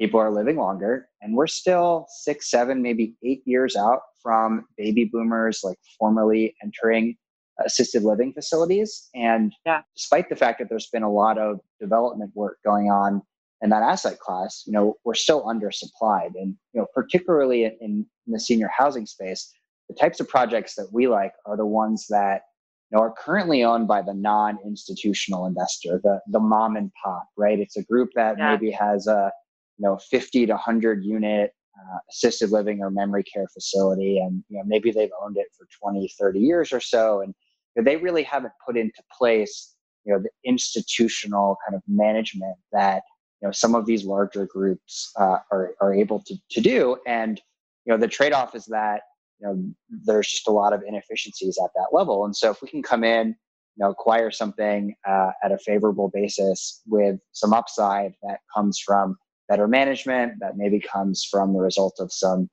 people 0.00 0.20
are 0.20 0.30
living 0.30 0.56
longer, 0.56 1.08
and 1.22 1.34
we're 1.34 1.46
still 1.46 2.06
six, 2.08 2.50
seven, 2.50 2.82
maybe 2.82 3.14
eight 3.24 3.42
years 3.44 3.76
out 3.76 4.00
from 4.22 4.66
baby 4.76 5.04
boomers 5.04 5.60
like 5.64 5.78
formerly 5.98 6.54
entering 6.62 7.16
assisted 7.64 8.04
living 8.04 8.32
facilities. 8.32 9.08
And 9.14 9.52
yeah. 9.66 9.82
despite 9.96 10.28
the 10.28 10.36
fact 10.36 10.58
that 10.60 10.68
there's 10.68 10.88
been 10.88 11.02
a 11.02 11.10
lot 11.10 11.38
of 11.38 11.60
development 11.80 12.32
work 12.34 12.58
going 12.64 12.90
on 12.90 13.22
in 13.62 13.70
that 13.70 13.82
asset 13.82 14.20
class, 14.20 14.62
you 14.66 14.72
know, 14.72 14.94
we're 15.04 15.14
still 15.14 15.44
undersupplied. 15.44 16.30
And, 16.36 16.54
you 16.72 16.80
know, 16.80 16.86
particularly 16.94 17.64
in, 17.64 17.76
in 17.80 18.06
the 18.32 18.38
senior 18.38 18.70
housing 18.76 19.06
space, 19.06 19.52
the 19.88 19.94
types 19.94 20.20
of 20.20 20.28
projects 20.28 20.74
that 20.74 20.88
we 20.92 21.08
like 21.08 21.32
are 21.46 21.56
the 21.56 21.66
ones 21.66 22.06
that 22.08 22.42
you 22.90 22.96
know, 22.96 23.02
are 23.02 23.14
currently 23.18 23.64
owned 23.64 23.86
by 23.86 24.02
the 24.02 24.14
non-institutional 24.14 25.46
investor, 25.46 26.00
the 26.02 26.20
the 26.28 26.40
mom 26.40 26.76
and 26.76 26.90
pop, 27.02 27.26
right? 27.36 27.58
It's 27.58 27.76
a 27.76 27.82
group 27.82 28.10
that 28.14 28.38
yeah. 28.38 28.52
maybe 28.52 28.70
has 28.70 29.06
a 29.06 29.30
you 29.78 29.86
know 29.86 29.98
50 30.10 30.46
to 30.46 30.52
100 30.52 31.04
unit 31.04 31.52
uh, 31.78 31.98
assisted 32.10 32.50
living 32.50 32.80
or 32.80 32.90
memory 32.90 33.24
care 33.24 33.46
facility, 33.52 34.18
and 34.18 34.42
you 34.48 34.58
know 34.58 34.64
maybe 34.66 34.90
they've 34.90 35.10
owned 35.22 35.36
it 35.36 35.48
for 35.56 35.66
20, 35.82 36.10
30 36.18 36.38
years 36.38 36.72
or 36.72 36.80
so, 36.80 37.20
and 37.20 37.34
you 37.76 37.82
know, 37.82 37.90
they 37.90 37.96
really 37.96 38.22
haven't 38.22 38.52
put 38.66 38.76
into 38.76 39.02
place 39.16 39.74
you 40.04 40.12
know 40.12 40.20
the 40.20 40.30
institutional 40.44 41.56
kind 41.66 41.76
of 41.76 41.82
management 41.86 42.56
that 42.72 43.02
you 43.42 43.48
know 43.48 43.52
some 43.52 43.74
of 43.74 43.84
these 43.84 44.04
larger 44.04 44.46
groups 44.46 45.12
uh, 45.16 45.38
are 45.52 45.74
are 45.82 45.92
able 45.92 46.20
to 46.20 46.34
to 46.50 46.60
do, 46.62 46.96
and 47.06 47.40
you 47.84 47.92
know 47.92 47.98
the 47.98 48.08
trade-off 48.08 48.54
is 48.54 48.64
that 48.66 49.02
you 49.40 49.46
know 49.46 49.62
there's 50.04 50.28
just 50.28 50.48
a 50.48 50.52
lot 50.52 50.72
of 50.72 50.82
inefficiencies 50.86 51.58
at 51.62 51.70
that 51.74 51.88
level. 51.92 52.24
And 52.24 52.34
so 52.34 52.50
if 52.50 52.62
we 52.62 52.68
can 52.68 52.82
come 52.82 53.04
in 53.04 53.28
you 53.28 53.84
know 53.84 53.90
acquire 53.90 54.30
something 54.30 54.94
uh, 55.06 55.30
at 55.42 55.52
a 55.52 55.58
favorable 55.58 56.10
basis 56.12 56.82
with 56.86 57.16
some 57.32 57.52
upside 57.52 58.14
that 58.22 58.38
comes 58.54 58.78
from 58.78 59.16
better 59.48 59.68
management 59.68 60.34
that 60.40 60.56
maybe 60.56 60.80
comes 60.80 61.24
from 61.24 61.52
the 61.52 61.60
result 61.60 61.96
of 62.00 62.12
some 62.12 62.50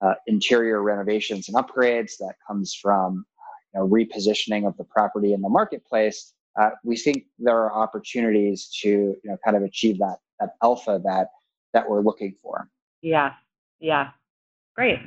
uh, 0.00 0.14
interior 0.26 0.82
renovations 0.82 1.48
and 1.48 1.56
upgrades 1.56 2.12
that 2.18 2.34
comes 2.46 2.74
from 2.74 3.24
you 3.74 3.80
know, 3.80 3.88
repositioning 3.88 4.66
of 4.66 4.76
the 4.76 4.84
property 4.84 5.32
in 5.32 5.40
the 5.40 5.48
marketplace 5.48 6.32
uh, 6.60 6.70
we 6.84 6.96
think 6.96 7.24
there 7.38 7.56
are 7.56 7.72
opportunities 7.72 8.68
to 8.82 8.88
you 8.88 9.20
know 9.24 9.36
kind 9.44 9.56
of 9.56 9.62
achieve 9.62 9.98
that 9.98 10.16
that 10.40 10.50
alpha 10.62 11.00
that 11.04 11.28
that 11.72 11.88
we're 11.88 12.02
looking 12.02 12.34
for. 12.42 12.68
Yeah. 13.00 13.32
Yeah. 13.80 14.10
Great 14.76 15.00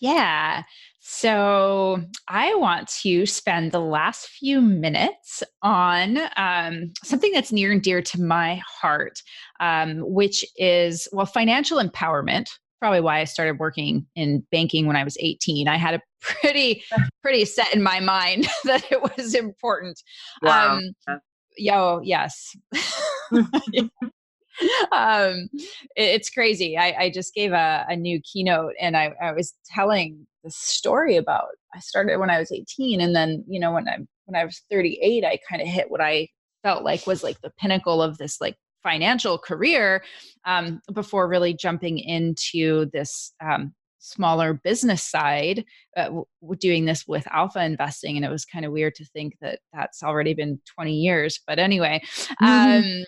yeah. 0.00 0.62
So 1.04 2.00
I 2.28 2.54
want 2.54 2.88
to 3.02 3.26
spend 3.26 3.72
the 3.72 3.80
last 3.80 4.28
few 4.28 4.60
minutes 4.60 5.42
on 5.62 6.18
um, 6.36 6.92
something 7.02 7.32
that's 7.32 7.52
near 7.52 7.72
and 7.72 7.82
dear 7.82 8.00
to 8.02 8.22
my 8.22 8.62
heart, 8.66 9.20
um, 9.60 9.98
which 9.98 10.44
is, 10.56 11.08
well, 11.12 11.26
financial 11.26 11.78
empowerment. 11.78 12.46
Probably 12.78 13.00
why 13.00 13.20
I 13.20 13.24
started 13.24 13.58
working 13.58 14.06
in 14.14 14.44
banking 14.50 14.86
when 14.86 14.96
I 14.96 15.04
was 15.04 15.16
18. 15.20 15.68
I 15.68 15.76
had 15.76 15.94
a 15.94 16.00
pretty, 16.20 16.84
pretty 17.22 17.44
set 17.44 17.74
in 17.74 17.82
my 17.82 18.00
mind 18.00 18.48
that 18.64 18.84
it 18.90 19.02
was 19.02 19.34
important. 19.34 20.00
Wow. 20.40 20.78
Um, 21.08 21.20
yo, 21.56 22.00
yes. 22.02 22.56
um, 24.92 25.48
it's 25.96 26.30
crazy. 26.30 26.76
I, 26.76 26.94
I 26.98 27.10
just 27.10 27.34
gave 27.34 27.52
a, 27.52 27.86
a, 27.88 27.96
new 27.96 28.20
keynote 28.20 28.74
and 28.80 28.96
I, 28.96 29.12
I 29.22 29.32
was 29.32 29.54
telling 29.66 30.26
the 30.44 30.50
story 30.50 31.16
about 31.16 31.48
I 31.74 31.80
started 31.80 32.18
when 32.18 32.30
I 32.30 32.38
was 32.38 32.52
18 32.52 33.00
and 33.00 33.14
then, 33.14 33.44
you 33.48 33.60
know, 33.60 33.72
when 33.72 33.88
I 33.88 33.98
when 34.26 34.40
I 34.40 34.44
was 34.44 34.62
38, 34.70 35.24
I 35.24 35.38
kind 35.48 35.62
of 35.62 35.68
hit 35.68 35.90
what 35.90 36.00
I 36.00 36.28
felt 36.62 36.84
like 36.84 37.06
was 37.06 37.22
like 37.22 37.40
the 37.40 37.52
pinnacle 37.58 38.02
of 38.02 38.18
this 38.18 38.40
like 38.40 38.56
financial 38.82 39.38
career 39.38 40.02
um, 40.44 40.80
before 40.92 41.28
really 41.28 41.54
jumping 41.54 41.98
into 41.98 42.86
this 42.92 43.32
um, 43.44 43.74
smaller 43.98 44.54
business 44.54 45.02
side 45.02 45.64
uh, 45.96 46.04
w- 46.04 46.26
doing 46.58 46.84
this 46.84 47.06
with 47.06 47.26
alpha 47.30 47.64
investing 47.64 48.16
and 48.16 48.24
it 48.24 48.30
was 48.30 48.44
kind 48.44 48.64
of 48.64 48.72
weird 48.72 48.94
to 48.96 49.04
think 49.06 49.34
that 49.40 49.60
that's 49.72 50.02
already 50.02 50.34
been 50.34 50.60
20 50.74 50.92
years 50.92 51.40
but 51.46 51.60
anyway 51.60 52.00
mm-hmm. 52.42 53.00
um, 53.00 53.04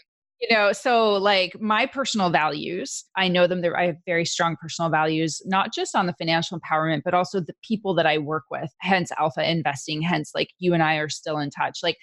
you 0.49 0.57
know 0.57 0.73
so 0.73 1.13
like 1.15 1.59
my 1.61 1.87
personal 1.87 2.31
values 2.31 3.05
i 3.17 3.29
know 3.29 3.47
them 3.47 3.61
there 3.61 3.79
i 3.79 3.87
have 3.87 3.97
very 4.07 4.25
strong 4.25 4.57
personal 4.61 4.91
values 4.91 5.41
not 5.47 5.73
just 5.73 5.95
on 5.97 6.07
the 6.07 6.15
financial 6.15 6.59
empowerment 6.61 7.03
but 7.05 7.15
also 7.15 7.41
the 7.41 7.55
people 7.63 7.95
that 7.95 8.07
i 8.07 8.19
work 8.19 8.45
with 8.51 8.71
hence 8.81 9.11
alpha 9.19 9.49
investing 9.49 10.03
hence 10.03 10.33
like 10.35 10.51
you 10.59 10.75
and 10.75 10.83
i 10.83 10.97
are 10.97 11.09
still 11.09 11.39
in 11.39 11.51
touch. 11.51 11.79
Like 11.83 11.97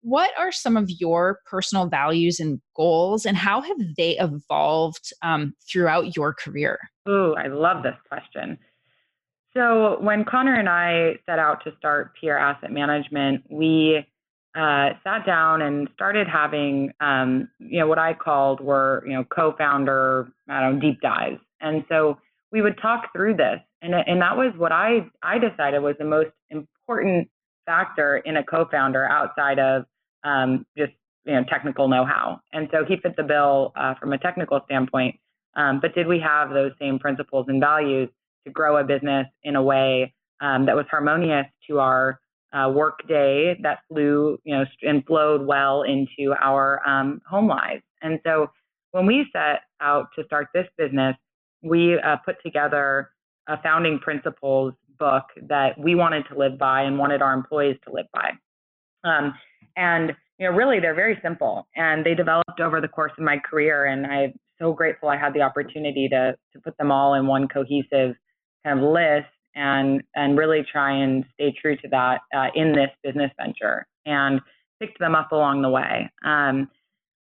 what 0.00 0.30
are 0.36 0.50
some 0.50 0.76
of 0.76 0.90
your 0.90 1.38
personal 1.46 1.86
values 1.86 2.40
and 2.40 2.60
goals 2.74 3.24
and 3.24 3.36
how 3.36 3.60
have 3.60 3.76
they 3.96 4.18
evolved 4.18 5.12
um, 5.22 5.54
throughout 5.70 6.16
your 6.16 6.34
career? 6.34 6.78
Oh 7.06 7.34
i 7.34 7.46
love 7.46 7.82
this 7.82 7.96
question. 8.08 8.58
So 9.54 9.98
when 10.00 10.24
connor 10.24 10.54
and 10.54 10.68
i 10.68 11.14
set 11.26 11.38
out 11.38 11.62
to 11.64 11.72
start 11.78 12.14
Pier 12.20 12.38
asset 12.38 12.72
management 12.72 13.44
we 13.50 14.06
uh, 14.54 14.90
sat 15.02 15.24
down 15.24 15.62
and 15.62 15.88
started 15.94 16.28
having, 16.28 16.92
um, 17.00 17.48
you 17.58 17.78
know, 17.78 17.86
what 17.86 17.98
I 17.98 18.12
called 18.12 18.60
were, 18.60 19.02
you 19.06 19.14
know, 19.14 19.24
co-founder, 19.24 20.28
I 20.48 20.60
don't 20.60 20.74
know, 20.74 20.80
deep 20.80 21.00
dives. 21.00 21.40
And 21.60 21.84
so 21.88 22.18
we 22.50 22.60
would 22.60 22.78
talk 22.80 23.12
through 23.14 23.36
this, 23.36 23.60
and 23.80 23.94
and 23.94 24.20
that 24.20 24.36
was 24.36 24.52
what 24.56 24.72
I 24.72 25.06
I 25.22 25.38
decided 25.38 25.82
was 25.82 25.96
the 25.98 26.04
most 26.04 26.30
important 26.50 27.28
factor 27.64 28.18
in 28.18 28.36
a 28.36 28.44
co-founder 28.44 29.06
outside 29.06 29.58
of 29.58 29.84
um, 30.24 30.66
just 30.76 30.92
you 31.24 31.34
know 31.34 31.44
technical 31.44 31.88
know-how. 31.88 32.40
And 32.52 32.68
so 32.72 32.84
he 32.84 32.96
fit 32.96 33.16
the 33.16 33.22
bill 33.22 33.72
uh, 33.76 33.94
from 33.94 34.12
a 34.12 34.18
technical 34.18 34.60
standpoint. 34.66 35.16
Um, 35.54 35.80
but 35.80 35.94
did 35.94 36.06
we 36.06 36.18
have 36.20 36.50
those 36.50 36.72
same 36.78 36.98
principles 36.98 37.46
and 37.48 37.60
values 37.60 38.08
to 38.44 38.52
grow 38.52 38.78
a 38.78 38.84
business 38.84 39.26
in 39.44 39.56
a 39.56 39.62
way 39.62 40.14
um, 40.40 40.66
that 40.66 40.76
was 40.76 40.86
harmonious 40.90 41.46
to 41.68 41.78
our 41.78 42.20
uh, 42.52 42.70
work 42.70 43.06
day 43.08 43.58
that 43.62 43.80
flew, 43.88 44.38
you 44.44 44.56
know, 44.56 44.64
and 44.82 45.04
flowed 45.06 45.46
well 45.46 45.82
into 45.82 46.34
our 46.40 46.86
um, 46.88 47.20
home 47.28 47.48
lives. 47.48 47.82
And 48.02 48.20
so 48.24 48.50
when 48.90 49.06
we 49.06 49.26
set 49.32 49.60
out 49.80 50.08
to 50.16 50.24
start 50.24 50.48
this 50.54 50.66
business, 50.76 51.16
we 51.62 51.98
uh, 51.98 52.16
put 52.24 52.36
together 52.44 53.10
a 53.48 53.60
founding 53.62 53.98
principles 53.98 54.74
book 54.98 55.24
that 55.48 55.78
we 55.78 55.94
wanted 55.94 56.24
to 56.30 56.38
live 56.38 56.58
by 56.58 56.82
and 56.82 56.98
wanted 56.98 57.22
our 57.22 57.32
employees 57.32 57.76
to 57.84 57.92
live 57.92 58.06
by. 58.12 58.30
Um, 59.04 59.34
and 59.76 60.12
you 60.38 60.48
know, 60.48 60.56
really, 60.56 60.80
they're 60.80 60.94
very 60.94 61.18
simple, 61.22 61.68
and 61.76 62.04
they 62.04 62.14
developed 62.14 62.60
over 62.60 62.80
the 62.80 62.88
course 62.88 63.12
of 63.16 63.24
my 63.24 63.38
career. 63.38 63.86
And 63.86 64.06
I'm 64.06 64.32
so 64.58 64.72
grateful 64.72 65.08
I 65.08 65.16
had 65.16 65.34
the 65.34 65.42
opportunity 65.42 66.08
to 66.08 66.36
to 66.52 66.60
put 66.60 66.76
them 66.78 66.90
all 66.90 67.14
in 67.14 67.26
one 67.26 67.48
cohesive 67.48 68.16
kind 68.64 68.78
of 68.78 68.84
list 68.84 69.28
and 69.54 70.02
and 70.14 70.38
really 70.38 70.64
try 70.70 70.92
and 70.92 71.24
stay 71.34 71.54
true 71.60 71.76
to 71.76 71.88
that 71.88 72.20
uh, 72.34 72.48
in 72.54 72.72
this 72.72 72.90
business 73.02 73.30
venture 73.38 73.86
and 74.06 74.40
picked 74.80 74.98
them 74.98 75.14
up 75.14 75.32
along 75.32 75.62
the 75.62 75.70
way. 75.70 76.10
Um, 76.24 76.68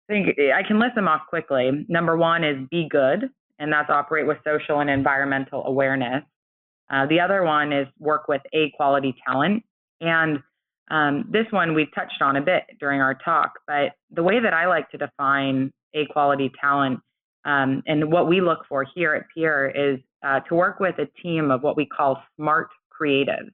I 0.09 0.13
think 0.13 0.39
I 0.55 0.63
can 0.67 0.79
list 0.79 0.95
them 0.95 1.09
off 1.09 1.23
quickly. 1.29 1.87
Number 1.89 2.17
one 2.17 2.45
is 2.45 2.57
be 2.71 2.89
good, 2.89 3.31
and 3.59 3.73
that's 3.73 3.91
operate 3.91 4.27
with 4.27 4.39
social 4.45 4.81
and 4.81 4.91
environmental 4.91 5.65
awareness. 5.65 6.23
Uh, 6.91 7.07
the 7.07 7.21
other 7.21 7.43
one 7.43 7.73
is 7.73 7.87
work 7.99 8.29
with 8.29 8.43
A 8.53 8.71
quality 8.77 9.15
talent. 9.27 9.65
And 10.01 10.41
um, 10.91 11.25
this 11.31 11.47
one 11.51 11.75
we've 11.75 11.93
touched 11.95 12.21
on 12.21 12.37
a 12.37 12.43
bit 12.43 12.65
during 12.79 13.01
our 13.01 13.15
talk, 13.15 13.53
but 13.67 13.93
the 14.11 14.23
way 14.23 14.41
that 14.41 14.53
I 14.53 14.67
like 14.67 14.91
to 14.91 14.99
define 14.99 15.73
A 15.95 16.07
quality 16.07 16.51
talent 16.61 17.01
um, 17.45 17.83
and 17.87 18.13
what 18.13 18.29
we 18.29 18.41
look 18.41 18.61
for 18.69 18.87
here 18.95 19.15
at 19.15 19.25
Pier 19.35 19.73
is 19.75 19.99
uh, 20.23 20.41
to 20.41 20.55
work 20.55 20.81
with 20.81 20.99
a 20.99 21.07
team 21.21 21.51
of 21.51 21.63
what 21.63 21.77
we 21.77 21.87
call 21.87 22.23
smart 22.37 22.69
creatives. 22.91 23.51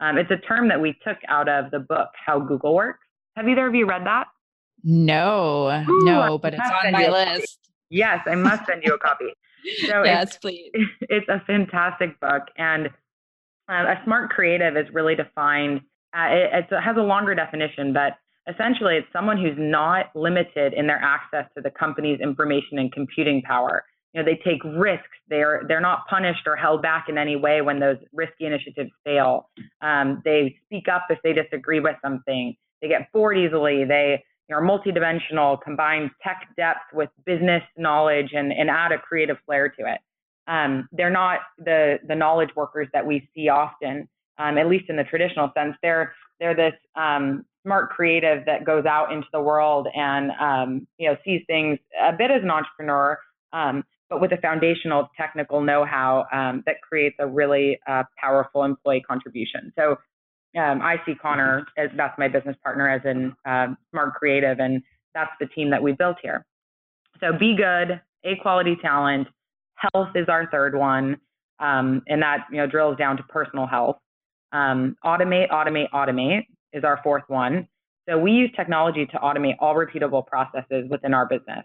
Um, 0.00 0.18
it's 0.18 0.30
a 0.30 0.36
term 0.36 0.68
that 0.68 0.80
we 0.80 0.94
took 1.06 1.18
out 1.28 1.48
of 1.48 1.70
the 1.70 1.78
book, 1.78 2.08
How 2.24 2.38
Google 2.38 2.74
Works. 2.74 3.06
Have 3.36 3.48
either 3.48 3.66
of 3.66 3.74
you 3.74 3.86
read 3.86 4.06
that? 4.06 4.26
No, 4.82 5.84
Ooh, 5.88 6.04
no, 6.04 6.38
but 6.38 6.54
it's 6.54 6.62
on 6.62 6.92
my 6.92 7.08
list. 7.08 7.58
Yes, 7.90 8.20
I 8.26 8.34
must 8.34 8.66
send 8.66 8.82
you 8.84 8.94
a 8.94 8.98
copy. 8.98 9.26
So 9.88 10.04
yes, 10.04 10.36
please. 10.36 10.70
It's 11.00 11.28
a 11.28 11.42
fantastic 11.44 12.20
book, 12.20 12.44
and 12.56 12.86
uh, 13.68 13.72
a 13.72 14.00
smart 14.04 14.30
creative 14.30 14.76
is 14.76 14.86
really 14.92 15.16
defined. 15.16 15.80
Uh, 16.16 16.28
it, 16.28 16.66
it 16.70 16.80
has 16.80 16.96
a 16.96 17.02
longer 17.02 17.34
definition, 17.34 17.92
but 17.92 18.12
essentially, 18.48 18.96
it's 18.96 19.08
someone 19.12 19.36
who's 19.36 19.56
not 19.56 20.06
limited 20.14 20.72
in 20.74 20.86
their 20.86 21.00
access 21.02 21.46
to 21.56 21.62
the 21.62 21.70
company's 21.70 22.20
information 22.20 22.78
and 22.78 22.92
computing 22.92 23.42
power. 23.42 23.84
You 24.12 24.22
know, 24.22 24.24
they 24.24 24.40
take 24.44 24.62
risks. 24.64 25.04
They're 25.28 25.62
they're 25.68 25.80
not 25.80 26.06
punished 26.08 26.46
or 26.46 26.56
held 26.56 26.80
back 26.80 27.06
in 27.08 27.18
any 27.18 27.36
way 27.36 27.60
when 27.60 27.80
those 27.80 27.98
risky 28.12 28.46
initiatives 28.46 28.90
fail. 29.04 29.50
Um, 29.82 30.22
they 30.24 30.56
speak 30.64 30.88
up 30.88 31.06
if 31.10 31.18
they 31.22 31.32
disagree 31.32 31.80
with 31.80 31.96
something. 32.02 32.56
They 32.80 32.88
get 32.88 33.12
bored 33.12 33.36
easily. 33.36 33.84
They 33.84 34.22
are 34.52 34.62
multidimensional, 34.62 35.60
combine 35.60 36.10
tech 36.22 36.48
depth 36.56 36.92
with 36.92 37.10
business 37.24 37.62
knowledge 37.76 38.30
and, 38.32 38.52
and 38.52 38.70
add 38.70 38.92
a 38.92 38.98
creative 38.98 39.36
flair 39.44 39.68
to 39.68 39.92
it. 39.92 39.98
Um, 40.46 40.88
they're 40.92 41.10
not 41.10 41.40
the, 41.58 41.98
the 42.06 42.14
knowledge 42.14 42.50
workers 42.54 42.86
that 42.92 43.04
we 43.04 43.28
see 43.34 43.48
often, 43.48 44.08
um, 44.38 44.56
at 44.58 44.68
least 44.68 44.88
in 44.88 44.96
the 44.96 45.04
traditional 45.04 45.50
sense. 45.56 45.74
They're, 45.82 46.14
they're 46.38 46.54
this 46.54 46.74
um, 46.94 47.44
smart 47.66 47.90
creative 47.90 48.44
that 48.46 48.64
goes 48.64 48.86
out 48.86 49.12
into 49.12 49.26
the 49.32 49.40
world 49.40 49.88
and 49.94 50.30
um, 50.40 50.86
you 50.98 51.08
know 51.08 51.16
sees 51.24 51.42
things 51.48 51.78
a 52.00 52.12
bit 52.12 52.30
as 52.30 52.42
an 52.42 52.50
entrepreneur, 52.50 53.18
um, 53.52 53.82
but 54.08 54.20
with 54.20 54.30
a 54.32 54.36
foundational 54.36 55.08
technical 55.16 55.60
know-how 55.60 56.24
um, 56.32 56.62
that 56.64 56.76
creates 56.80 57.16
a 57.18 57.26
really 57.26 57.78
uh, 57.88 58.04
powerful 58.20 58.62
employee 58.62 59.02
contribution. 59.02 59.72
So 59.76 59.96
um, 60.56 60.80
I 60.80 60.96
see 61.04 61.14
Connor 61.20 61.66
as 61.76 61.90
that's 61.96 62.16
my 62.18 62.28
business 62.28 62.56
partner 62.62 62.88
as 62.88 63.02
in 63.04 63.34
um, 63.44 63.76
smart 63.90 64.14
creative, 64.14 64.60
and 64.60 64.80
that's 65.12 65.32
the 65.40 65.46
team 65.46 65.70
that 65.70 65.82
we 65.82 65.92
built 65.92 66.18
here. 66.22 66.46
So 67.20 67.32
be 67.36 67.56
good, 67.56 68.00
a 68.24 68.36
quality 68.40 68.76
talent. 68.80 69.26
Health 69.74 70.10
is 70.14 70.26
our 70.28 70.48
third 70.50 70.76
one, 70.76 71.20
um, 71.58 72.02
and 72.06 72.22
that 72.22 72.46
you 72.52 72.58
know 72.58 72.68
drills 72.68 72.96
down 72.96 73.16
to 73.16 73.24
personal 73.24 73.66
health. 73.66 73.96
Um, 74.52 74.96
automate, 75.04 75.50
automate, 75.50 75.90
automate 75.92 76.44
is 76.76 76.84
our 76.84 77.00
fourth 77.02 77.24
one. 77.28 77.66
So 78.08 78.18
we 78.18 78.30
use 78.30 78.50
technology 78.54 79.06
to 79.06 79.16
automate 79.18 79.56
all 79.58 79.74
repeatable 79.74 80.26
processes 80.26 80.86
within 80.88 81.12
our 81.12 81.26
business. 81.26 81.64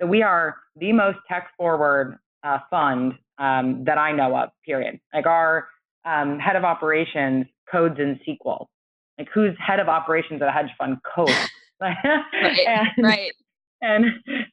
So 0.00 0.06
we 0.06 0.22
are 0.22 0.56
the 0.76 0.92
most 0.92 1.18
tech 1.28 1.48
forward 1.56 2.18
uh, 2.44 2.58
fund 2.70 3.14
um, 3.38 3.84
that 3.84 3.98
I 3.98 4.12
know 4.12 4.36
of. 4.36 4.50
Period. 4.64 5.00
Like 5.12 5.26
our 5.26 5.68
um, 6.04 6.38
head 6.38 6.56
of 6.56 6.64
operations 6.64 7.46
codes 7.70 7.98
in 7.98 8.20
SQL. 8.26 8.66
Like 9.18 9.28
who's 9.34 9.56
head 9.58 9.80
of 9.80 9.88
operations 9.88 10.40
at 10.42 10.48
a 10.48 10.52
hedge 10.52 10.70
fund 10.78 10.98
codes. 11.02 11.32
right. 11.80 11.96
and, 12.04 12.88
right. 12.98 13.32
And 13.82 14.04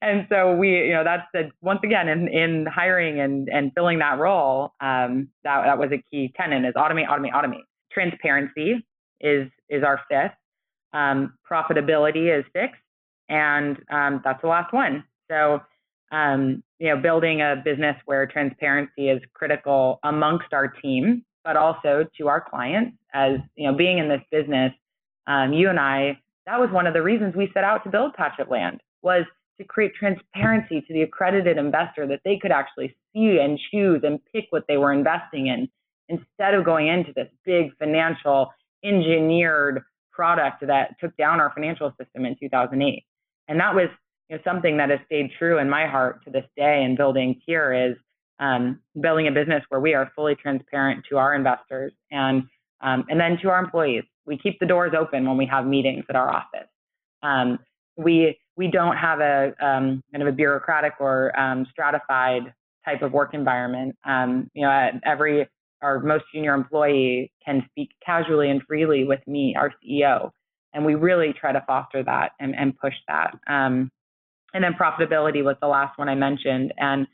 and 0.01 0.25
so 0.29 0.55
we, 0.55 0.69
you 0.87 0.93
know, 0.93 1.03
that's 1.03 1.27
the 1.33 1.51
once 1.61 1.81
again 1.83 2.07
in, 2.07 2.29
in 2.29 2.65
hiring 2.65 3.19
and, 3.19 3.49
and 3.49 3.73
filling 3.75 3.99
that 3.99 4.17
role, 4.17 4.71
um, 4.79 5.27
that 5.43 5.63
that 5.65 5.77
was 5.77 5.89
a 5.91 6.01
key 6.09 6.33
tenet 6.37 6.63
is 6.63 6.75
automate, 6.75 7.09
automate, 7.09 7.33
automate. 7.33 7.63
Transparency 7.91 8.85
is 9.19 9.49
is 9.69 9.83
our 9.83 10.01
fifth. 10.09 10.35
Um, 10.93 11.33
profitability 11.49 12.37
is 12.37 12.45
six, 12.53 12.77
and 13.29 13.77
um, 13.91 14.21
that's 14.23 14.41
the 14.41 14.47
last 14.47 14.73
one. 14.73 15.03
So 15.29 15.61
um, 16.11 16.63
you 16.79 16.89
know, 16.89 17.01
building 17.01 17.41
a 17.41 17.61
business 17.63 17.95
where 18.05 18.25
transparency 18.25 19.09
is 19.09 19.21
critical 19.33 19.99
amongst 20.03 20.53
our 20.53 20.67
team 20.67 21.23
but 21.47 21.55
also 21.55 22.05
to 22.17 22.27
our 22.27 22.41
clients 22.41 22.97
as 23.13 23.39
you 23.55 23.71
know 23.71 23.75
being 23.75 23.97
in 23.97 24.09
this 24.09 24.21
business 24.29 24.73
um, 25.27 25.53
you 25.53 25.69
and 25.69 25.79
i 25.79 26.15
that 26.45 26.59
was 26.59 26.69
one 26.71 26.85
of 26.85 26.93
the 26.93 27.01
reasons 27.01 27.33
we 27.35 27.49
set 27.53 27.63
out 27.63 27.83
to 27.85 27.89
build 27.89 28.13
patch 28.13 28.37
of 28.37 28.49
land 28.49 28.81
was 29.01 29.23
to 29.57 29.63
create 29.63 29.93
transparency 29.95 30.81
to 30.81 30.93
the 30.93 31.01
accredited 31.01 31.57
investor 31.57 32.05
that 32.05 32.19
they 32.25 32.37
could 32.37 32.51
actually 32.51 32.95
see 33.13 33.39
and 33.39 33.57
choose 33.71 34.01
and 34.03 34.19
pick 34.33 34.45
what 34.49 34.65
they 34.67 34.75
were 34.75 34.91
investing 34.91 35.47
in 35.47 35.69
instead 36.09 36.53
of 36.53 36.65
going 36.65 36.87
into 36.87 37.13
this 37.13 37.29
big 37.45 37.75
financial 37.77 38.53
engineered 38.83 39.83
product 40.11 40.65
that 40.65 40.95
took 40.99 41.15
down 41.17 41.39
our 41.39 41.51
financial 41.53 41.93
system 41.99 42.25
in 42.25 42.35
2008 42.39 43.03
and 43.47 43.59
that 43.59 43.73
was 43.73 43.87
you 44.29 44.35
know, 44.35 44.41
something 44.43 44.77
that 44.77 44.89
has 44.89 44.99
stayed 45.05 45.31
true 45.37 45.59
in 45.59 45.69
my 45.69 45.87
heart 45.87 46.23
to 46.25 46.31
this 46.31 46.45
day 46.55 46.83
in 46.83 46.95
building 46.95 47.39
Pier 47.45 47.91
is 47.91 47.97
um, 48.39 48.79
building 48.99 49.27
a 49.27 49.31
business 49.31 49.63
where 49.69 49.81
we 49.81 49.93
are 49.93 50.11
fully 50.15 50.35
transparent 50.35 51.05
to 51.09 51.17
our 51.17 51.33
investors 51.33 51.93
and 52.11 52.43
um, 52.81 53.05
and 53.09 53.19
then 53.19 53.37
to 53.41 53.49
our 53.49 53.59
employees. 53.59 54.03
We 54.25 54.37
keep 54.37 54.59
the 54.59 54.67
doors 54.67 54.93
open 54.97 55.27
when 55.27 55.37
we 55.37 55.47
have 55.47 55.65
meetings 55.65 56.05
at 56.09 56.15
our 56.15 56.31
office. 56.31 56.67
Um, 57.23 57.59
we 57.95 58.37
we 58.55 58.69
don't 58.69 58.97
have 58.97 59.19
a 59.19 59.53
um, 59.65 60.03
kind 60.11 60.21
of 60.21 60.27
a 60.27 60.31
bureaucratic 60.31 60.93
or 60.99 61.37
um, 61.39 61.65
stratified 61.71 62.53
type 62.85 63.01
of 63.01 63.13
work 63.13 63.33
environment. 63.33 63.95
Um, 64.05 64.51
you 64.53 64.63
know, 64.63 64.89
every 65.03 65.47
our 65.81 65.99
most 65.99 66.25
junior 66.33 66.53
employee 66.53 67.31
can 67.45 67.65
speak 67.69 67.89
casually 68.05 68.49
and 68.49 68.61
freely 68.67 69.03
with 69.03 69.19
me, 69.27 69.55
our 69.57 69.71
CEO, 69.83 70.31
and 70.73 70.85
we 70.85 70.95
really 70.95 71.33
try 71.39 71.51
to 71.51 71.63
foster 71.65 72.03
that 72.03 72.31
and, 72.39 72.55
and 72.55 72.77
push 72.77 72.93
that. 73.07 73.35
and 73.47 74.63
then 74.63 74.73
profitability 74.73 75.43
was 75.43 75.55
the 75.61 75.67
last 75.67 75.97
one 75.97 76.09
I 76.09 76.15
mentioned, 76.15 76.73
and 76.77 77.05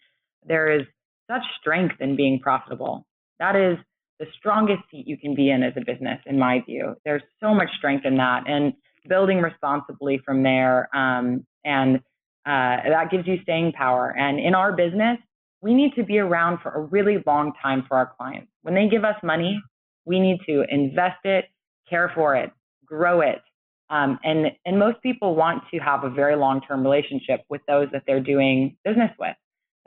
there 0.45 0.72
is 0.72 0.86
such 1.30 1.41
strength 1.59 1.95
in 1.99 2.16
being 2.16 2.39
profitable. 2.39 3.05
That 3.39 3.55
is 3.55 3.78
the 4.20 4.26
strongest 4.38 4.84
seat 4.91 5.07
you 5.07 5.18
can 5.18 5.36
be 5.36 5.49
in 5.49 5.64
as 5.64 5.74
a 5.76 5.82
business, 5.82 6.20
in 6.26 6.38
my 6.39 6.61
view. 6.66 6.95
There's 7.05 7.24
so 7.41 7.53
much 7.53 7.70
strength 7.78 8.05
in 8.05 8.18
that, 8.18 8.43
and 8.47 8.74
building 9.09 9.41
responsibly 9.41 10.22
from 10.26 10.43
there, 10.43 10.89
um, 10.95 11.45
and 11.66 11.97
uh, 12.45 12.78
that 12.89 13.09
gives 13.11 13.28
you 13.28 13.38
staying 13.43 13.74
power. 13.74 14.14
And 14.18 14.39
in 14.39 14.55
our 14.55 14.72
business, 14.74 15.18
we 15.64 15.74
need 15.74 15.93
to 15.95 16.03
be 16.03 16.20
around 16.20 16.59
for 16.61 16.72
a 16.72 16.82
really 16.82 17.24
long 17.26 17.53
time 17.61 17.86
for 17.88 17.95
our 17.95 18.14
clients. 18.18 18.51
When 18.64 18.76
they 18.76 18.89
give 18.89 19.05
us 19.05 19.16
money, 19.24 19.59
we 20.05 20.20
need 20.20 20.39
to 20.45 20.66
invest 20.70 21.24
it, 21.24 21.45
care 21.89 22.11
for 22.14 22.36
it, 22.36 22.51
grow 22.86 23.22
it. 23.22 23.41
Um, 23.89 24.20
and, 24.26 24.47
and 24.66 24.78
most 24.78 25.01
people 25.01 25.36
want 25.36 25.64
to 25.74 25.80
have 25.80 26.03
a 26.03 26.09
very 26.09 26.36
long 26.36 26.59
term 26.61 26.84
relationship 26.84 27.45
with 27.49 27.61
those 27.66 27.88
that 27.93 28.03
they're 28.05 28.20
doing 28.20 28.76
business 28.84 29.11
with 29.18 29.36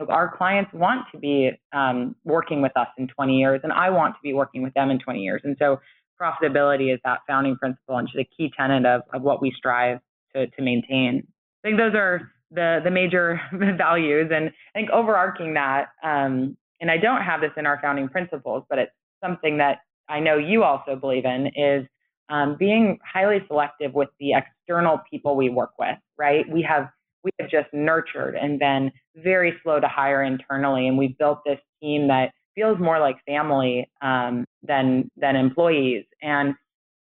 So 0.01 0.07
our 0.07 0.35
clients 0.35 0.73
want 0.73 1.07
to 1.13 1.19
be 1.19 1.51
um, 1.75 2.17
working 2.25 2.63
with 2.63 2.73
us 2.75 2.89
in 2.97 3.09
20 3.09 3.37
years, 3.37 3.61
and 3.63 3.73
I 3.73 3.91
want 3.91 4.15
to 4.15 4.21
be 4.23 4.33
working 4.33 4.63
with 4.63 4.73
them 4.73 4.91
in 4.91 4.99
20 4.99 5.21
years. 5.21 5.43
And 5.45 5.57
so 5.59 5.79
profitability 6.19 6.93
is 6.95 7.01
that 7.05 7.19
founding 7.27 7.57
principle 7.57 7.99
and 7.99 8.09
the 8.15 8.25
key 8.25 8.51
tenet 8.57 8.87
of, 8.87 9.03
of 9.13 9.21
what 9.21 9.43
we 9.43 9.53
strive 9.55 9.99
to, 10.35 10.47
to 10.47 10.63
maintain. 10.63 11.27
I 11.63 11.69
think 11.69 11.79
those 11.79 11.95
are 11.95 12.31
the, 12.51 12.81
the 12.85 12.91
major 12.91 13.41
values. 13.53 14.31
And 14.35 14.49
I 14.75 14.79
think 14.79 14.91
overarching 14.91 15.55
that, 15.55 15.89
um, 16.03 16.57
and 16.81 16.91
I 16.91 16.97
don't 16.99 17.23
have 17.23 17.41
this 17.41 17.53
in 17.57 17.67
our 17.67 17.81
founding 17.81 18.09
principles, 18.09 18.65
but 18.69 18.79
it's 18.79 18.93
something 19.23 19.59
that 19.59 19.79
I 20.09 20.21
know 20.21 20.37
you 20.37 20.63
also 20.63 20.95
believe 20.95 21.25
in, 21.25 21.49
is 21.57 21.87
um, 22.29 22.57
being 22.59 22.99
highly 23.05 23.39
selective 23.47 23.95
with 23.95 24.09
the 24.21 24.33
external 24.33 25.01
people 25.11 25.37
we 25.37 25.49
work 25.49 25.73
with, 25.79 25.97
right? 26.17 26.49
We 26.49 26.63
have 26.63 26.89
we 27.23 27.31
have 27.41 27.51
just 27.51 27.67
nurtured 27.73 28.37
and 28.37 28.59
been 28.59 28.93
very 29.17 29.55
slow 29.65 29.81
to 29.81 29.89
hire 29.89 30.23
internally. 30.23 30.87
And 30.87 30.97
we've 30.97 31.19
built 31.19 31.41
this 31.45 31.59
team 31.83 32.07
that 32.07 32.31
feels 32.55 32.79
more 32.79 33.01
like 33.01 33.17
family 33.27 33.91
um, 34.01 34.45
than 34.63 35.11
than 35.17 35.35
employees. 35.35 36.05
And 36.23 36.55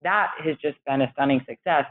that 0.03 0.33
has 0.43 0.57
just 0.63 0.79
been 0.87 1.03
a 1.03 1.11
stunning 1.13 1.41
success. 1.49 1.85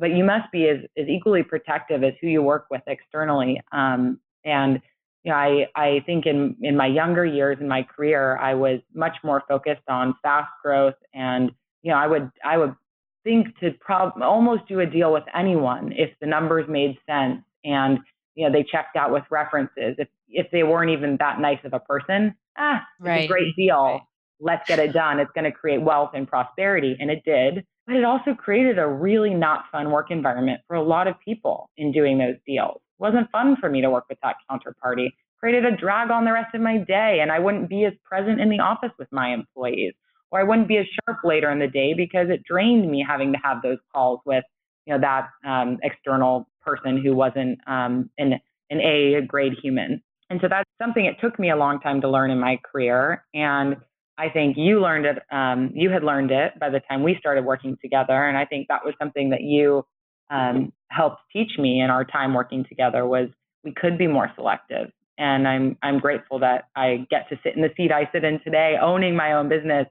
But 0.00 0.10
you 0.16 0.24
must 0.24 0.50
be 0.50 0.68
as, 0.68 0.78
as 0.96 1.06
equally 1.08 1.42
protective 1.42 2.02
as 2.02 2.14
who 2.20 2.26
you 2.26 2.42
work 2.42 2.66
with 2.70 2.82
externally. 2.86 3.60
Um, 3.72 4.18
and 4.44 4.80
you 5.22 5.30
know, 5.30 5.36
I, 5.36 5.66
I 5.76 6.02
think 6.06 6.26
in, 6.26 6.56
in 6.62 6.76
my 6.76 6.86
younger 6.86 7.26
years 7.26 7.58
in 7.60 7.68
my 7.68 7.82
career, 7.82 8.38
I 8.38 8.54
was 8.54 8.80
much 8.94 9.16
more 9.22 9.42
focused 9.46 9.86
on 9.88 10.14
fast 10.22 10.50
growth 10.62 10.94
and, 11.12 11.52
you 11.82 11.92
know, 11.92 11.98
I 11.98 12.06
would, 12.06 12.30
I 12.42 12.56
would 12.56 12.74
think 13.22 13.58
to 13.60 13.72
prob- 13.80 14.22
almost 14.22 14.66
do 14.66 14.80
a 14.80 14.86
deal 14.86 15.12
with 15.12 15.24
anyone 15.34 15.92
if 15.92 16.10
the 16.20 16.26
numbers 16.26 16.66
made 16.68 16.96
sense 17.06 17.42
and 17.64 17.98
you 18.34 18.46
know 18.46 18.52
they 18.52 18.62
checked 18.62 18.96
out 18.96 19.12
with 19.12 19.22
references 19.30 19.94
if 19.98 20.08
if 20.28 20.46
they 20.52 20.62
weren't 20.62 20.90
even 20.90 21.18
that 21.18 21.38
nice 21.38 21.58
of 21.64 21.74
a 21.74 21.80
person 21.80 22.34
ah 22.56 22.82
right. 22.98 23.16
it's 23.18 23.24
a 23.26 23.28
great 23.28 23.54
deal 23.56 23.76
right. 23.76 24.00
let's 24.40 24.66
get 24.66 24.78
it 24.78 24.92
done. 24.92 25.20
It's 25.20 25.30
going 25.32 25.44
to 25.44 25.52
create 25.52 25.80
wealth 25.80 26.10
and 26.14 26.26
prosperity. 26.26 26.96
And 26.98 27.10
it 27.10 27.22
did. 27.24 27.64
But 27.90 27.96
it 27.96 28.04
also 28.04 28.34
created 28.34 28.78
a 28.78 28.86
really 28.86 29.34
not 29.34 29.64
fun 29.72 29.90
work 29.90 30.12
environment 30.12 30.60
for 30.68 30.76
a 30.76 30.82
lot 30.82 31.08
of 31.08 31.16
people 31.24 31.70
in 31.76 31.90
doing 31.90 32.18
those 32.18 32.36
deals. 32.46 32.76
It 32.76 33.02
wasn't 33.02 33.28
fun 33.32 33.56
for 33.60 33.68
me 33.68 33.80
to 33.80 33.90
work 33.90 34.04
with 34.08 34.18
that 34.22 34.36
counterparty. 34.48 35.06
It 35.06 35.12
Created 35.40 35.64
a 35.64 35.76
drag 35.76 36.12
on 36.12 36.24
the 36.24 36.32
rest 36.32 36.54
of 36.54 36.60
my 36.60 36.78
day, 36.78 37.18
and 37.20 37.32
I 37.32 37.40
wouldn't 37.40 37.68
be 37.68 37.86
as 37.86 37.92
present 38.04 38.40
in 38.40 38.48
the 38.48 38.60
office 38.60 38.92
with 38.96 39.08
my 39.10 39.34
employees, 39.34 39.94
or 40.30 40.38
I 40.38 40.44
wouldn't 40.44 40.68
be 40.68 40.76
as 40.76 40.86
sharp 41.04 41.18
later 41.24 41.50
in 41.50 41.58
the 41.58 41.66
day 41.66 41.92
because 41.92 42.28
it 42.30 42.44
drained 42.44 42.88
me 42.88 43.04
having 43.04 43.32
to 43.32 43.38
have 43.42 43.60
those 43.60 43.78
calls 43.92 44.20
with, 44.24 44.44
you 44.86 44.94
know, 44.94 45.00
that 45.00 45.28
um, 45.44 45.78
external 45.82 46.46
person 46.60 46.96
who 47.02 47.16
wasn't 47.16 47.58
um, 47.66 48.08
an 48.18 48.34
an 48.70 48.80
A 48.80 49.20
grade 49.26 49.54
human. 49.60 50.00
And 50.28 50.38
so 50.40 50.46
that's 50.48 50.70
something 50.80 51.06
it 51.06 51.16
took 51.20 51.40
me 51.40 51.50
a 51.50 51.56
long 51.56 51.80
time 51.80 52.00
to 52.02 52.08
learn 52.08 52.30
in 52.30 52.38
my 52.38 52.60
career. 52.70 53.24
And 53.34 53.78
I 54.20 54.28
think 54.28 54.56
you 54.58 54.80
learned 54.80 55.06
it, 55.06 55.18
um, 55.32 55.70
you 55.74 55.88
had 55.88 56.04
learned 56.04 56.30
it 56.30 56.58
by 56.60 56.68
the 56.68 56.80
time 56.80 57.02
we 57.02 57.16
started 57.18 57.42
working 57.42 57.78
together. 57.80 58.28
And 58.28 58.36
I 58.36 58.44
think 58.44 58.68
that 58.68 58.84
was 58.84 58.94
something 58.98 59.30
that 59.30 59.40
you 59.40 59.84
um, 60.28 60.72
helped 60.88 61.22
teach 61.32 61.52
me 61.58 61.80
in 61.80 61.88
our 61.88 62.04
time 62.04 62.34
working 62.34 62.66
together 62.68 63.06
was 63.06 63.28
we 63.64 63.72
could 63.72 63.96
be 63.96 64.06
more 64.06 64.30
selective. 64.34 64.90
And 65.16 65.48
I'm, 65.48 65.78
I'm 65.82 65.98
grateful 65.98 66.38
that 66.40 66.68
I 66.76 67.06
get 67.08 67.30
to 67.30 67.38
sit 67.42 67.56
in 67.56 67.62
the 67.62 67.70
seat 67.76 67.92
I 67.92 68.10
sit 68.12 68.24
in 68.24 68.40
today, 68.44 68.76
owning 68.80 69.16
my 69.16 69.32
own 69.32 69.48
business, 69.48 69.86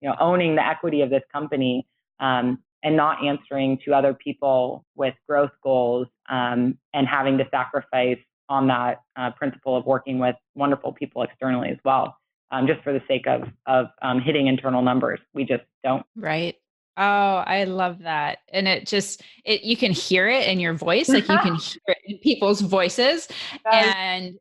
you 0.00 0.08
know, 0.08 0.14
owning 0.20 0.54
the 0.54 0.64
equity 0.64 1.02
of 1.02 1.10
this 1.10 1.22
company, 1.32 1.86
um, 2.20 2.62
and 2.84 2.96
not 2.96 3.24
answering 3.24 3.78
to 3.84 3.94
other 3.94 4.14
people 4.14 4.84
with 4.94 5.14
growth 5.28 5.52
goals 5.62 6.06
um, 6.30 6.78
and 6.94 7.06
having 7.08 7.36
to 7.38 7.44
sacrifice 7.50 8.18
on 8.48 8.68
that 8.68 9.02
uh, 9.16 9.30
principle 9.32 9.76
of 9.76 9.86
working 9.86 10.18
with 10.18 10.36
wonderful 10.54 10.92
people 10.92 11.22
externally 11.22 11.68
as 11.68 11.78
well, 11.84 12.16
um, 12.52 12.66
just 12.66 12.82
for 12.82 12.92
the 12.92 13.02
sake 13.08 13.26
of 13.26 13.48
of 13.66 13.86
um, 14.02 14.20
hitting 14.20 14.46
internal 14.46 14.82
numbers. 14.82 15.18
We 15.34 15.44
just 15.44 15.64
don't. 15.82 16.04
Right. 16.14 16.56
Oh, 16.98 17.02
I 17.36 17.64
love 17.64 18.00
that. 18.00 18.38
And 18.52 18.68
it 18.68 18.86
just 18.86 19.22
it 19.44 19.62
you 19.62 19.76
can 19.76 19.92
hear 19.92 20.28
it 20.28 20.46
in 20.46 20.60
your 20.60 20.74
voice, 20.74 21.08
like 21.08 21.28
you 21.28 21.38
can 21.38 21.54
hear 21.56 21.80
it 21.88 21.98
in 22.06 22.18
people's 22.18 22.60
voices 22.60 23.26
and 23.72 24.34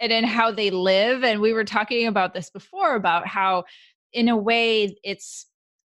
and 0.00 0.12
in 0.12 0.24
how 0.24 0.50
they 0.50 0.70
live. 0.70 1.22
And 1.22 1.40
we 1.40 1.52
were 1.52 1.64
talking 1.64 2.08
about 2.08 2.34
this 2.34 2.50
before 2.50 2.96
about 2.96 3.26
how 3.26 3.64
in 4.12 4.28
a 4.28 4.36
way 4.36 4.96
it's 5.04 5.46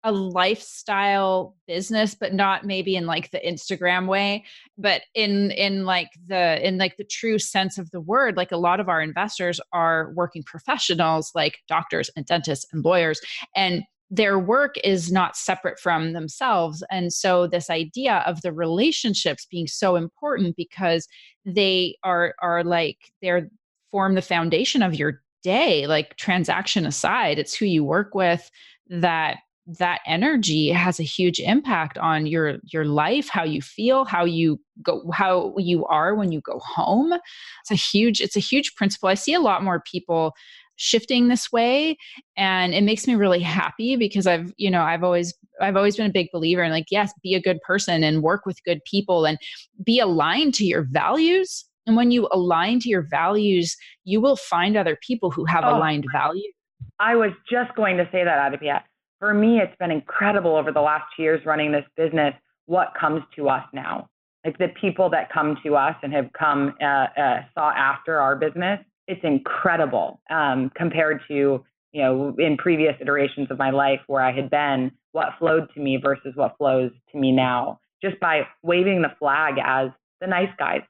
a 0.05 0.13
lifestyle 0.13 1.57
business 1.67 2.15
but 2.15 2.33
not 2.33 2.65
maybe 2.65 2.95
in 2.95 3.07
like 3.07 3.31
the 3.31 3.41
instagram 3.41 4.07
way 4.07 4.45
but 4.77 5.03
in 5.15 5.51
in 5.53 5.85
like 5.85 6.11
the 6.29 6.65
in 6.67 6.79
like 6.79 6.97
the 6.97 7.05
true 7.05 7.39
sense 7.39 7.79
of 7.79 7.91
the 7.91 8.01
word 8.01 8.37
like 8.37 8.53
a 8.53 8.57
lot 8.57 8.79
of 8.79 8.89
our 8.89 9.03
investors 9.03 9.61
are 9.73 10.13
working 10.15 10.43
professionals 10.45 11.33
like 11.35 11.59
doctors 11.67 12.11
and 12.17 12.27
dentists 12.27 12.65
and 12.73 12.85
lawyers 12.85 13.21
and 13.57 13.83
their 14.11 14.39
work 14.39 14.77
is 14.85 15.13
not 15.13 15.37
separate 15.37 15.79
from 15.79 16.13
themselves 16.13 16.83
and 16.91 17.13
so 17.13 17.47
this 17.47 17.69
idea 17.69 18.23
of 18.27 18.41
the 18.43 18.53
relationships 18.53 19.47
being 19.51 19.67
so 19.67 19.97
important 19.97 20.55
because 20.57 21.09
they 21.45 21.97
are 22.05 22.35
are 22.41 22.63
like 22.63 22.99
they're 23.21 23.51
form 23.91 24.15
the 24.15 24.23
foundation 24.23 24.83
of 24.83 24.95
your 24.95 25.21
day 25.43 25.87
like 25.87 26.17
transaction 26.17 26.87
aside 26.87 27.39
it's 27.39 27.55
who 27.55 27.65
you 27.65 27.85
work 27.85 28.15
with 28.15 28.51
that 28.89 29.39
that 29.77 30.01
energy 30.07 30.71
has 30.71 30.99
a 30.99 31.03
huge 31.03 31.39
impact 31.39 31.99
on 31.99 32.27
your 32.27 32.57
your 32.73 32.87
life 32.87 33.29
how 33.29 33.45
you 33.45 33.61
feel 33.61 34.07
how 34.07 34.25
you 34.25 34.59
go 34.83 35.11
how 35.13 35.55
you 35.59 35.85
are 35.87 36.15
when 36.15 36.33
you 36.33 36.41
go 36.41 36.59
home. 36.61 37.13
It's 37.13 37.71
a 37.71 37.75
huge 37.75 38.21
it's 38.21 38.37
a 38.37 38.41
huge 38.41 38.75
principle. 38.77 39.11
I 39.11 39.15
see 39.15 39.35
a 39.35 39.41
lot 39.41 39.63
more 39.63 39.81
people 39.81 40.35
shifting 40.77 41.29
this 41.29 41.51
way 41.51 41.97
and 42.37 42.73
it 42.73 42.83
makes 42.83 43.09
me 43.09 43.17
really 43.17 43.41
happy 43.41 43.97
because 43.97 44.29
i've 44.29 44.53
you 44.59 44.71
know 44.71 44.83
i've 44.83 45.03
always 45.03 45.35
i've 45.61 45.75
always 45.75 45.97
been 45.97 46.07
a 46.07 46.13
big 46.13 46.29
believer 46.33 46.63
in 46.63 46.71
like 46.71 46.87
yes 46.89 47.13
be 47.21 47.35
a 47.35 47.43
good 47.43 47.61
person 47.63 48.05
and 48.05 48.23
work 48.23 48.47
with 48.47 48.63
good 48.63 48.81
people 48.85 49.27
and 49.27 49.39
be 49.83 49.99
aligned 49.99 50.55
to 50.55 50.65
your 50.65 50.87
values. 50.91 51.65
And 51.89 51.97
when 51.97 52.11
you 52.11 52.29
align 52.31 52.79
to 52.81 52.89
your 52.89 53.03
values 53.03 53.77
you 54.05 54.21
will 54.21 54.37
find 54.37 54.77
other 54.77 54.97
people 55.05 55.33
who 55.33 55.45
have 55.47 55.65
oh, 55.65 55.77
aligned 55.77 56.05
values 56.13 56.55
i 57.01 57.17
was 57.17 57.33
just 57.51 57.75
going 57.75 57.97
to 57.97 58.09
say 58.13 58.23
that 58.23 58.53
adipia 58.53 58.83
for 59.19 59.35
me, 59.35 59.59
it's 59.59 59.75
been 59.79 59.91
incredible 59.91 60.57
over 60.57 60.73
the 60.73 60.81
last 60.81 61.05
two 61.17 61.23
years 61.23 61.45
running 61.45 61.73
this 61.73 61.85
business. 61.97 62.35
What 62.67 62.93
comes 62.99 63.23
to 63.37 63.49
us 63.49 63.65
now? 63.73 64.09
Like 64.45 64.59
the 64.59 64.69
people 64.81 65.11
that 65.11 65.33
come 65.33 65.59
to 65.65 65.77
us 65.77 65.97
and 66.03 66.13
have 66.13 66.31
come 66.39 66.75
uh, 66.81 67.07
uh, 67.21 67.43
sought 67.55 67.77
after 67.77 68.21
our 68.21 68.37
business, 68.37 68.81
it's 69.07 69.21
incredible 69.25 70.21
um, 70.31 70.71
compared 70.77 71.21
to 71.29 71.65
you 71.93 72.03
know 72.03 72.37
in 72.39 72.57
previous 72.57 72.95
iterations 73.01 73.49
of 73.51 73.59
my 73.59 73.71
life 73.71 74.01
where 74.07 74.23
I 74.23 74.33
had 74.33 74.51
been. 74.51 74.93
What 75.13 75.31
flowed 75.39 75.69
to 75.75 75.81
me 75.81 75.97
versus 75.97 76.33
what 76.37 76.57
flows 76.59 76.93
to 77.13 77.19
me 77.19 77.33
now, 77.33 77.81
just 78.03 78.21
by 78.21 78.43
waving 78.63 79.03
the 79.03 79.13
flag 79.19 79.55
as 79.63 79.91
the 80.21 80.27
nice 80.27 80.51
guys. 80.59 80.83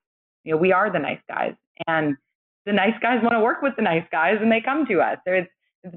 You 0.44 0.52
know, 0.52 0.58
we 0.58 0.72
are 0.72 0.92
the 0.92 0.98
nice 0.98 1.20
guys, 1.28 1.54
and 1.86 2.16
the 2.66 2.72
nice 2.72 2.94
guys 3.00 3.22
want 3.22 3.34
to 3.34 3.40
work 3.40 3.62
with 3.62 3.74
the 3.76 3.82
nice 3.82 4.04
guys, 4.10 4.36
and 4.40 4.52
they 4.52 4.60
come 4.60 4.84
to 4.86 5.00
us. 5.00 5.18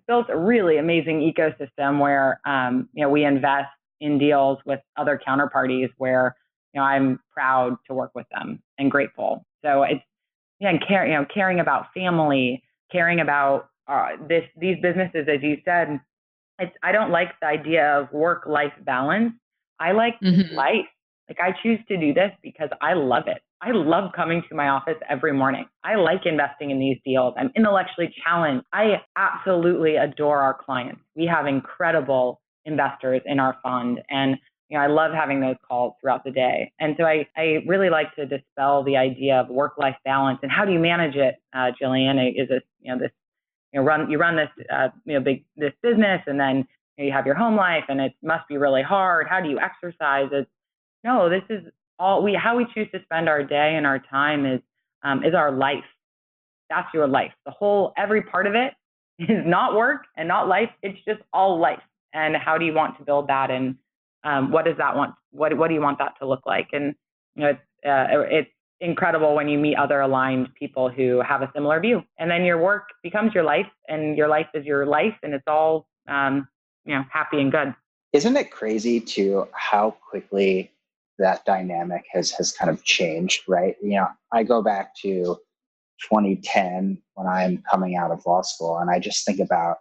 Built 0.07 0.29
a 0.29 0.37
really 0.37 0.77
amazing 0.77 1.19
ecosystem 1.19 1.99
where 1.99 2.39
um, 2.45 2.89
you 2.93 3.03
know 3.03 3.09
we 3.09 3.23
invest 3.23 3.69
in 3.99 4.17
deals 4.17 4.57
with 4.65 4.79
other 4.97 5.19
counterparties 5.25 5.89
where 5.97 6.35
you 6.73 6.79
know 6.79 6.85
I'm 6.85 7.19
proud 7.33 7.77
to 7.87 7.93
work 7.93 8.11
with 8.15 8.27
them 8.31 8.61
and 8.77 8.89
grateful. 8.89 9.45
So 9.63 9.83
it's 9.83 10.03
yeah, 10.59 10.69
and 10.69 10.83
care, 10.87 11.05
you 11.07 11.13
know, 11.13 11.25
caring 11.33 11.59
about 11.59 11.87
family, 11.93 12.63
caring 12.91 13.19
about 13.19 13.69
uh, 13.87 14.09
this 14.27 14.43
these 14.57 14.77
businesses, 14.81 15.27
as 15.27 15.41
you 15.41 15.57
said. 15.65 15.99
It's 16.59 16.71
I 16.83 16.91
don't 16.91 17.09
like 17.09 17.29
the 17.41 17.47
idea 17.47 17.99
of 17.99 18.11
work 18.11 18.43
life 18.45 18.73
balance. 18.85 19.33
I 19.79 19.93
like 19.93 20.19
mm-hmm. 20.21 20.53
life. 20.55 20.85
Like 21.27 21.39
I 21.39 21.55
choose 21.63 21.79
to 21.87 21.97
do 21.97 22.13
this 22.13 22.31
because 22.43 22.69
I 22.81 22.93
love 22.93 23.23
it. 23.27 23.41
I 23.61 23.71
love 23.71 24.11
coming 24.15 24.41
to 24.49 24.55
my 24.55 24.69
office 24.69 24.97
every 25.09 25.33
morning. 25.33 25.65
I 25.83 25.95
like 25.95 26.25
investing 26.25 26.71
in 26.71 26.79
these 26.79 26.97
deals. 27.05 27.35
I'm 27.37 27.51
intellectually 27.55 28.13
challenged. 28.23 28.65
I 28.73 29.01
absolutely 29.15 29.97
adore 29.97 30.41
our 30.41 30.53
clients. 30.55 31.01
We 31.15 31.25
have 31.27 31.45
incredible 31.45 32.41
investors 32.65 33.21
in 33.25 33.39
our 33.39 33.57
fund 33.63 34.01
and 34.09 34.37
you 34.69 34.77
know, 34.77 34.83
I 34.85 34.87
love 34.87 35.11
having 35.11 35.41
those 35.41 35.57
calls 35.67 35.95
throughout 35.99 36.23
the 36.23 36.31
day. 36.31 36.71
And 36.79 36.95
so 36.97 37.03
I, 37.03 37.27
I 37.35 37.57
really 37.67 37.89
like 37.89 38.15
to 38.15 38.25
dispel 38.25 38.83
the 38.83 38.95
idea 38.95 39.35
of 39.35 39.49
work-life 39.49 39.97
balance 40.05 40.39
and 40.43 40.51
how 40.51 40.63
do 40.63 40.71
you 40.71 40.79
manage 40.79 41.15
it, 41.15 41.35
uh, 41.53 41.71
Jillian? 41.79 42.25
Is 42.41 42.47
this, 42.47 42.61
you 42.79 42.93
know, 42.93 42.97
this, 42.97 43.11
you 43.73 43.81
know, 43.81 43.85
run, 43.85 44.09
you 44.09 44.17
run 44.17 44.37
this, 44.37 44.47
uh, 44.73 44.87
you 45.03 45.15
know, 45.15 45.19
big, 45.19 45.43
this 45.57 45.73
business 45.83 46.21
and 46.25 46.39
then 46.39 46.65
you, 46.95 47.03
know, 47.03 47.05
you 47.05 47.11
have 47.11 47.25
your 47.25 47.35
home 47.35 47.57
life 47.57 47.83
and 47.89 47.99
it 47.99 48.13
must 48.23 48.47
be 48.47 48.55
really 48.57 48.81
hard. 48.81 49.27
How 49.27 49.41
do 49.41 49.49
you 49.49 49.59
exercise? 49.59 50.29
It's, 50.31 50.49
no, 51.03 51.29
this 51.29 51.43
is 51.49 51.65
all 52.01 52.23
we 52.23 52.33
how 52.33 52.57
we 52.57 52.65
choose 52.73 52.87
to 52.91 53.01
spend 53.03 53.29
our 53.29 53.43
day 53.43 53.75
and 53.77 53.85
our 53.85 53.99
time 53.99 54.45
is 54.45 54.59
um, 55.03 55.23
is 55.23 55.35
our 55.35 55.51
life. 55.51 55.85
That's 56.69 56.87
your 56.93 57.07
life. 57.07 57.31
The 57.45 57.51
whole 57.51 57.93
every 57.95 58.23
part 58.23 58.47
of 58.47 58.55
it 58.55 58.73
is 59.19 59.45
not 59.45 59.75
work 59.75 60.05
and 60.17 60.27
not 60.27 60.47
life. 60.47 60.69
It's 60.81 60.99
just 61.07 61.21
all 61.31 61.59
life. 61.59 61.81
And 62.13 62.35
how 62.35 62.57
do 62.57 62.65
you 62.65 62.73
want 62.73 62.97
to 62.97 63.05
build 63.05 63.27
that? 63.27 63.51
And 63.51 63.75
um, 64.23 64.51
what 64.51 64.65
does 64.65 64.77
that 64.77 64.95
want? 64.95 65.13
What 65.31 65.55
what 65.57 65.67
do 65.67 65.75
you 65.75 65.81
want 65.81 65.99
that 65.99 66.13
to 66.19 66.27
look 66.27 66.41
like? 66.45 66.69
And 66.73 66.95
you 67.35 67.43
know, 67.43 67.49
it's 67.49 67.85
uh, 67.85 68.19
it's 68.29 68.49
incredible 68.79 69.35
when 69.35 69.47
you 69.47 69.59
meet 69.59 69.77
other 69.77 70.01
aligned 70.01 70.53
people 70.55 70.89
who 70.89 71.21
have 71.21 71.43
a 71.43 71.51
similar 71.53 71.79
view. 71.79 72.01
And 72.17 72.31
then 72.31 72.43
your 72.43 72.57
work 72.57 72.87
becomes 73.03 73.33
your 73.33 73.43
life, 73.43 73.67
and 73.87 74.17
your 74.17 74.27
life 74.27 74.47
is 74.55 74.65
your 74.65 74.87
life, 74.87 75.13
and 75.21 75.33
it's 75.35 75.47
all 75.47 75.87
um, 76.07 76.47
you 76.83 76.95
know 76.95 77.03
happy 77.11 77.39
and 77.39 77.51
good. 77.51 77.75
Isn't 78.11 78.35
it 78.35 78.51
crazy 78.51 78.99
to 78.99 79.47
how 79.53 79.91
quickly 80.09 80.71
that 81.21 81.45
dynamic 81.45 82.03
has 82.11 82.31
has 82.31 82.51
kind 82.51 82.69
of 82.69 82.83
changed, 82.83 83.43
right? 83.47 83.75
You 83.81 83.95
know, 83.97 84.07
I 84.33 84.43
go 84.43 84.61
back 84.61 84.95
to 84.97 85.37
2010 86.09 87.01
when 87.15 87.27
I'm 87.27 87.63
coming 87.69 87.95
out 87.95 88.11
of 88.11 88.25
law 88.25 88.41
school, 88.41 88.77
and 88.77 88.89
I 88.89 88.99
just 88.99 89.25
think 89.25 89.39
about 89.39 89.77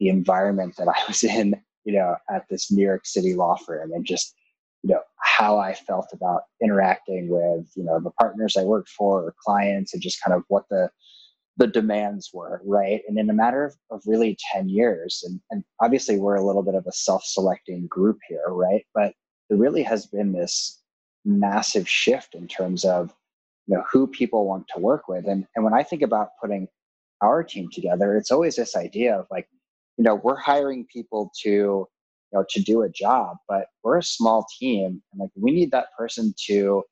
the 0.00 0.08
environment 0.08 0.76
that 0.78 0.88
I 0.96 0.98
was 1.06 1.22
in, 1.22 1.54
you 1.84 1.92
know, 1.94 2.16
at 2.30 2.44
this 2.50 2.70
New 2.72 2.84
York 2.84 3.06
City 3.06 3.34
law 3.34 3.56
firm, 3.56 3.92
and 3.92 4.04
just 4.04 4.34
you 4.82 4.94
know 4.94 5.02
how 5.16 5.58
I 5.58 5.74
felt 5.74 6.06
about 6.12 6.42
interacting 6.62 7.28
with 7.28 7.70
you 7.76 7.84
know 7.84 8.00
the 8.00 8.10
partners 8.12 8.56
I 8.56 8.64
worked 8.64 8.90
for 8.90 9.24
or 9.24 9.34
clients, 9.44 9.92
and 9.94 10.02
just 10.02 10.22
kind 10.22 10.36
of 10.36 10.42
what 10.48 10.64
the 10.70 10.90
the 11.58 11.66
demands 11.66 12.30
were, 12.32 12.62
right? 12.64 13.02
And 13.08 13.18
in 13.18 13.28
a 13.28 13.34
matter 13.34 13.64
of, 13.64 13.74
of 13.90 14.00
really 14.06 14.38
10 14.52 14.68
years, 14.68 15.24
and, 15.26 15.40
and 15.50 15.64
obviously 15.80 16.16
we're 16.16 16.36
a 16.36 16.46
little 16.46 16.62
bit 16.62 16.76
of 16.76 16.86
a 16.86 16.92
self-selecting 16.92 17.88
group 17.88 18.18
here, 18.28 18.44
right? 18.46 18.86
But 18.94 19.12
there 19.48 19.58
really 19.58 19.82
has 19.82 20.06
been 20.06 20.32
this 20.32 20.77
massive 21.24 21.88
shift 21.88 22.34
in 22.34 22.46
terms 22.48 22.84
of 22.84 23.14
you 23.66 23.76
know 23.76 23.84
who 23.90 24.06
people 24.06 24.46
want 24.46 24.66
to 24.74 24.80
work 24.80 25.08
with 25.08 25.26
and 25.26 25.46
and 25.54 25.64
when 25.64 25.74
i 25.74 25.82
think 25.82 26.02
about 26.02 26.30
putting 26.40 26.68
our 27.20 27.42
team 27.42 27.68
together 27.72 28.16
it's 28.16 28.30
always 28.30 28.56
this 28.56 28.76
idea 28.76 29.18
of 29.18 29.26
like 29.30 29.48
you 29.96 30.04
know 30.04 30.14
we're 30.14 30.36
hiring 30.38 30.86
people 30.92 31.30
to 31.42 31.50
you 31.50 31.88
know 32.32 32.44
to 32.48 32.62
do 32.62 32.82
a 32.82 32.88
job 32.88 33.36
but 33.48 33.66
we're 33.82 33.98
a 33.98 34.02
small 34.02 34.46
team 34.58 35.02
and 35.12 35.20
like 35.20 35.30
we 35.36 35.50
need 35.50 35.70
that 35.70 35.88
person 35.98 36.32
to 36.46 36.82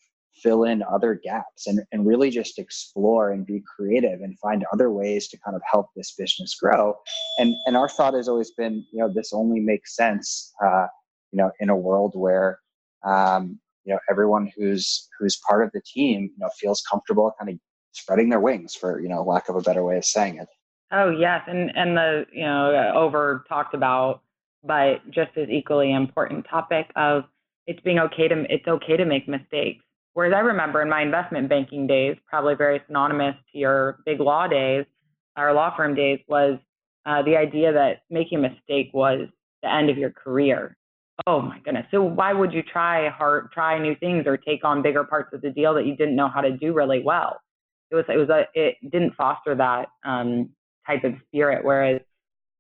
fill 0.43 0.65
in 0.65 0.83
other 0.83 1.15
gaps 1.15 1.67
and, 1.67 1.81
and 1.93 2.07
really 2.07 2.31
just 2.31 2.59
explore 2.59 3.31
and 3.31 3.47
be 3.47 3.63
creative 3.77 4.21
and 4.21 4.39
find 4.39 4.65
other 4.73 4.91
ways 4.91 5.29
to 5.29 5.39
kind 5.39 5.57
of 5.57 5.63
help 5.71 5.89
this 5.97 6.15
business 6.17 6.55
grow. 6.55 6.95
And 7.39 7.55
and 7.67 7.77
our 7.77 7.89
thought 7.89 8.15
has 8.15 8.29
always 8.29 8.51
been, 8.51 8.85
you 8.93 9.01
know, 9.01 9.13
this 9.13 9.33
only 9.33 9.61
makes 9.61 9.97
sense, 9.97 10.53
uh, 10.65 10.87
you 11.33 11.39
know, 11.39 11.51
in 11.61 11.71
a 11.71 11.77
world 11.77 12.13
where 12.15 12.59
um, 13.05 13.59
you 13.87 13.95
know 13.95 14.01
everyone 14.11 14.51
who's 14.57 15.09
who's 15.19 15.39
part 15.49 15.65
of 15.65 15.71
the 15.73 15.81
team, 15.83 16.23
you 16.23 16.39
know, 16.39 16.51
feels 16.59 16.83
comfortable 16.91 17.33
kind 17.39 17.51
of 17.51 17.59
spreading 17.93 18.29
their 18.29 18.41
wings, 18.41 18.75
for 18.75 19.01
you 19.01 19.09
know, 19.09 19.23
lack 19.23 19.49
of 19.49 19.57
a 19.57 19.61
better 19.61 19.85
way 19.85 19.97
of 19.97 20.05
saying 20.05 20.39
it. 20.39 20.49
Oh 20.93 21.11
yes, 21.11 21.43
and 21.47 21.75
and 21.77 21.97
the 21.97 22.27
you 22.33 22.45
know 22.45 22.93
over 22.95 23.45
talked 23.49 23.75
about, 23.75 24.23
but 24.63 25.09
just 25.11 25.31
as 25.37 25.49
equally 25.49 25.93
important 25.93 26.47
topic 26.51 26.91
of 26.97 27.25
it's 27.67 27.81
being 27.81 27.99
okay 27.99 28.29
to 28.29 28.45
it's 28.49 28.69
okay 28.69 28.97
to 28.97 29.05
make 29.05 29.29
mistakes. 29.29 29.85
Whereas 30.13 30.33
I 30.35 30.41
remember 30.41 30.83
in 30.83 30.89
my 30.89 31.03
investment 31.03 31.49
banking 31.49 31.87
days, 31.87 32.17
probably 32.27 32.55
very 32.55 32.83
synonymous 32.87 33.37
to 33.53 33.59
your 33.59 33.99
big 34.05 34.21
law 34.21 34.47
days 34.47 34.87
our 35.37 35.53
law 35.53 35.75
firm 35.77 35.95
days, 35.95 36.21
was 36.29 36.59
uh, 37.05 37.23
the 37.23 37.37
idea 37.37 37.73
that 37.73 38.03
making 38.11 38.39
a 38.39 38.49
mistake 38.49 38.91
was 38.93 39.29
the 39.63 39.73
end 39.73 39.91
of 39.91 39.99
your 39.99 40.11
career. 40.11 40.76
Oh 41.27 41.41
my 41.41 41.59
goodness! 41.61 41.87
So 41.91 42.03
why 42.03 42.33
would 42.33 42.53
you 42.53 42.63
try 42.63 43.09
hard, 43.09 43.51
try 43.53 43.79
new 43.79 43.95
things, 43.97 44.27
or 44.27 44.37
take 44.37 44.65
on 44.65 44.83
bigger 44.83 45.05
parts 45.05 45.33
of 45.33 45.41
the 45.41 45.51
deal 45.51 45.73
that 45.75 45.87
you 45.87 45.97
didn't 45.97 46.17
know 46.17 46.29
how 46.29 46.41
to 46.43 46.57
do 46.57 46.75
really 46.75 47.03
well? 47.03 47.41
It 47.91 47.95
was 47.95 48.05
it 48.09 48.17
was 48.17 48.29
a 48.29 48.45
it 48.55 48.77
didn't 48.91 49.15
foster 49.15 49.55
that 49.55 49.87
um, 50.05 50.51
type 50.87 51.05
of 51.05 51.15
spirit. 51.27 51.65
Whereas 51.65 52.01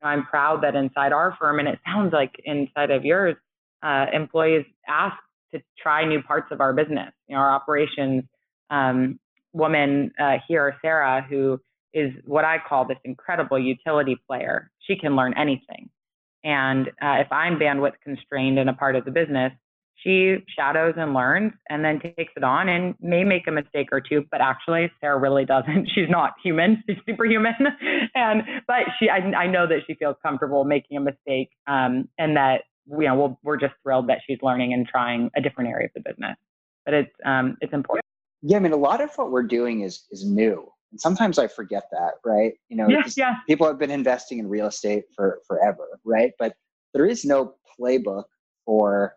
I'm 0.02 0.24
proud 0.24 0.62
that 0.62 0.74
inside 0.74 1.12
our 1.12 1.36
firm, 1.38 1.59
and 1.59 1.68
it 1.68 1.78
sounds 1.84 2.12
like 2.12 2.32
inside 2.44 2.90
of 2.90 3.04
yours, 3.04 3.36
uh, 3.82 4.07
employees 4.12 4.64
ask 4.88 5.16
to 5.54 5.61
try 5.78 6.07
new 6.07 6.22
parts 6.22 6.48
of 6.50 6.61
our 6.61 6.72
business. 6.72 7.12
You 7.28 7.36
know, 7.36 7.42
our 7.42 7.50
operations 7.50 8.24
um, 8.70 9.18
woman 9.52 10.12
uh, 10.20 10.36
here, 10.48 10.76
Sarah, 10.82 11.26
who 11.28 11.61
is 11.94 12.12
what 12.24 12.44
I 12.44 12.59
call 12.59 12.86
this 12.86 12.98
incredible 13.04 13.59
utility 13.59 14.16
player. 14.26 14.70
She 14.80 14.96
can 14.96 15.16
learn 15.16 15.34
anything. 15.36 15.88
And 16.47 16.88
uh, 17.03 17.18
if 17.18 17.32
I'm 17.32 17.59
bandwidth 17.59 17.94
constrained 18.05 18.57
in 18.57 18.68
a 18.68 18.72
part 18.72 18.94
of 18.94 19.05
the 19.05 19.11
business, 19.11 19.53
she 19.97 20.36
shadows 20.57 20.94
and 20.97 21.12
learns 21.12 21.53
and 21.68 21.84
then 21.84 21.99
takes 21.99 22.32
it 22.36 22.44
on 22.44 22.68
and 22.68 22.94
may 23.01 23.24
make 23.24 23.49
a 23.49 23.51
mistake 23.51 23.88
or 23.90 24.01
two 24.01 24.24
but 24.30 24.40
actually 24.40 24.92
sarah 25.01 25.18
really 25.18 25.44
doesn't. 25.44 25.88
She's 25.94 26.09
not 26.09 26.34
human. 26.40 26.84
She's 26.88 26.99
superhuman. 27.09 27.55
And 28.14 28.42
but 28.68 28.82
she 29.01 29.09
I, 29.11 29.16
I 29.16 29.47
know 29.49 29.66
that 29.66 29.80
she 29.88 29.94
feels 29.94 30.14
comfortable 30.22 30.64
making 30.64 30.99
a 30.99 31.01
mistake 31.01 31.51
um, 31.66 32.09
and 32.16 32.36
that 32.36 32.62
you 32.86 33.09
know 33.09 33.16
we'll, 33.16 33.40
we're 33.42 33.57
just 33.57 33.74
thrilled 33.82 34.09
that 34.09 34.18
she's 34.24 34.38
learning 34.42 34.72
and 34.72 34.86
trying 34.86 35.30
a 35.34 35.40
different 35.40 35.70
area 35.70 35.86
of 35.86 35.92
the 35.94 36.09
business. 36.09 36.36
But 36.84 36.94
it's 36.94 37.12
um, 37.24 37.57
it's 37.61 37.72
important. 37.72 38.05
Yeah 38.42 38.59
i 38.59 38.61
mean 38.61 38.72
a 38.72 38.76
lot 38.76 39.01
of 39.01 39.11
what 39.16 39.32
we're 39.32 39.42
doing 39.42 39.80
is 39.80 40.05
is 40.12 40.24
new 40.24 40.70
and 40.97 41.01
sometimes 41.01 41.38
i 41.38 41.47
forget 41.47 41.84
that 41.92 42.14
right 42.24 42.55
you 42.68 42.76
know 42.76 42.88
yeah, 42.88 43.03
yeah. 43.16 43.34
people 43.47 43.66
have 43.66 43.78
been 43.78 43.90
investing 43.90 44.38
in 44.38 44.49
real 44.49 44.66
estate 44.66 45.05
for 45.14 45.40
forever 45.47 46.01
right 46.05 46.32
but 46.38 46.55
there 46.94 47.07
is 47.07 47.24
no 47.24 47.55
playbook 47.78 48.24
for 48.64 49.14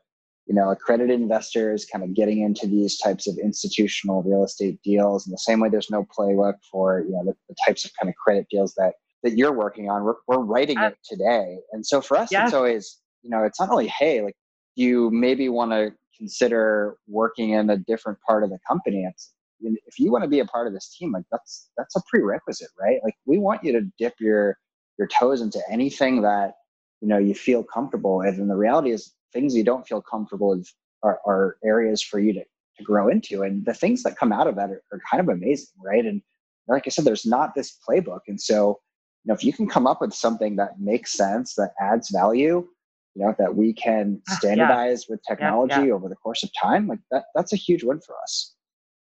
you 0.49 0.55
know, 0.55 0.71
accredited 0.71 1.21
investors 1.21 1.85
kind 1.85 2.03
of 2.03 2.15
getting 2.15 2.41
into 2.41 2.65
these 2.65 2.97
types 2.97 3.27
of 3.27 3.37
institutional 3.37 4.23
real 4.23 4.43
estate 4.43 4.79
deals 4.83 5.27
in 5.27 5.31
the 5.31 5.37
same 5.37 5.59
way 5.59 5.69
there's 5.69 5.91
no 5.91 6.07
playbook 6.17 6.55
for, 6.71 7.01
you 7.01 7.11
know, 7.11 7.23
the, 7.23 7.35
the 7.47 7.55
types 7.63 7.85
of 7.85 7.91
kind 8.01 8.09
of 8.09 8.15
credit 8.15 8.47
deals 8.49 8.73
that 8.73 8.93
that 9.21 9.37
you're 9.37 9.53
working 9.53 9.91
on. 9.91 10.03
We're, 10.03 10.15
we're 10.27 10.39
writing 10.39 10.79
uh, 10.79 10.87
it 10.87 10.97
today. 11.03 11.57
And 11.71 11.85
so 11.85 12.01
for 12.01 12.17
us, 12.17 12.29
it's 12.45 12.53
always, 12.55 12.97
you 13.21 13.29
know, 13.29 13.43
it's 13.43 13.59
not 13.59 13.69
only, 13.69 13.87
hey, 13.87 14.23
like 14.23 14.35
you 14.75 15.11
maybe 15.11 15.49
want 15.49 15.71
to 15.71 15.93
consider 16.17 16.97
working 17.07 17.51
in 17.51 17.69
a 17.69 17.77
different 17.77 18.17
part 18.25 18.43
of 18.43 18.49
the 18.49 18.57
company. 18.67 19.03
It's 19.03 19.31
if 19.61 19.99
you 19.99 20.11
want 20.11 20.23
to 20.23 20.29
be 20.29 20.39
a 20.39 20.45
part 20.45 20.67
of 20.67 20.73
this 20.73 20.95
team, 20.97 21.11
like 21.11 21.25
that's 21.31 21.69
that's 21.77 21.95
a 21.95 22.01
prerequisite, 22.09 22.69
right? 22.79 22.99
Like 23.03 23.15
we 23.25 23.37
want 23.37 23.63
you 23.63 23.73
to 23.73 23.81
dip 23.97 24.15
your 24.19 24.57
your 24.97 25.07
toes 25.07 25.41
into 25.41 25.61
anything 25.69 26.21
that 26.21 26.53
you 27.01 27.07
know 27.07 27.17
you 27.17 27.33
feel 27.33 27.63
comfortable 27.63 28.17
with. 28.17 28.35
And 28.35 28.49
the 28.49 28.55
reality 28.55 28.91
is 28.91 29.13
things 29.33 29.55
you 29.55 29.63
don't 29.63 29.87
feel 29.87 30.01
comfortable 30.01 30.49
with 30.49 30.67
are, 31.03 31.19
are 31.25 31.57
areas 31.63 32.01
for 32.01 32.19
you 32.19 32.33
to, 32.33 32.43
to 32.77 32.83
grow 32.83 33.07
into. 33.09 33.43
And 33.43 33.65
the 33.65 33.73
things 33.73 34.03
that 34.03 34.17
come 34.17 34.31
out 34.31 34.47
of 34.47 34.55
that 34.55 34.69
are, 34.69 34.81
are 34.91 35.01
kind 35.09 35.21
of 35.21 35.29
amazing, 35.29 35.73
right? 35.83 36.05
And 36.05 36.21
like 36.67 36.83
I 36.85 36.89
said, 36.89 37.05
there's 37.05 37.25
not 37.25 37.55
this 37.55 37.77
playbook. 37.87 38.21
And 38.27 38.39
so, 38.39 38.79
you 39.23 39.29
know, 39.29 39.33
if 39.33 39.43
you 39.43 39.53
can 39.53 39.67
come 39.67 39.87
up 39.87 40.01
with 40.01 40.13
something 40.13 40.55
that 40.57 40.79
makes 40.79 41.13
sense, 41.13 41.55
that 41.55 41.73
adds 41.79 42.09
value, 42.09 42.67
you 43.15 43.25
know, 43.25 43.35
that 43.39 43.55
we 43.55 43.73
can 43.73 44.21
ah, 44.29 44.35
standardize 44.35 45.05
yeah. 45.07 45.13
with 45.13 45.21
technology 45.27 45.75
yeah, 45.75 45.85
yeah. 45.85 45.93
over 45.93 46.09
the 46.09 46.15
course 46.15 46.43
of 46.43 46.49
time, 46.59 46.87
like 46.87 46.99
that, 47.11 47.25
that's 47.35 47.53
a 47.53 47.57
huge 47.57 47.83
win 47.83 47.99
for 47.99 48.15
us. 48.23 48.55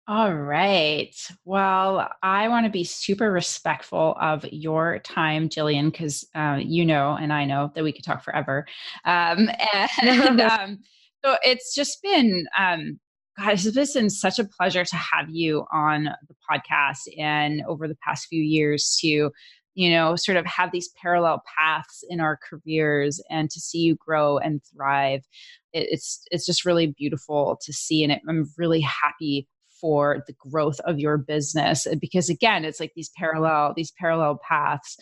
All 0.08 0.32
right. 0.32 1.14
Well, 1.44 2.08
I 2.22 2.46
want 2.48 2.64
to 2.66 2.70
be 2.70 2.84
super 2.84 3.32
respectful 3.32 4.16
of 4.20 4.44
your 4.52 5.00
time, 5.00 5.48
Jillian, 5.48 5.90
because 5.90 6.24
uh, 6.36 6.58
you 6.62 6.84
know, 6.84 7.16
and 7.20 7.32
I 7.32 7.44
know 7.44 7.72
that 7.74 7.82
we 7.82 7.92
could 7.92 8.04
talk 8.04 8.22
forever. 8.22 8.66
Um, 9.04 9.50
and 10.02 10.40
um, 10.40 10.78
so 11.24 11.36
it's 11.42 11.74
just 11.74 12.00
been, 12.02 12.46
um, 12.56 13.00
God, 13.36 13.54
it's 13.54 13.92
been 13.94 14.08
such 14.10 14.38
a 14.38 14.44
pleasure 14.44 14.84
to 14.84 14.96
have 14.96 15.28
you 15.28 15.64
on 15.72 16.04
the 16.04 16.34
podcast 16.48 17.08
and 17.18 17.62
over 17.66 17.88
the 17.88 17.96
past 18.06 18.28
few 18.28 18.42
years 18.42 18.96
to, 19.00 19.32
you 19.74 19.90
know, 19.90 20.14
sort 20.14 20.36
of 20.38 20.46
have 20.46 20.70
these 20.70 20.88
parallel 21.02 21.42
paths 21.58 22.04
in 22.08 22.20
our 22.20 22.38
careers 22.48 23.20
and 23.28 23.50
to 23.50 23.60
see 23.60 23.78
you 23.80 23.96
grow 23.96 24.38
and 24.38 24.62
thrive. 24.72 25.24
It, 25.72 25.88
it's 25.90 26.22
it's 26.30 26.46
just 26.46 26.64
really 26.64 26.86
beautiful 26.86 27.58
to 27.62 27.72
see, 27.72 28.02
and 28.04 28.12
it, 28.12 28.22
I'm 28.28 28.48
really 28.56 28.80
happy 28.80 29.48
for 29.80 30.22
the 30.26 30.32
growth 30.34 30.80
of 30.80 30.98
your 30.98 31.18
business 31.18 31.86
because 32.00 32.28
again 32.28 32.64
it's 32.64 32.80
like 32.80 32.92
these 32.94 33.10
parallel 33.16 33.72
these 33.76 33.92
parallel 33.92 34.40
paths. 34.46 34.96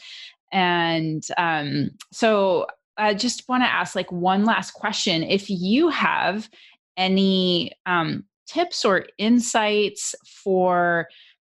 And 0.53 1.27
um, 1.37 1.91
so 2.13 2.67
i 2.97 3.13
just 3.13 3.49
want 3.49 3.65
to 3.65 3.69
ask 3.69 3.97
like 3.97 4.11
one 4.13 4.45
last 4.45 4.73
question. 4.73 5.23
If 5.23 5.51
you 5.51 5.89
have 5.89 6.49
any 6.97 7.73
um, 7.87 8.25
tips 8.47 8.85
or 8.85 9.07
insights 9.19 10.15
for 10.25 11.09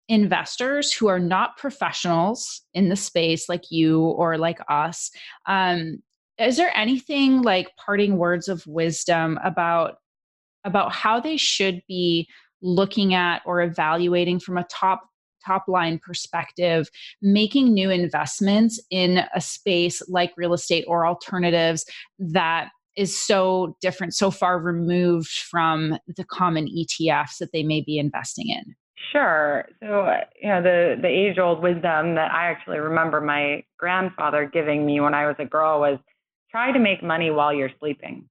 investors 0.09 0.93
who 0.93 1.09
are 1.09 1.19
not 1.19 1.57
professionals 1.57 2.61
in 2.75 2.91
the 2.91 2.97
space 2.97 3.49
like 3.49 3.71
you 3.71 4.03
or 4.03 4.37
like 4.37 4.59
us 4.69 5.11
um, 5.47 6.03
is 6.39 6.57
there 6.57 6.77
anything 6.77 7.43
like 7.43 7.71
parting 7.77 8.19
words 8.19 8.49
of 8.49 8.67
wisdom 8.67 9.39
about 9.43 9.97
about 10.65 10.93
how 10.93 11.21
they 11.21 11.37
should 11.37 11.83
be 11.87 12.29
looking 12.65 13.15
at 13.15 13.43
or 13.47 13.63
evaluating 13.63 14.41
from 14.41 14.59
a 14.59 14.65
top 14.65 15.03
top 15.45 15.65
line 15.69 16.01
perspective 16.03 16.89
making 17.21 17.75
new 17.75 17.91
investments 17.91 18.81
in 18.91 19.21
a 19.35 19.41
space 19.43 20.03
like 20.09 20.33
real 20.39 20.55
estate 20.55 20.87
or 20.89 21.07
alternatives 21.07 21.85
that 22.19 22.71
is 22.97 23.15
so 23.15 23.77
different 23.83 24.15
so 24.15 24.31
far 24.31 24.59
removed 24.59 25.29
from 25.29 25.99
the 26.17 26.25
common 26.25 26.67
ETFs 26.67 27.37
that 27.39 27.53
they 27.53 27.63
may 27.63 27.83
be 27.83 27.99
investing 27.99 28.49
in 28.49 28.75
Sure. 29.13 29.69
So, 29.81 30.09
you 30.41 30.49
know, 30.49 30.63
the 30.63 30.97
the 31.01 31.09
age 31.09 31.39
old 31.39 31.63
wisdom 31.63 32.15
that 32.15 32.33
I 32.33 32.51
actually 32.51 32.79
remember 32.79 33.21
my 33.21 33.63
grandfather 33.79 34.49
giving 34.51 34.87
me 34.87 35.01
when 35.01 35.15
I 35.15 35.27
was 35.27 35.37
a 35.39 35.45
girl 35.45 35.81
was 35.81 35.99
try 36.51 36.73
to 36.73 36.79
make 36.79 37.03
money 37.03 37.31
while 37.31 37.53
you're 37.53 37.71
sleeping. 37.79 38.29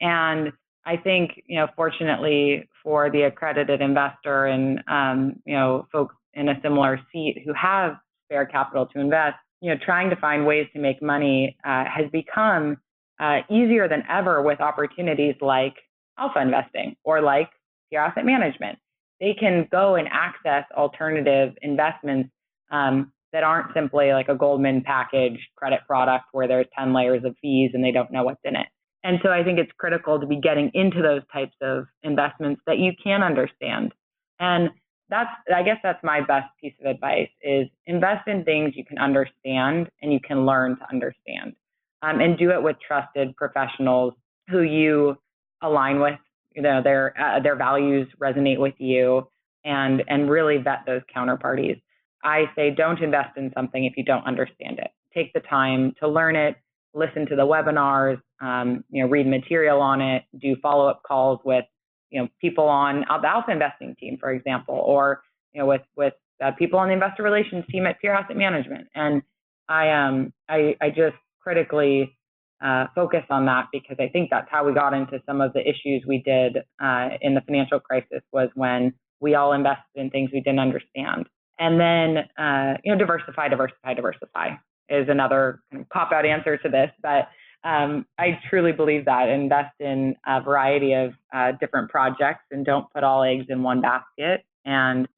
And 0.00 0.52
I 0.84 0.96
think, 0.96 1.42
you 1.46 1.56
know, 1.58 1.66
fortunately 1.74 2.68
for 2.86 3.10
the 3.10 3.22
accredited 3.22 3.80
investor 3.80 4.46
and, 4.46 4.80
um, 4.86 5.34
you 5.44 5.54
know, 5.54 5.88
folks 5.90 6.14
in 6.34 6.48
a 6.48 6.54
similar 6.62 7.00
seat 7.12 7.42
who 7.44 7.52
have 7.52 7.96
spare 8.26 8.46
capital 8.46 8.86
to 8.86 9.00
invest, 9.00 9.34
you 9.60 9.74
know, 9.74 9.80
trying 9.84 10.08
to 10.08 10.14
find 10.14 10.46
ways 10.46 10.68
to 10.72 10.78
make 10.78 11.02
money 11.02 11.56
uh, 11.64 11.84
has 11.84 12.08
become 12.12 12.76
uh, 13.18 13.38
easier 13.50 13.88
than 13.88 14.04
ever 14.08 14.40
with 14.40 14.60
opportunities 14.60 15.34
like 15.40 15.74
alpha 16.16 16.40
investing 16.40 16.94
or 17.02 17.20
like 17.20 17.50
Pier 17.90 18.02
asset 18.02 18.24
management. 18.24 18.78
They 19.20 19.34
can 19.34 19.66
go 19.72 19.96
and 19.96 20.06
access 20.12 20.64
alternative 20.76 21.54
investments 21.62 22.30
um, 22.70 23.12
that 23.32 23.42
aren't 23.42 23.74
simply 23.74 24.12
like 24.12 24.28
a 24.28 24.36
Goldman 24.36 24.82
package 24.82 25.40
credit 25.56 25.80
product 25.88 26.26
where 26.30 26.46
there's 26.46 26.66
10 26.78 26.94
layers 26.94 27.24
of 27.24 27.34
fees 27.42 27.72
and 27.74 27.82
they 27.82 27.90
don't 27.90 28.12
know 28.12 28.22
what's 28.22 28.40
in 28.44 28.54
it. 28.54 28.68
And 29.06 29.20
so 29.22 29.30
I 29.30 29.44
think 29.44 29.60
it's 29.60 29.70
critical 29.78 30.18
to 30.18 30.26
be 30.26 30.40
getting 30.40 30.68
into 30.74 31.00
those 31.00 31.22
types 31.32 31.54
of 31.62 31.86
investments 32.02 32.60
that 32.66 32.78
you 32.78 32.90
can 33.00 33.22
understand. 33.22 33.94
And 34.40 34.70
that's, 35.08 35.30
I 35.54 35.62
guess 35.62 35.76
that's 35.80 36.02
my 36.02 36.20
best 36.20 36.48
piece 36.60 36.74
of 36.80 36.86
advice 36.86 37.28
is 37.40 37.68
invest 37.86 38.26
in 38.26 38.42
things 38.42 38.72
you 38.74 38.84
can 38.84 38.98
understand 38.98 39.88
and 40.02 40.12
you 40.12 40.18
can 40.18 40.44
learn 40.44 40.76
to 40.78 40.88
understand. 40.90 41.54
Um, 42.02 42.20
and 42.20 42.36
do 42.36 42.50
it 42.50 42.60
with 42.60 42.76
trusted 42.84 43.36
professionals 43.36 44.12
who 44.50 44.62
you 44.62 45.16
align 45.62 46.00
with, 46.00 46.18
you 46.56 46.62
know, 46.62 46.82
their, 46.82 47.14
uh, 47.16 47.38
their 47.38 47.54
values 47.54 48.08
resonate 48.20 48.58
with 48.58 48.74
you 48.78 49.28
and, 49.64 50.02
and 50.08 50.28
really 50.28 50.56
vet 50.56 50.80
those 50.84 51.02
counterparties. 51.16 51.80
I 52.24 52.46
say 52.56 52.72
don't 52.72 53.00
invest 53.00 53.36
in 53.36 53.52
something 53.54 53.84
if 53.84 53.96
you 53.96 54.02
don't 54.02 54.26
understand 54.26 54.80
it. 54.80 54.90
Take 55.14 55.32
the 55.32 55.40
time 55.40 55.94
to 56.00 56.08
learn 56.08 56.34
it, 56.34 56.56
listen 56.92 57.24
to 57.26 57.36
the 57.36 57.46
webinars, 57.46 58.20
um, 58.40 58.84
you 58.90 59.02
know, 59.02 59.08
read 59.08 59.26
material 59.26 59.80
on 59.80 60.00
it, 60.00 60.24
do 60.38 60.56
follow-up 60.62 61.02
calls 61.06 61.40
with 61.44 61.64
you 62.10 62.20
know 62.20 62.28
people 62.40 62.64
on 62.64 63.04
the 63.22 63.28
alpha 63.28 63.50
investing 63.50 63.96
team, 63.98 64.16
for 64.18 64.30
example, 64.30 64.74
or 64.74 65.22
you 65.52 65.60
know 65.60 65.66
with 65.66 65.82
with 65.96 66.14
uh, 66.42 66.52
people 66.52 66.78
on 66.78 66.88
the 66.88 66.94
investor 66.94 67.22
relations 67.22 67.64
team 67.70 67.86
at 67.86 68.00
Pier 68.00 68.14
Asset 68.14 68.36
Management, 68.36 68.88
and 68.94 69.22
I 69.68 69.90
um 69.90 70.32
I 70.48 70.76
I 70.80 70.90
just 70.90 71.16
critically 71.40 72.16
uh, 72.64 72.86
focus 72.94 73.22
on 73.30 73.46
that 73.46 73.66
because 73.72 73.96
I 74.00 74.08
think 74.08 74.30
that's 74.30 74.48
how 74.50 74.64
we 74.64 74.72
got 74.72 74.94
into 74.94 75.20
some 75.26 75.40
of 75.40 75.52
the 75.52 75.60
issues 75.60 76.04
we 76.06 76.18
did 76.18 76.58
uh, 76.82 77.08
in 77.20 77.34
the 77.34 77.42
financial 77.42 77.80
crisis 77.80 78.22
was 78.32 78.48
when 78.54 78.94
we 79.20 79.34
all 79.34 79.52
invested 79.52 79.82
in 79.96 80.10
things 80.10 80.30
we 80.32 80.40
didn't 80.40 80.60
understand. 80.60 81.26
And 81.58 81.80
then, 81.80 82.18
uh, 82.38 82.78
you 82.84 82.92
know, 82.92 82.98
diversify, 82.98 83.48
diversify, 83.48 83.94
diversify 83.94 84.50
is 84.88 85.08
another 85.08 85.60
kind 85.70 85.82
of 85.82 85.88
cop 85.88 86.12
out 86.12 86.24
answer 86.24 86.56
to 86.58 86.68
this. 86.68 86.90
But 87.02 87.28
um, 87.66 88.06
I 88.16 88.38
truly 88.48 88.70
believe 88.70 89.06
that 89.06 89.28
invest 89.28 89.74
in 89.80 90.14
a 90.24 90.40
variety 90.40 90.92
of 90.92 91.14
uh, 91.34 91.52
different 91.60 91.90
projects 91.90 92.44
and 92.52 92.64
don't 92.64 92.86
put 92.94 93.02
all 93.02 93.24
eggs 93.24 93.46
in 93.48 93.62
one 93.62 93.80
basket 93.80 94.44
and, 94.64 95.08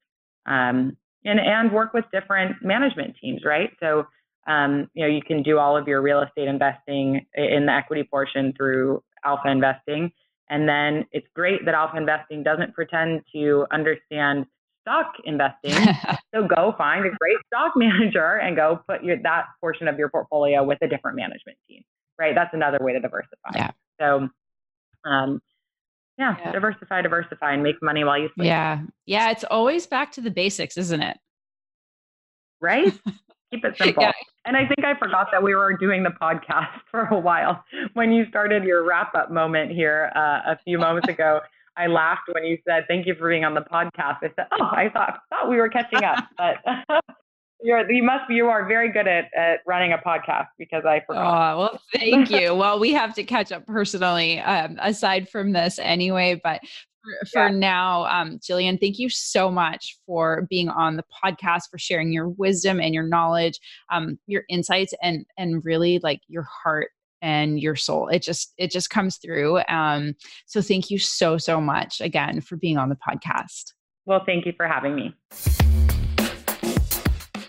um, 0.47 0.97
and, 1.23 1.39
and 1.39 1.71
work 1.71 1.93
with 1.93 2.05
different 2.11 2.55
management 2.63 3.15
teams, 3.21 3.41
right? 3.45 3.69
So, 3.79 4.07
um, 4.47 4.89
you 4.95 5.03
know, 5.03 5.09
you 5.09 5.21
can 5.21 5.43
do 5.43 5.59
all 5.59 5.77
of 5.77 5.87
your 5.87 6.01
real 6.01 6.21
estate 6.21 6.47
investing 6.47 7.23
in 7.35 7.67
the 7.67 7.71
equity 7.71 8.03
portion 8.09 8.51
through 8.57 9.03
alpha 9.23 9.49
investing. 9.49 10.11
And 10.49 10.67
then 10.67 11.05
it's 11.11 11.27
great 11.35 11.65
that 11.65 11.75
alpha 11.75 11.97
investing 11.97 12.41
doesn't 12.41 12.73
pretend 12.73 13.21
to 13.35 13.67
understand 13.71 14.47
stock 14.81 15.13
investing. 15.23 15.73
so 16.33 16.47
go 16.47 16.73
find 16.77 17.05
a 17.05 17.11
great 17.19 17.37
stock 17.45 17.73
manager 17.75 18.37
and 18.37 18.55
go 18.55 18.79
put 18.87 19.03
your, 19.03 19.17
that 19.21 19.45
portion 19.61 19.87
of 19.87 19.99
your 19.99 20.09
portfolio 20.09 20.63
with 20.63 20.79
a 20.81 20.87
different 20.87 21.15
management 21.15 21.57
team, 21.67 21.83
right? 22.19 22.35
That's 22.35 22.53
another 22.53 22.77
way 22.81 22.93
to 22.93 22.99
diversify. 22.99 23.49
Yeah. 23.55 23.71
So, 23.99 24.29
um, 25.05 25.41
yeah, 26.17 26.35
yeah, 26.37 26.51
diversify, 26.51 27.01
diversify, 27.01 27.53
and 27.53 27.63
make 27.63 27.81
money 27.81 28.03
while 28.03 28.19
you 28.19 28.29
sleep. 28.35 28.47
Yeah. 28.47 28.81
Yeah. 29.05 29.31
It's 29.31 29.45
always 29.45 29.87
back 29.87 30.11
to 30.13 30.21
the 30.21 30.29
basics, 30.29 30.77
isn't 30.77 31.01
it? 31.01 31.17
Right? 32.61 32.93
Keep 33.51 33.65
it 33.65 33.77
simple. 33.77 34.03
Yeah. 34.03 34.11
And 34.45 34.55
I 34.55 34.67
think 34.67 34.85
I 34.85 34.97
forgot 34.97 35.27
that 35.31 35.41
we 35.41 35.55
were 35.55 35.75
doing 35.77 36.03
the 36.03 36.09
podcast 36.09 36.69
for 36.91 37.05
a 37.05 37.17
while. 37.17 37.63
When 37.93 38.11
you 38.11 38.25
started 38.27 38.63
your 38.63 38.83
wrap 38.83 39.15
up 39.15 39.31
moment 39.31 39.71
here 39.71 40.11
uh, 40.15 40.41
a 40.45 40.59
few 40.65 40.77
moments 40.77 41.07
ago, 41.09 41.39
I 41.77 41.87
laughed 41.87 42.29
when 42.31 42.43
you 42.43 42.57
said, 42.67 42.83
Thank 42.87 43.07
you 43.07 43.15
for 43.15 43.29
being 43.29 43.45
on 43.45 43.53
the 43.53 43.61
podcast. 43.61 44.17
I 44.21 44.31
said, 44.35 44.47
Oh, 44.59 44.65
I 44.65 44.89
thought, 44.91 45.21
thought 45.29 45.49
we 45.49 45.55
were 45.55 45.69
catching 45.69 46.03
up. 46.03 46.25
But 46.37 46.57
you're, 47.61 47.89
you 47.91 48.03
must 48.03 48.29
you 48.29 48.47
are 48.47 48.67
very 48.67 48.91
good 48.91 49.07
at, 49.07 49.25
at 49.35 49.59
running 49.65 49.93
a 49.93 49.97
podcast 49.97 50.47
because 50.57 50.85
I 50.85 51.01
forgot. 51.05 51.55
Oh, 51.55 51.59
well, 51.59 51.81
thank 51.93 52.29
you. 52.29 52.55
well, 52.55 52.79
we 52.79 52.91
have 52.93 53.13
to 53.15 53.23
catch 53.23 53.51
up 53.51 53.65
personally 53.65 54.39
um, 54.39 54.77
aside 54.81 55.29
from 55.29 55.51
this 55.51 55.79
anyway. 55.79 56.39
But 56.41 56.61
for, 57.03 57.27
for 57.31 57.47
yeah. 57.47 57.55
now, 57.55 58.05
um, 58.05 58.39
Jillian, 58.39 58.79
thank 58.79 58.99
you 58.99 59.09
so 59.09 59.51
much 59.51 59.97
for 60.05 60.47
being 60.49 60.69
on 60.69 60.95
the 60.95 61.05
podcast, 61.23 61.63
for 61.69 61.77
sharing 61.77 62.13
your 62.13 62.29
wisdom 62.29 62.79
and 62.79 62.93
your 62.93 63.03
knowledge, 63.03 63.59
um, 63.91 64.17
your 64.27 64.43
insights, 64.49 64.93
and 65.01 65.25
and 65.37 65.63
really 65.65 65.99
like 66.01 66.21
your 66.27 66.43
heart 66.43 66.89
and 67.21 67.59
your 67.59 67.75
soul. 67.75 68.07
It 68.07 68.21
just 68.21 68.53
it 68.57 68.71
just 68.71 68.89
comes 68.89 69.17
through. 69.17 69.59
Um, 69.67 70.15
so 70.45 70.61
thank 70.61 70.89
you 70.89 70.97
so 70.97 71.37
so 71.37 71.59
much 71.59 71.99
again 72.01 72.41
for 72.41 72.55
being 72.55 72.77
on 72.77 72.89
the 72.89 72.97
podcast. 72.97 73.73
Well, 74.05 74.23
thank 74.25 74.45
you 74.45 74.53
for 74.55 74.67
having 74.67 74.95
me. 74.95 75.13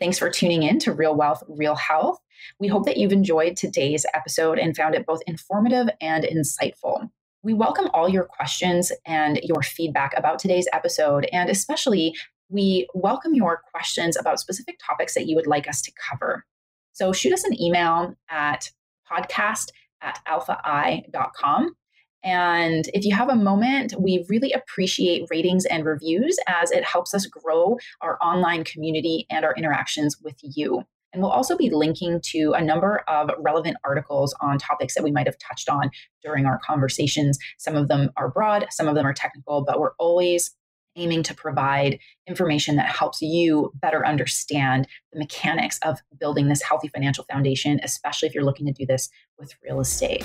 Thanks 0.01 0.18
for 0.18 0.30
tuning 0.30 0.62
in 0.62 0.78
to 0.80 0.92
Real 0.94 1.14
Wealth, 1.14 1.42
Real 1.46 1.76
Health. 1.76 2.18
We 2.59 2.68
hope 2.68 2.86
that 2.86 2.96
you've 2.96 3.12
enjoyed 3.12 3.55
today's 3.55 4.07
episode 4.14 4.59
and 4.59 4.74
found 4.74 4.94
it 4.94 5.05
both 5.05 5.20
informative 5.26 5.90
and 6.01 6.24
insightful. 6.24 7.11
We 7.42 7.53
welcome 7.53 7.90
all 7.92 8.09
your 8.09 8.24
questions 8.24 8.90
and 9.07 9.38
your 9.42 9.62
feedback 9.62 10.14
about 10.16 10.38
today's 10.38 10.66
episode, 10.72 11.28
and 11.34 11.51
especially 11.51 12.14
we 12.48 12.88
welcome 12.94 13.34
your 13.34 13.61
questions 13.70 14.16
about 14.16 14.40
specific 14.40 14.78
topics 14.84 15.12
that 15.14 15.26
you 15.26 15.36
would 15.36 15.46
like 15.46 15.68
us 15.68 15.82
to 15.82 15.92
cover. 16.11 16.46
So 16.92 17.12
shoot 17.12 17.34
us 17.34 17.44
an 17.44 17.61
email 17.61 18.14
at 18.30 18.70
podcast 19.11 19.68
at 20.01 20.18
alphai.com. 20.26 21.74
And 22.23 22.85
if 22.93 23.05
you 23.05 23.14
have 23.14 23.31
a 23.31 23.37
moment, 23.37 23.95
we 23.99 24.27
really 24.29 24.53
appreciate 24.53 25.27
ratings 25.31 25.64
and 25.64 25.85
reviews 25.85 26.39
as 26.47 26.71
it 26.71 26.85
helps 26.85 27.14
us 27.14 27.27
grow 27.27 27.79
our 28.01 28.18
online 28.23 28.64
community 28.64 29.27
and 29.31 29.45
our 29.45 29.55
interactions 29.55 30.16
with 30.23 30.37
you. 30.43 30.85
And 31.12 31.23
we'll 31.23 31.33
also 31.33 31.57
be 31.57 31.71
linking 31.71 32.21
to 32.27 32.53
a 32.53 32.62
number 32.62 33.03
of 33.09 33.31
relevant 33.39 33.77
articles 33.85 34.35
on 34.41 34.59
topics 34.59 34.95
that 34.95 35.03
we 35.03 35.11
might 35.11 35.27
have 35.27 35.39
touched 35.39 35.68
on 35.68 35.91
during 36.23 36.47
our 36.47 36.61
conversations. 36.64 37.39
Some 37.59 37.75
of 37.75 37.89
them 37.89 38.11
are 38.16 38.31
broad, 38.31 38.66
some 38.71 38.87
of 38.87 38.95
them 38.95 39.07
are 39.07 39.14
technical, 39.14 39.64
but 39.64 39.81
we're 39.81 39.95
always 39.99 40.55
aiming 40.97 41.23
to 41.23 41.35
provide 41.35 41.99
information 42.27 42.77
that 42.77 42.89
helps 42.89 43.23
you 43.23 43.73
better 43.75 44.07
understand 44.07 44.87
the 45.12 45.18
mechanics 45.18 45.79
of 45.85 46.01
building 46.18 46.49
this 46.49 46.62
healthy 46.62 46.89
financial 46.89 47.25
foundation, 47.25 47.81
especially 47.83 48.29
if 48.29 48.35
you're 48.35 48.45
looking 48.45 48.66
to 48.66 48.73
do 48.73 48.87
this 48.87 49.09
with 49.39 49.55
real 49.64 49.81
estate. 49.81 50.25